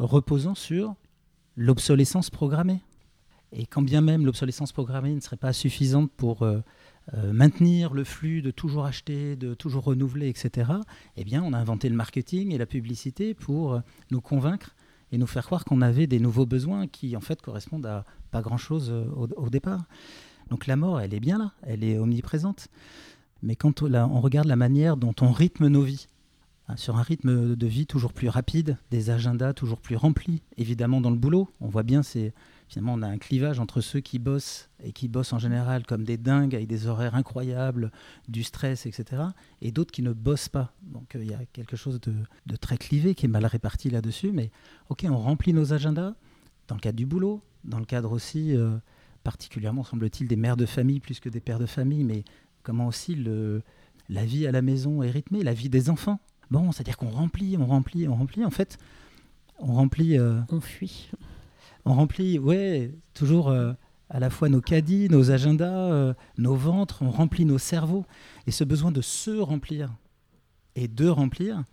reposant 0.00 0.56
sur 0.56 0.96
l'obsolescence 1.56 2.30
programmée. 2.30 2.80
Et 3.52 3.64
quand 3.66 3.82
bien 3.82 4.00
même 4.00 4.26
l'obsolescence 4.26 4.72
programmée 4.72 5.14
ne 5.14 5.20
serait 5.20 5.36
pas 5.36 5.52
suffisante 5.52 6.10
pour 6.16 6.42
euh, 6.42 6.60
euh, 7.14 7.32
maintenir 7.32 7.92
le 7.92 8.04
flux 8.04 8.42
de 8.42 8.50
toujours 8.50 8.84
acheter, 8.84 9.36
de 9.36 9.54
toujours 9.54 9.84
renouveler, 9.84 10.28
etc., 10.28 10.70
eh 11.16 11.24
bien, 11.24 11.42
on 11.42 11.52
a 11.52 11.58
inventé 11.58 11.88
le 11.88 11.96
marketing 11.96 12.52
et 12.52 12.58
la 12.58 12.66
publicité 12.66 13.34
pour 13.34 13.74
euh, 13.74 13.80
nous 14.10 14.20
convaincre 14.20 14.74
et 15.12 15.18
nous 15.18 15.26
faire 15.26 15.44
croire 15.44 15.64
qu'on 15.64 15.82
avait 15.82 16.06
des 16.06 16.20
nouveaux 16.20 16.46
besoins 16.46 16.86
qui, 16.86 17.16
en 17.16 17.20
fait, 17.20 17.42
correspondent 17.42 17.86
à 17.86 18.04
pas 18.30 18.42
grand-chose 18.42 18.90
au, 18.90 19.28
au, 19.36 19.50
départ. 19.50 19.84
Donc 20.50 20.66
la 20.66 20.76
mort, 20.76 21.00
elle 21.00 21.14
est 21.14 21.20
bien 21.20 21.38
là, 21.38 21.52
elle 21.62 21.82
est 21.82 21.98
omniprésente. 21.98 22.68
Mais 23.42 23.56
quand 23.56 23.82
on 23.82 24.20
regarde 24.20 24.46
la 24.46 24.56
manière 24.56 24.96
dont 24.96 25.14
on 25.20 25.32
rythme 25.32 25.66
nos 25.66 25.82
vies, 25.82 26.06
Hein, 26.70 26.76
sur 26.76 26.96
un 26.96 27.02
rythme 27.02 27.56
de 27.56 27.66
vie 27.66 27.86
toujours 27.86 28.12
plus 28.12 28.28
rapide, 28.28 28.76
des 28.90 29.10
agendas 29.10 29.54
toujours 29.54 29.80
plus 29.80 29.96
remplis, 29.96 30.42
évidemment 30.56 31.00
dans 31.00 31.10
le 31.10 31.16
boulot. 31.16 31.48
On 31.60 31.68
voit 31.68 31.82
bien, 31.82 32.02
c'est 32.02 32.32
finalement 32.70 32.94
on 32.94 33.02
a 33.02 33.08
un 33.08 33.18
clivage 33.18 33.58
entre 33.58 33.80
ceux 33.80 34.00
qui 34.00 34.18
bossent 34.18 34.70
et 34.82 34.92
qui 34.92 35.08
bossent 35.08 35.32
en 35.32 35.38
général 35.38 35.84
comme 35.84 36.04
des 36.04 36.16
dingues 36.16 36.54
avec 36.54 36.68
des 36.68 36.86
horaires 36.86 37.16
incroyables, 37.16 37.90
du 38.28 38.44
stress, 38.44 38.86
etc. 38.86 39.22
Et 39.60 39.72
d'autres 39.72 39.90
qui 39.90 40.02
ne 40.02 40.12
bossent 40.12 40.48
pas. 40.48 40.72
Donc 40.82 41.16
euh, 41.16 41.24
il 41.24 41.30
y 41.30 41.34
a 41.34 41.44
quelque 41.52 41.76
chose 41.76 42.00
de, 42.00 42.56
très 42.56 42.78
clivé 42.78 43.14
qui 43.14 43.26
est 43.26 43.28
mal 43.28 43.44
réparti 43.44 43.90
là-dessus. 43.90 44.30
Mais 44.30 44.50
ok, 44.88 45.04
on 45.08 45.18
remplit 45.18 45.52
nos 45.52 45.72
agendas 45.72 46.14
dans 46.68 46.76
le 46.76 46.80
cadre 46.80 46.96
du 46.96 47.06
boulot, 47.06 47.42
dans 47.64 47.80
le 47.80 47.84
cadre 47.84 48.12
aussi 48.12 48.56
euh, 48.56 48.76
particulièrement 49.24 49.82
semble-t-il 49.82 50.28
des 50.28 50.36
mères 50.36 50.56
de 50.56 50.66
famille 50.66 51.00
plus 51.00 51.18
que 51.18 51.28
des 51.28 51.40
pères 51.40 51.58
de 51.58 51.66
famille, 51.66 52.04
mais 52.04 52.24
comment 52.62 52.86
aussi 52.86 53.16
le, 53.16 53.62
la 54.08 54.24
vie 54.24 54.46
à 54.46 54.52
la 54.52 54.62
maison 54.62 55.02
est 55.02 55.10
rythmée, 55.10 55.42
la 55.42 55.54
vie 55.54 55.68
des 55.68 55.90
enfants 55.90 56.20
Bon, 56.50 56.72
c'est-à-dire 56.72 56.96
qu'on 56.96 57.10
remplit, 57.10 57.56
on 57.56 57.66
remplit, 57.66 58.08
on 58.08 58.14
remplit. 58.16 58.44
En 58.44 58.50
fait, 58.50 58.78
on 59.58 59.72
remplit. 59.74 60.18
Euh, 60.18 60.40
on 60.50 60.60
fuit. 60.60 61.10
On 61.84 61.94
remplit, 61.94 62.38
ouais, 62.38 62.92
toujours 63.14 63.48
euh, 63.48 63.72
à 64.08 64.20
la 64.20 64.30
fois 64.30 64.48
nos 64.48 64.60
caddies, 64.60 65.08
nos 65.08 65.30
agendas, 65.30 65.92
euh, 65.92 66.14
nos 66.38 66.54
ventres, 66.54 67.02
on 67.02 67.10
remplit 67.10 67.44
nos 67.44 67.58
cerveaux. 67.58 68.04
Et 68.46 68.50
ce 68.50 68.64
besoin 68.64 68.92
de 68.92 69.00
se 69.00 69.30
remplir 69.30 69.92
et 70.76 70.88
de 70.88 71.08
remplir, 71.08 71.64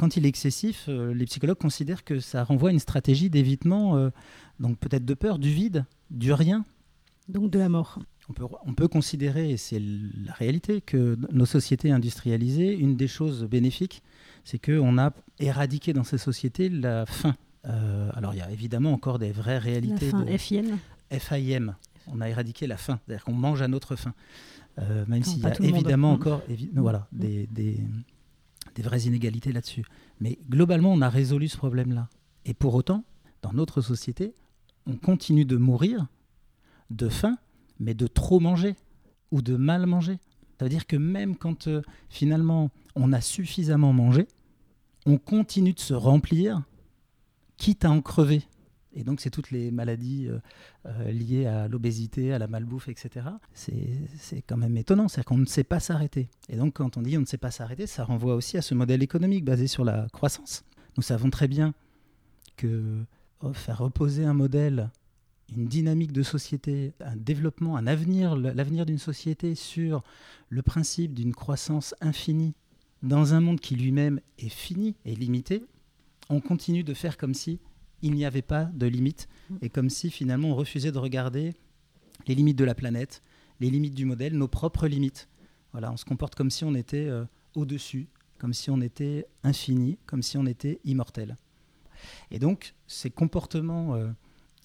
quand 0.00 0.16
il 0.16 0.26
est 0.26 0.28
excessif, 0.28 0.88
les 0.88 1.24
psychologues 1.26 1.58
considèrent 1.58 2.02
que 2.02 2.18
ça 2.18 2.42
renvoie 2.42 2.70
à 2.70 2.72
une 2.72 2.80
stratégie 2.80 3.30
d'évitement, 3.30 4.10
donc 4.58 4.76
peut-être 4.76 5.04
de 5.04 5.14
peur, 5.14 5.38
du 5.38 5.50
vide, 5.50 5.84
du 6.10 6.32
rien. 6.32 6.64
Donc 7.28 7.48
de 7.52 7.60
la 7.60 7.68
mort 7.68 8.00
on 8.66 8.74
peut, 8.74 8.88
considérer, 8.88 9.50
et 9.50 9.56
c'est 9.56 9.80
la 9.80 10.32
réalité, 10.34 10.80
que 10.80 11.16
nos 11.32 11.46
sociétés 11.46 11.90
industrialisées, 11.90 12.74
une 12.74 12.96
des 12.96 13.08
choses 13.08 13.44
bénéfiques, 13.44 14.02
c'est 14.44 14.58
qu'on 14.58 14.98
a 14.98 15.12
éradiqué 15.38 15.92
dans 15.92 16.04
ces 16.04 16.18
sociétés 16.18 16.68
la 16.68 17.06
faim. 17.06 17.34
Euh, 17.66 18.10
alors 18.14 18.34
il 18.34 18.38
y 18.38 18.42
a 18.42 18.50
évidemment 18.50 18.92
encore 18.92 19.18
des 19.18 19.32
vraies 19.32 19.58
réalités. 19.58 20.10
La 20.10 20.38
faim, 20.38 20.78
de 21.10 21.18
FIM. 21.18 21.76
On 22.06 22.20
a 22.20 22.28
éradiqué 22.28 22.66
la 22.66 22.76
faim, 22.76 22.98
c'est-à-dire 23.04 23.24
qu'on 23.24 23.34
mange 23.34 23.60
à 23.62 23.68
notre 23.68 23.96
faim. 23.96 24.14
Euh, 24.78 25.04
même 25.08 25.22
s'il 25.22 25.42
y 25.42 25.46
a 25.46 25.60
évidemment 25.60 26.12
encore 26.12 26.42
voilà, 26.74 27.08
des, 27.12 27.46
des, 27.48 27.80
des 28.74 28.82
vraies 28.82 29.02
inégalités 29.02 29.52
là-dessus. 29.52 29.84
Mais 30.20 30.38
globalement, 30.48 30.92
on 30.92 31.02
a 31.02 31.08
résolu 31.08 31.48
ce 31.48 31.56
problème-là. 31.56 32.08
Et 32.44 32.54
pour 32.54 32.74
autant, 32.74 33.04
dans 33.42 33.52
notre 33.52 33.82
société, 33.82 34.34
on 34.86 34.94
continue 34.94 35.44
de 35.44 35.56
mourir 35.56 36.06
de 36.90 37.08
faim 37.08 37.36
mais 37.80 37.94
de 37.94 38.06
trop 38.06 38.40
manger 38.40 38.74
ou 39.30 39.42
de 39.42 39.56
mal 39.56 39.86
manger. 39.86 40.18
Ça 40.58 40.64
veut 40.64 40.68
dire 40.70 40.86
que 40.86 40.96
même 40.96 41.36
quand 41.36 41.68
euh, 41.68 41.82
finalement 42.08 42.70
on 42.94 43.12
a 43.12 43.20
suffisamment 43.20 43.92
mangé, 43.92 44.26
on 45.06 45.18
continue 45.18 45.72
de 45.72 45.80
se 45.80 45.94
remplir, 45.94 46.62
quitte 47.58 47.84
à 47.84 47.90
en 47.90 48.00
crever. 48.00 48.42
Et 48.94 49.04
donc, 49.04 49.20
c'est 49.20 49.30
toutes 49.30 49.50
les 49.50 49.70
maladies 49.70 50.26
euh, 50.28 50.38
euh, 50.86 51.12
liées 51.12 51.44
à 51.44 51.68
l'obésité, 51.68 52.32
à 52.32 52.38
la 52.38 52.46
malbouffe, 52.46 52.88
etc. 52.88 53.26
C'est 53.52 54.42
quand 54.46 54.56
même 54.56 54.76
étonnant, 54.78 55.08
c'est-à-dire 55.08 55.26
qu'on 55.26 55.38
ne 55.38 55.44
sait 55.44 55.64
pas 55.64 55.78
s'arrêter. 55.78 56.30
Et 56.48 56.56
donc, 56.56 56.74
quand 56.74 56.96
on 56.96 57.02
dit 57.02 57.18
on 57.18 57.20
ne 57.20 57.26
sait 57.26 57.36
pas 57.36 57.50
s'arrêter, 57.50 57.86
ça 57.86 58.04
renvoie 58.04 58.34
aussi 58.34 58.56
à 58.56 58.62
ce 58.62 58.74
modèle 58.74 59.02
économique 59.02 59.44
basé 59.44 59.66
sur 59.66 59.84
la 59.84 60.06
croissance. 60.12 60.64
Nous 60.96 61.02
savons 61.02 61.28
très 61.28 61.48
bien 61.48 61.74
que 62.56 63.04
oh, 63.42 63.52
faire 63.52 63.78
reposer 63.78 64.24
un 64.24 64.34
modèle 64.34 64.90
une 65.56 65.66
dynamique 65.66 66.12
de 66.12 66.22
société, 66.22 66.92
un 67.00 67.16
développement, 67.16 67.76
un 67.76 67.86
avenir, 67.86 68.36
l'avenir 68.36 68.84
d'une 68.84 68.98
société 68.98 69.54
sur 69.54 70.02
le 70.50 70.62
principe 70.62 71.14
d'une 71.14 71.34
croissance 71.34 71.94
infinie 72.00 72.54
dans 73.02 73.34
un 73.34 73.40
monde 73.40 73.60
qui 73.60 73.76
lui-même 73.76 74.20
est 74.38 74.48
fini 74.48 74.96
et 75.04 75.14
limité, 75.14 75.64
on 76.28 76.40
continue 76.40 76.84
de 76.84 76.94
faire 76.94 77.16
comme 77.16 77.34
si 77.34 77.58
il 78.02 78.14
n'y 78.14 78.24
avait 78.24 78.42
pas 78.42 78.64
de 78.64 78.86
limites 78.86 79.28
et 79.60 79.70
comme 79.70 79.90
si 79.90 80.10
finalement 80.10 80.50
on 80.50 80.54
refusait 80.54 80.92
de 80.92 80.98
regarder 80.98 81.54
les 82.26 82.34
limites 82.34 82.58
de 82.58 82.64
la 82.64 82.74
planète, 82.74 83.22
les 83.60 83.70
limites 83.70 83.94
du 83.94 84.04
modèle, 84.04 84.36
nos 84.36 84.48
propres 84.48 84.86
limites. 84.86 85.28
Voilà, 85.72 85.92
on 85.92 85.96
se 85.96 86.04
comporte 86.04 86.34
comme 86.34 86.50
si 86.50 86.64
on 86.64 86.74
était 86.74 87.08
euh, 87.08 87.24
au-dessus, 87.54 88.08
comme 88.38 88.54
si 88.54 88.70
on 88.70 88.80
était 88.80 89.26
infini, 89.42 89.98
comme 90.06 90.22
si 90.22 90.38
on 90.38 90.46
était 90.46 90.80
immortel. 90.84 91.36
Et 92.30 92.38
donc 92.38 92.74
ces 92.86 93.10
comportements 93.10 93.94
euh, 93.94 94.08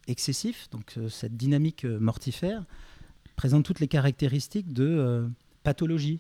excessif, 0.07 0.69
donc 0.69 0.93
euh, 0.97 1.09
cette 1.09 1.35
dynamique 1.35 1.85
mortifère, 1.85 2.65
présente 3.35 3.65
toutes 3.65 3.79
les 3.79 3.87
caractéristiques 3.87 4.73
de 4.73 5.27
pathologie, 5.63 6.19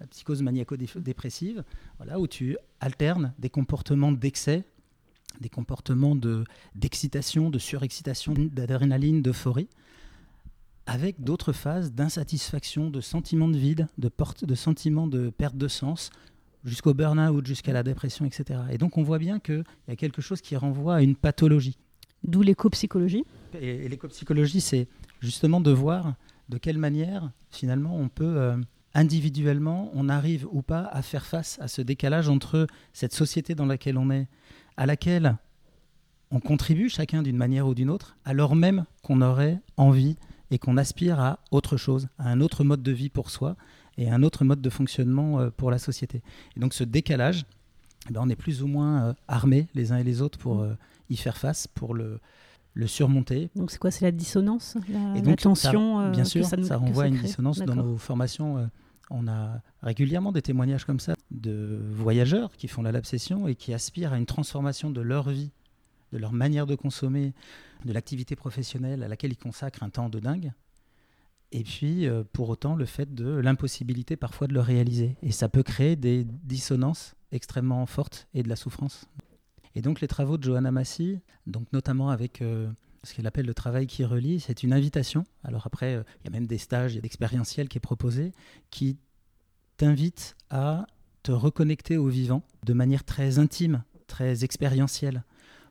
la 0.00 0.06
psychose 0.06 0.42
maniaco-dépressive, 0.42 1.64
voilà, 1.98 2.18
où 2.18 2.26
tu 2.26 2.56
alternes 2.80 3.32
des 3.38 3.50
comportements 3.50 4.12
d'excès, 4.12 4.64
des 5.40 5.48
comportements 5.48 6.16
d'excitation, 6.74 7.50
de, 7.50 7.58
surexcitation, 7.58 8.34
d'adrénaline, 8.34 9.22
d'euphorie, 9.22 9.68
avec 10.86 11.22
d'autres 11.22 11.52
phases 11.52 11.92
d'insatisfaction, 11.92 12.90
de 12.90 13.00
sentiment 13.00 13.48
de 13.48 13.56
vide, 13.56 13.88
de, 13.98 14.08
porte, 14.08 14.44
de 14.44 14.54
sentiment 14.54 15.06
de 15.06 15.30
perte 15.30 15.56
de 15.56 15.68
sens, 15.68 16.10
jusqu'au 16.64 16.94
burn-out, 16.94 17.46
jusqu'à 17.46 17.72
la 17.72 17.82
dépression, 17.82 18.24
etc. 18.24 18.60
Et 18.70 18.78
donc 18.78 18.96
on 18.98 19.02
voit 19.02 19.18
bien 19.18 19.38
qu'il 19.40 19.64
y 19.88 19.92
a 19.92 19.96
quelque 19.96 20.22
chose 20.22 20.40
qui 20.40 20.56
renvoie 20.56 20.96
à 20.96 21.02
une 21.02 21.16
pathologie. 21.16 21.78
D'où 22.22 22.42
l'éco-psychologie. 22.42 23.24
Et, 23.60 23.88
l'éco-psychologie, 23.88 24.60
c'est 24.60 24.88
justement 25.20 25.60
de 25.60 25.70
voir 25.70 26.14
de 26.48 26.58
quelle 26.58 26.78
manière, 26.78 27.30
finalement, 27.50 27.96
on 27.96 28.08
peut, 28.08 28.24
euh, 28.24 28.56
individuellement, 29.00 29.90
on 29.94 30.08
arrive 30.08 30.46
ou 30.50 30.62
pas 30.62 30.84
à 30.86 31.02
faire 31.02 31.26
face 31.26 31.58
à 31.60 31.68
ce 31.68 31.82
décalage 31.82 32.28
entre 32.28 32.66
cette 32.92 33.12
société 33.12 33.54
dans 33.54 33.66
laquelle 33.66 33.98
on 33.98 34.10
est, 34.10 34.26
à 34.76 34.86
laquelle 34.86 35.36
on 36.30 36.40
contribue 36.40 36.88
chacun 36.88 37.22
d'une 37.22 37.36
manière 37.36 37.68
ou 37.68 37.74
d'une 37.74 37.90
autre, 37.90 38.16
alors 38.24 38.56
même 38.56 38.84
qu'on 39.02 39.20
aurait 39.22 39.60
envie 39.76 40.16
et 40.50 40.58
qu'on 40.58 40.76
aspire 40.76 41.20
à 41.20 41.38
autre 41.50 41.76
chose, 41.76 42.08
à 42.18 42.28
un 42.30 42.40
autre 42.40 42.64
mode 42.64 42.82
de 42.82 42.92
vie 42.92 43.08
pour 43.10 43.30
soi 43.30 43.54
et 43.98 44.10
à 44.10 44.14
un 44.14 44.22
autre 44.22 44.44
mode 44.44 44.60
de 44.62 44.70
fonctionnement 44.70 45.40
euh, 45.40 45.50
pour 45.56 45.70
la 45.70 45.78
société. 45.78 46.22
Et 46.56 46.60
donc 46.60 46.72
ce 46.74 46.82
décalage, 46.84 47.44
eh 48.08 48.12
ben, 48.12 48.20
on 48.24 48.28
est 48.28 48.36
plus 48.36 48.62
ou 48.62 48.66
moins 48.66 49.04
euh, 49.08 49.12
armés 49.28 49.68
les 49.74 49.92
uns 49.92 49.98
et 49.98 50.04
les 50.04 50.22
autres 50.22 50.38
pour 50.38 50.62
euh, 50.62 50.74
y 51.10 51.16
faire 51.16 51.36
face, 51.36 51.66
pour 51.66 51.94
le, 51.94 52.18
le 52.74 52.86
surmonter. 52.86 53.50
Donc 53.56 53.70
c'est 53.70 53.78
quoi 53.78 53.90
C'est 53.90 54.04
la 54.04 54.10
dissonance 54.12 54.76
la, 54.88 54.98
Et 55.12 55.14
la 55.16 55.20
donc, 55.20 55.38
tension 55.40 56.00
ça, 56.02 56.10
bien 56.10 56.22
que 56.24 56.28
sûr, 56.28 56.44
ça, 56.44 56.56
nous- 56.56 56.66
ça 56.66 56.76
renvoie 56.76 57.04
à 57.04 57.08
une 57.08 57.16
dissonance 57.18 57.58
dans 57.58 57.74
nos 57.74 57.96
formations. 57.98 58.68
On 59.10 59.28
a 59.28 59.60
régulièrement 59.82 60.32
des 60.32 60.42
témoignages 60.42 60.84
comme 60.84 61.00
ça 61.00 61.14
de 61.30 61.80
voyageurs 61.90 62.56
qui 62.56 62.68
font 62.68 62.82
la 62.82 62.92
labsession 62.92 63.48
et 63.48 63.54
qui 63.54 63.74
aspirent 63.74 64.12
à 64.12 64.18
une 64.18 64.26
transformation 64.26 64.90
de 64.90 65.00
leur 65.00 65.28
vie, 65.28 65.50
de 66.12 66.18
leur 66.18 66.32
manière 66.32 66.66
de 66.66 66.74
consommer, 66.74 67.34
de 67.84 67.92
l'activité 67.92 68.36
professionnelle 68.36 69.02
à 69.02 69.08
laquelle 69.08 69.32
ils 69.32 69.38
consacrent 69.38 69.82
un 69.82 69.90
temps 69.90 70.08
de 70.08 70.18
dingue. 70.18 70.52
Et 71.52 71.62
puis, 71.62 72.06
euh, 72.06 72.24
pour 72.32 72.48
autant, 72.48 72.74
le 72.74 72.86
fait 72.86 73.14
de 73.14 73.28
l'impossibilité 73.28 74.16
parfois 74.16 74.48
de 74.48 74.54
le 74.54 74.60
réaliser. 74.60 75.16
Et 75.22 75.30
ça 75.30 75.48
peut 75.48 75.62
créer 75.62 75.94
des 75.94 76.24
dissonances 76.24 77.14
extrêmement 77.30 77.86
fortes 77.86 78.26
et 78.34 78.42
de 78.42 78.48
la 78.48 78.56
souffrance. 78.56 79.06
Et 79.74 79.82
donc, 79.82 80.00
les 80.00 80.08
travaux 80.08 80.38
de 80.38 80.42
Johanna 80.42 80.72
Massi, 80.72 81.20
donc 81.46 81.72
notamment 81.72 82.10
avec 82.10 82.42
euh, 82.42 82.68
ce 83.06 83.14
qu'elle 83.14 83.26
appelle 83.26 83.46
le 83.46 83.54
travail 83.54 83.86
qui 83.86 84.04
relie, 84.04 84.40
c'est 84.40 84.62
une 84.62 84.72
invitation. 84.72 85.24
Alors 85.44 85.66
après, 85.66 85.94
euh, 85.94 86.02
il 86.20 86.24
y 86.26 86.28
a 86.28 86.30
même 86.30 86.46
des 86.46 86.58
stages, 86.58 86.92
il 86.92 86.96
y 86.96 86.98
a 86.98 87.02
l'expérientiel 87.02 87.68
qui 87.68 87.78
est 87.78 87.80
proposé, 87.80 88.32
qui 88.70 88.98
t'invite 89.76 90.36
à 90.50 90.86
te 91.22 91.32
reconnecter 91.32 91.96
au 91.96 92.08
vivant 92.08 92.42
de 92.64 92.72
manière 92.72 93.04
très 93.04 93.38
intime, 93.38 93.84
très 94.06 94.44
expérientielle, 94.44 95.24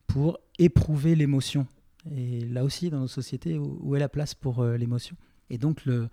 pour 0.08 0.40
éprouver 0.60 1.16
l'émotion. 1.16 1.68
Et 2.12 2.42
là 2.42 2.64
aussi, 2.64 2.90
dans 2.90 3.00
nos 3.00 3.08
sociétés, 3.08 3.58
où, 3.58 3.96
est 3.96 4.00
la 4.00 4.10
place 4.10 4.34
pour 4.34 4.62
euh, 4.62 4.78
l'émotion? 4.78 5.16
Et 5.50 5.58
donc, 5.58 5.86
le, 5.86 6.10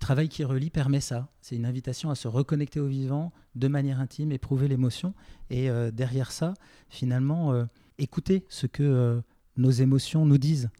travail 0.00 0.28
qui 0.28 0.42
relie 0.42 0.70
permet 0.70 1.00
ça. 1.00 1.28
C'est 1.40 1.54
une 1.54 1.66
invitation 1.66 2.10
à 2.10 2.14
se 2.16 2.26
reconnecter 2.26 2.80
au 2.80 2.86
vivant 2.86 3.32
de 3.54 3.68
manière 3.68 4.00
intime, 4.00 4.32
éprouver 4.32 4.66
l'émotion. 4.68 5.14
Et 5.50 5.70
euh, 5.70 5.90
derrière 5.92 6.32
ça, 6.32 6.54
finalement, 6.88 7.66
écouter 7.98 8.44
ce 8.48 8.66
que 8.66 9.22
nos 9.56 9.70
émotions 9.70 10.26
nous 10.26 10.38
disent, 10.38 10.70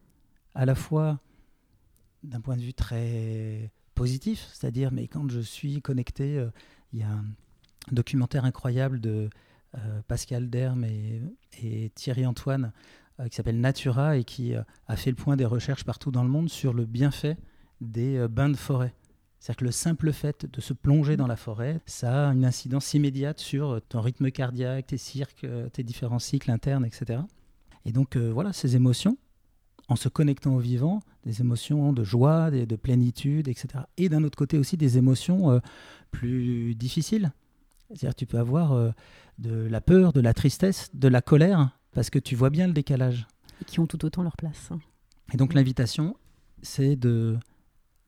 à 0.54 0.64
la 0.66 0.74
fois 0.74 1.20
d'un 2.22 2.40
point 2.40 2.56
de 2.56 2.62
vue 2.62 2.74
très 2.74 3.70
positif, 3.94 4.48
c'est-à-dire, 4.52 4.90
mais 4.92 5.06
quand 5.06 5.30
je 5.30 5.40
suis 5.40 5.80
connecté, 5.80 6.38
euh, 6.38 6.50
il 6.92 7.00
y 7.00 7.02
a 7.02 7.10
un 7.10 7.24
documentaire 7.92 8.44
incroyable 8.44 9.00
de 9.00 9.28
euh, 9.76 10.00
Pascal 10.08 10.50
Derme 10.50 10.84
et, 10.84 11.90
Thierry 11.94 12.26
Antoine 12.26 12.72
euh, 13.20 13.28
qui 13.28 13.36
s'appelle 13.36 13.60
Natura 13.60 14.16
et 14.16 14.24
qui 14.24 14.54
a 14.54 14.96
fait 14.96 15.10
le 15.10 15.16
point 15.16 15.36
des 15.36 15.44
recherches 15.44 15.84
partout 15.84 16.10
dans 16.10 16.24
le 16.24 16.30
monde 16.30 16.48
sur 16.48 16.72
le 16.72 16.84
bienfait 16.84 17.36
des 17.80 18.26
bains 18.28 18.48
de 18.48 18.56
forêt. 18.56 18.94
C'est-à-dire 19.38 19.58
que 19.58 19.64
le 19.66 19.72
simple 19.72 20.12
fait 20.12 20.46
de 20.50 20.60
se 20.60 20.72
plonger 20.72 21.16
dans 21.16 21.26
la 21.26 21.36
forêt, 21.36 21.80
ça 21.84 22.28
a 22.28 22.32
une 22.32 22.46
incidence 22.46 22.94
immédiate 22.94 23.38
sur 23.38 23.80
ton 23.88 24.00
rythme 24.00 24.30
cardiaque, 24.30 24.86
tes 24.86 24.96
cirques, 24.96 25.46
tes 25.72 25.82
différents 25.82 26.18
cycles 26.18 26.50
internes, 26.50 26.86
etc. 26.86 27.20
Et 27.84 27.92
donc 27.92 28.16
euh, 28.16 28.30
voilà, 28.32 28.52
ces 28.52 28.76
émotions, 28.76 29.16
en 29.88 29.96
se 29.96 30.08
connectant 30.08 30.54
au 30.54 30.58
vivant, 30.58 31.00
des 31.24 31.40
émotions 31.40 31.92
de 31.92 32.02
joie, 32.04 32.50
des- 32.50 32.66
de 32.66 32.76
plénitude, 32.76 33.48
etc. 33.48 33.84
Et 33.98 34.08
d'un 34.08 34.24
autre 34.24 34.36
côté 34.38 34.56
aussi 34.58 34.76
des 34.76 34.96
émotions 34.98 35.50
euh, 35.50 35.58
plus 36.10 36.74
difficiles. 36.74 37.32
C'est-à-dire 37.88 38.14
tu 38.14 38.26
peux 38.26 38.38
avoir 38.38 38.72
euh, 38.72 38.90
de 39.38 39.52
la 39.54 39.80
peur, 39.80 40.12
de 40.12 40.20
la 40.20 40.32
tristesse, 40.32 40.90
de 40.94 41.08
la 41.08 41.20
colère, 41.20 41.78
parce 41.92 42.10
que 42.10 42.18
tu 42.18 42.34
vois 42.34 42.50
bien 42.50 42.66
le 42.66 42.72
décalage. 42.72 43.26
Et 43.60 43.64
qui 43.64 43.78
ont 43.80 43.86
tout 43.86 44.04
autant 44.04 44.22
leur 44.22 44.36
place. 44.36 44.70
Et 45.32 45.36
donc 45.36 45.54
l'invitation, 45.54 46.16
c'est 46.62 46.96
de 46.96 47.36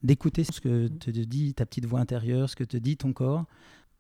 d'écouter 0.03 0.45
ce 0.45 0.61
que 0.61 0.89
te 0.89 1.11
dit 1.11 1.55
ta 1.55 1.67
petite 1.67 1.87
voix 1.87 2.01
intérieure, 2.01 2.49
ce 2.49 2.55
que 2.57 2.65
te 2.65 2.77
dit 2.77 2.97
ton 2.97 3.13
corps, 3.13 3.45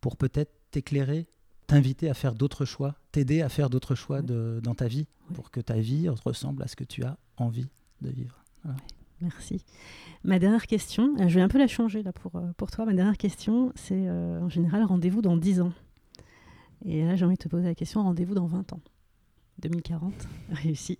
pour 0.01 0.17
peut-être 0.17 0.53
t'éclairer, 0.71 1.27
t'inviter 1.66 2.09
à 2.09 2.14
faire 2.14 2.35
d'autres 2.35 2.64
choix, 2.64 2.94
t'aider 3.12 3.42
à 3.42 3.48
faire 3.48 3.70
d'autres 3.70 3.94
choix 3.94 4.22
de- 4.22 4.61
dans 4.62 4.74
ta 4.74 4.87
vie, 4.88 5.07
pour 5.35 5.50
que 5.50 5.61
ta 5.61 5.79
vie 5.81 6.09
ressemble 6.09 6.62
à 6.62 6.68
ce 6.68 6.76
que 6.76 6.85
tu 6.85 7.02
as 7.05 7.16
envie 7.37 7.68
de 8.02 8.11
vivre. 8.11 8.42
Merci. 9.20 9.64
Ma 10.24 10.38
dernière 10.38 10.66
question, 10.66 11.14
euh, 11.20 11.29
je 11.29 11.35
vais 11.37 11.40
un 11.40 11.48
peu 11.48 11.59
la 11.59 11.66
changer 11.68 12.02
là 12.02 12.12
pour, 12.12 12.37
euh, 12.37 12.52
pour 12.59 12.70
toi. 12.70 12.85
Ma 12.85 12.92
dernière 12.92 13.16
question, 13.16 13.72
c'est 13.74 14.07
euh, 14.09 14.40
en 14.42 14.48
général 14.48 14.85
rendez-vous 14.85 15.22
dans 15.22 15.37
10 15.37 15.61
ans. 15.62 15.72
Et 16.85 17.05
là, 17.05 17.16
j'ai 17.16 17.24
envie 17.24 17.37
de 17.37 17.42
te 17.42 17.48
poser 17.48 17.64
la 17.64 17.74
question 17.74 18.02
rendez-vous 18.02 18.35
dans 18.35 18.46
20 18.46 18.72
ans. 18.74 18.81
2040, 19.61 20.12
réussi. 20.50 20.98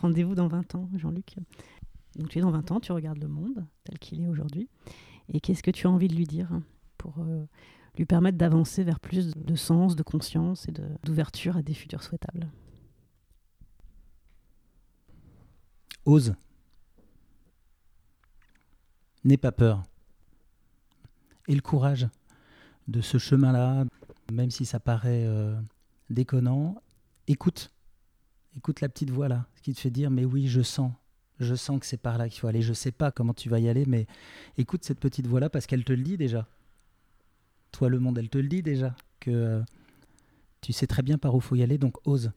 rendez-vous 0.00 0.34
dans 0.34 0.48
20 0.48 0.74
ans, 0.76 0.88
Jean-Luc. 0.96 1.36
Donc 2.16 2.30
tu 2.30 2.38
es 2.38 2.40
dans 2.42 2.50
20 2.50 2.70
ans, 2.72 2.80
tu 2.80 2.92
regardes 2.92 3.18
le 3.18 3.28
monde 3.28 3.64
tel 3.84 3.98
qu'il 3.98 4.22
est 4.22 4.28
aujourd'hui. 4.28 4.68
Et 5.28 5.40
qu'est-ce 5.40 5.62
que 5.62 5.70
tu 5.70 5.86
as 5.86 5.90
envie 5.90 6.08
de 6.08 6.14
lui 6.14 6.26
dire 6.26 6.48
pour 6.96 7.16
euh, 7.18 7.44
lui 7.96 8.06
permettre 8.06 8.38
d'avancer 8.38 8.84
vers 8.84 9.00
plus 9.00 9.34
de 9.36 9.54
sens, 9.54 9.96
de 9.96 10.02
conscience 10.02 10.68
et 10.68 10.72
d'ouverture 11.04 11.56
à 11.56 11.62
des 11.62 11.74
futurs 11.74 12.02
souhaitables 12.02 12.50
Ose. 16.04 16.34
N'aie 19.24 19.36
pas 19.36 19.52
peur. 19.52 19.84
Et 21.46 21.54
le 21.54 21.60
courage 21.60 22.08
de 22.88 23.00
ce 23.00 23.18
chemin-là, 23.18 23.84
même 24.32 24.50
si 24.50 24.64
ça 24.64 24.80
paraît 24.80 25.24
euh, 25.26 25.54
déconnant, 26.10 26.82
écoute. 27.28 27.72
Écoute 28.56 28.80
la 28.80 28.88
petite 28.88 29.10
voix 29.10 29.28
là, 29.28 29.46
ce 29.56 29.62
qui 29.62 29.72
te 29.72 29.80
fait 29.80 29.90
dire 29.90 30.10
mais 30.10 30.24
oui, 30.24 30.46
je 30.46 30.60
sens. 30.60 30.92
Je 31.38 31.54
sens 31.54 31.80
que 31.80 31.86
c'est 31.86 31.96
par 31.96 32.18
là 32.18 32.28
qu'il 32.28 32.40
faut 32.40 32.48
aller. 32.48 32.62
Je 32.62 32.72
sais 32.72 32.92
pas 32.92 33.10
comment 33.10 33.32
tu 33.32 33.48
vas 33.48 33.58
y 33.58 33.68
aller, 33.68 33.86
mais 33.86 34.06
écoute 34.58 34.84
cette 34.84 35.00
petite 35.00 35.26
voix 35.26 35.40
là 35.40 35.48
parce 35.48 35.66
qu'elle 35.66 35.84
te 35.84 35.92
le 35.92 36.02
dit 36.02 36.16
déjà. 36.16 36.48
Toi, 37.72 37.88
le 37.88 37.98
monde, 37.98 38.18
elle 38.18 38.28
te 38.28 38.38
le 38.38 38.48
dit 38.48 38.62
déjà 38.62 38.94
que 39.20 39.30
euh, 39.30 39.62
tu 40.60 40.72
sais 40.72 40.86
très 40.86 41.02
bien 41.02 41.18
par 41.18 41.34
où 41.34 41.40
faut 41.40 41.56
y 41.56 41.62
aller, 41.62 41.78
donc 41.78 41.96
ose. 42.06 42.32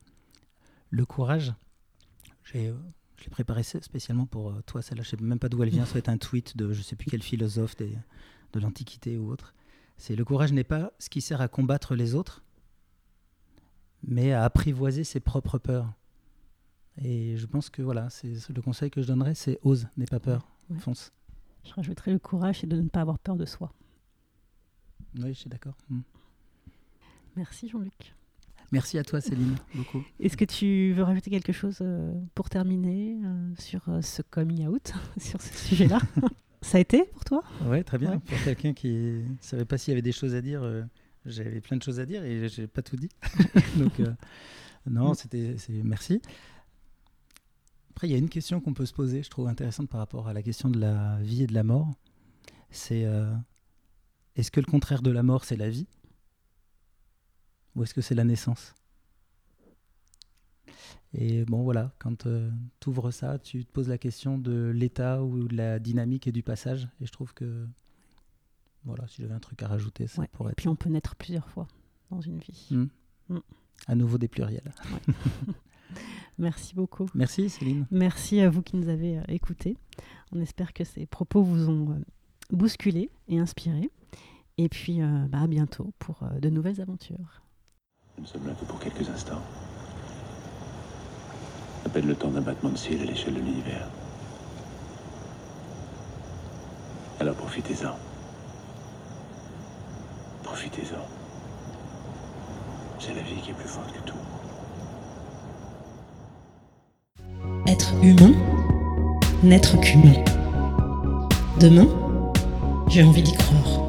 Le 0.89 1.05
courage, 1.05 1.53
j'ai 2.43 2.67
euh, 2.69 2.75
je 3.17 3.23
l'ai 3.25 3.29
préparé 3.29 3.63
spécialement 3.63 4.25
pour 4.25 4.49
euh, 4.51 4.61
toi, 4.65 4.81
celle-là. 4.81 5.03
Je 5.03 5.09
sais 5.09 5.17
même 5.17 5.39
pas 5.39 5.49
d'où 5.49 5.61
elle 5.63 5.69
vient. 5.69 5.85
Ça 5.85 5.93
va 5.93 5.99
être 5.99 6.09
un 6.09 6.17
tweet 6.17 6.55
de 6.57 6.71
je 6.73 6.81
sais 6.81 6.95
plus 6.95 7.09
quel 7.09 7.21
philosophe 7.23 7.75
des- 7.75 7.97
de 8.53 8.59
l'Antiquité 8.59 9.17
ou 9.17 9.29
autre. 9.31 9.53
C'est 9.97 10.15
le 10.15 10.25
courage 10.25 10.51
n'est 10.53 10.63
pas 10.65 10.91
ce 10.99 11.09
qui 11.09 11.21
sert 11.21 11.41
à 11.41 11.47
combattre 11.47 11.95
les 11.95 12.15
autres, 12.15 12.43
mais 14.03 14.31
à 14.33 14.43
apprivoiser 14.43 15.03
ses 15.03 15.19
propres 15.19 15.57
peurs. 15.57 15.91
Et 17.01 17.35
je 17.37 17.45
pense 17.45 17.69
que 17.69 17.81
voilà, 17.81 18.09
c'est 18.09 18.49
le 18.49 18.61
conseil 18.61 18.89
que 18.89 19.01
je 19.01 19.07
donnerais, 19.07 19.35
c'est 19.35 19.59
ose, 19.63 19.87
n'aie 19.97 20.05
pas 20.05 20.19
peur, 20.19 20.47
Ouais. 20.69 20.79
fonce. 20.79 21.11
Je 21.65 21.73
rajouterai 21.73 22.13
le 22.13 22.19
courage 22.19 22.63
et 22.63 22.67
de 22.67 22.79
ne 22.79 22.87
pas 22.87 23.01
avoir 23.01 23.19
peur 23.19 23.35
de 23.35 23.45
soi. 23.45 23.73
Oui, 25.19 25.33
je 25.33 25.39
suis 25.39 25.49
d'accord. 25.49 25.75
Mm. 25.89 25.99
Merci 27.35 27.67
Jean-Luc. 27.67 28.15
Merci 28.71 28.97
à 28.97 29.03
toi, 29.03 29.21
Céline, 29.21 29.55
beaucoup. 29.75 30.03
Est-ce 30.19 30.35
que 30.37 30.45
tu 30.45 30.93
veux 30.93 31.03
rajouter 31.03 31.29
quelque 31.29 31.53
chose 31.53 31.77
euh, 31.81 32.13
pour 32.33 32.49
terminer 32.49 33.17
euh, 33.23 33.53
sur 33.59 33.87
euh, 33.89 34.01
ce 34.01 34.21
coming 34.21 34.67
out, 34.67 34.93
sur 35.17 35.41
ce 35.41 35.53
sujet-là? 35.53 35.99
Ça 36.61 36.79
a 36.79 36.81
été 36.81 37.03
pour 37.13 37.23
toi? 37.23 37.43
Ouais, 37.65 37.83
très 37.83 37.99
bien. 37.99 38.13
Ouais. 38.13 38.19
Pour 38.19 38.43
quelqu'un 38.43 38.73
qui 38.73 38.89
ne 38.89 39.35
savait 39.39 39.65
pas 39.65 39.77
s'il 39.77 39.91
y 39.91 39.93
avait 39.93 40.01
des 40.01 40.11
choses 40.11 40.33
à 40.33 40.41
dire, 40.41 40.63
euh, 40.63 40.81
j'avais 41.23 41.61
plein 41.61 41.77
de 41.77 41.83
choses 41.83 41.99
à 41.99 42.07
dire 42.07 42.23
et 42.23 42.49
j'ai 42.49 42.65
pas 42.65 42.81
tout 42.81 42.95
dit. 42.95 43.09
Donc, 43.77 43.99
euh, 43.99 44.11
non, 44.89 45.13
c'était, 45.13 45.57
c'est, 45.59 45.83
merci. 45.83 46.21
Après, 47.91 48.07
il 48.07 48.11
y 48.11 48.15
a 48.15 48.17
une 48.17 48.29
question 48.29 48.61
qu'on 48.61 48.73
peut 48.73 48.87
se 48.87 48.93
poser, 48.93 49.21
je 49.21 49.29
trouve 49.29 49.47
intéressante 49.47 49.89
par 49.89 49.99
rapport 49.99 50.27
à 50.27 50.33
la 50.33 50.41
question 50.41 50.69
de 50.69 50.79
la 50.79 51.19
vie 51.21 51.43
et 51.43 51.47
de 51.47 51.53
la 51.53 51.63
mort. 51.63 51.91
C'est 52.71 53.05
euh, 53.05 53.31
est-ce 54.35 54.51
que 54.51 54.59
le 54.59 54.65
contraire 54.65 55.01
de 55.01 55.11
la 55.11 55.23
mort, 55.23 55.45
c'est 55.45 55.55
la 55.57 55.69
vie 55.69 55.87
Ou 57.75 57.83
est-ce 57.83 57.93
que 57.93 58.01
c'est 58.01 58.15
la 58.15 58.23
naissance 58.23 58.73
Et 61.13 61.45
bon, 61.45 61.63
voilà, 61.63 61.93
quand 61.99 62.27
tu 62.79 62.89
ouvres 62.89 63.11
ça, 63.11 63.39
tu 63.39 63.63
te 63.65 63.71
poses 63.71 63.87
la 63.89 63.97
question 63.97 64.37
de 64.37 64.71
l'état 64.75 65.23
ou 65.23 65.47
de 65.47 65.55
la 65.55 65.79
dynamique 65.79 66.27
et 66.27 66.31
du 66.31 66.43
passage. 66.43 66.87
Et 66.99 67.05
je 67.05 67.11
trouve 67.11 67.33
que, 67.33 67.65
voilà, 68.83 69.07
si 69.07 69.21
j'avais 69.21 69.33
un 69.33 69.39
truc 69.39 69.61
à 69.63 69.67
rajouter, 69.67 70.07
ça 70.07 70.21
Ouais. 70.21 70.27
pourrait 70.33 70.49
Et 70.49 70.51
être 70.51 70.57
puis 70.57 70.67
on 70.67 70.75
peut 70.75 70.89
naître 70.89 71.15
plusieurs 71.15 71.49
fois 71.49 71.67
dans 72.11 72.21
une 72.21 72.39
vie. 72.39 72.67
Mm. 72.71 72.85
Mm. 73.29 73.39
à 73.87 73.95
nouveau 73.95 74.17
des 74.17 74.27
pluriels. 74.27 74.73
Merci 76.37 76.75
beaucoup. 76.75 77.07
Merci 77.15 77.49
Céline. 77.49 77.87
Merci 77.91 78.41
à 78.41 78.49
vous 78.49 78.61
qui 78.61 78.75
nous 78.75 78.89
avez 78.89 79.17
euh, 79.19 79.23
écoutés. 79.29 79.77
On 80.33 80.41
espère 80.41 80.73
que 80.73 80.83
ces 80.83 81.05
propos 81.05 81.41
vous 81.41 81.69
ont 81.69 81.91
euh, 81.93 81.99
bousculé 82.51 83.09
et 83.29 83.39
inspiré. 83.39 83.89
Et 84.57 84.69
puis 84.69 85.01
euh, 85.01 85.25
bah, 85.27 85.41
à 85.41 85.47
bientôt 85.47 85.91
pour 85.99 86.23
euh, 86.23 86.39
de 86.39 86.49
nouvelles 86.49 86.79
aventures. 86.81 87.41
Nous 88.17 88.25
sommes 88.25 88.47
là 88.47 88.53
que 88.53 88.63
pour 88.65 88.79
quelques 88.79 89.09
instants. 89.09 89.41
À 91.85 91.89
peine 91.89 92.07
le 92.07 92.15
temps 92.15 92.29
d'un 92.29 92.41
battement 92.41 92.71
de 92.71 92.77
cils 92.77 93.01
à 93.01 93.05
l'échelle 93.05 93.33
de 93.33 93.39
l'univers. 93.39 93.89
Alors 97.19 97.35
profitez-en. 97.35 97.95
Profitez-en. 100.43 101.05
C'est 102.99 103.13
la 103.13 103.21
vie 103.21 103.41
qui 103.41 103.51
est 103.51 103.53
plus 103.53 103.67
forte 103.67 103.91
que 103.91 104.09
tout. 104.09 104.15
Être 107.67 107.93
humain, 108.01 108.31
n'être 109.43 109.79
qu'humain. 109.81 110.23
Demain, 111.59 111.87
j'ai 112.87 113.03
envie 113.03 113.21
d'y 113.21 113.33
croire. 113.33 113.84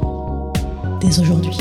Dès 1.01 1.21
aujourd'hui. 1.21 1.57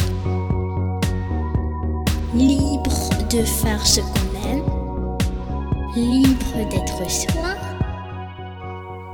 Libre 2.34 3.10
de 3.30 3.44
faire 3.44 3.86
ce 3.86 4.00
qu'on 4.00 4.50
aime. 4.50 5.18
Libre 5.96 6.70
d'être 6.70 7.10
soi. 7.10 7.56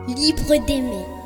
Libre 0.07 0.65
d'aimer. 0.67 1.20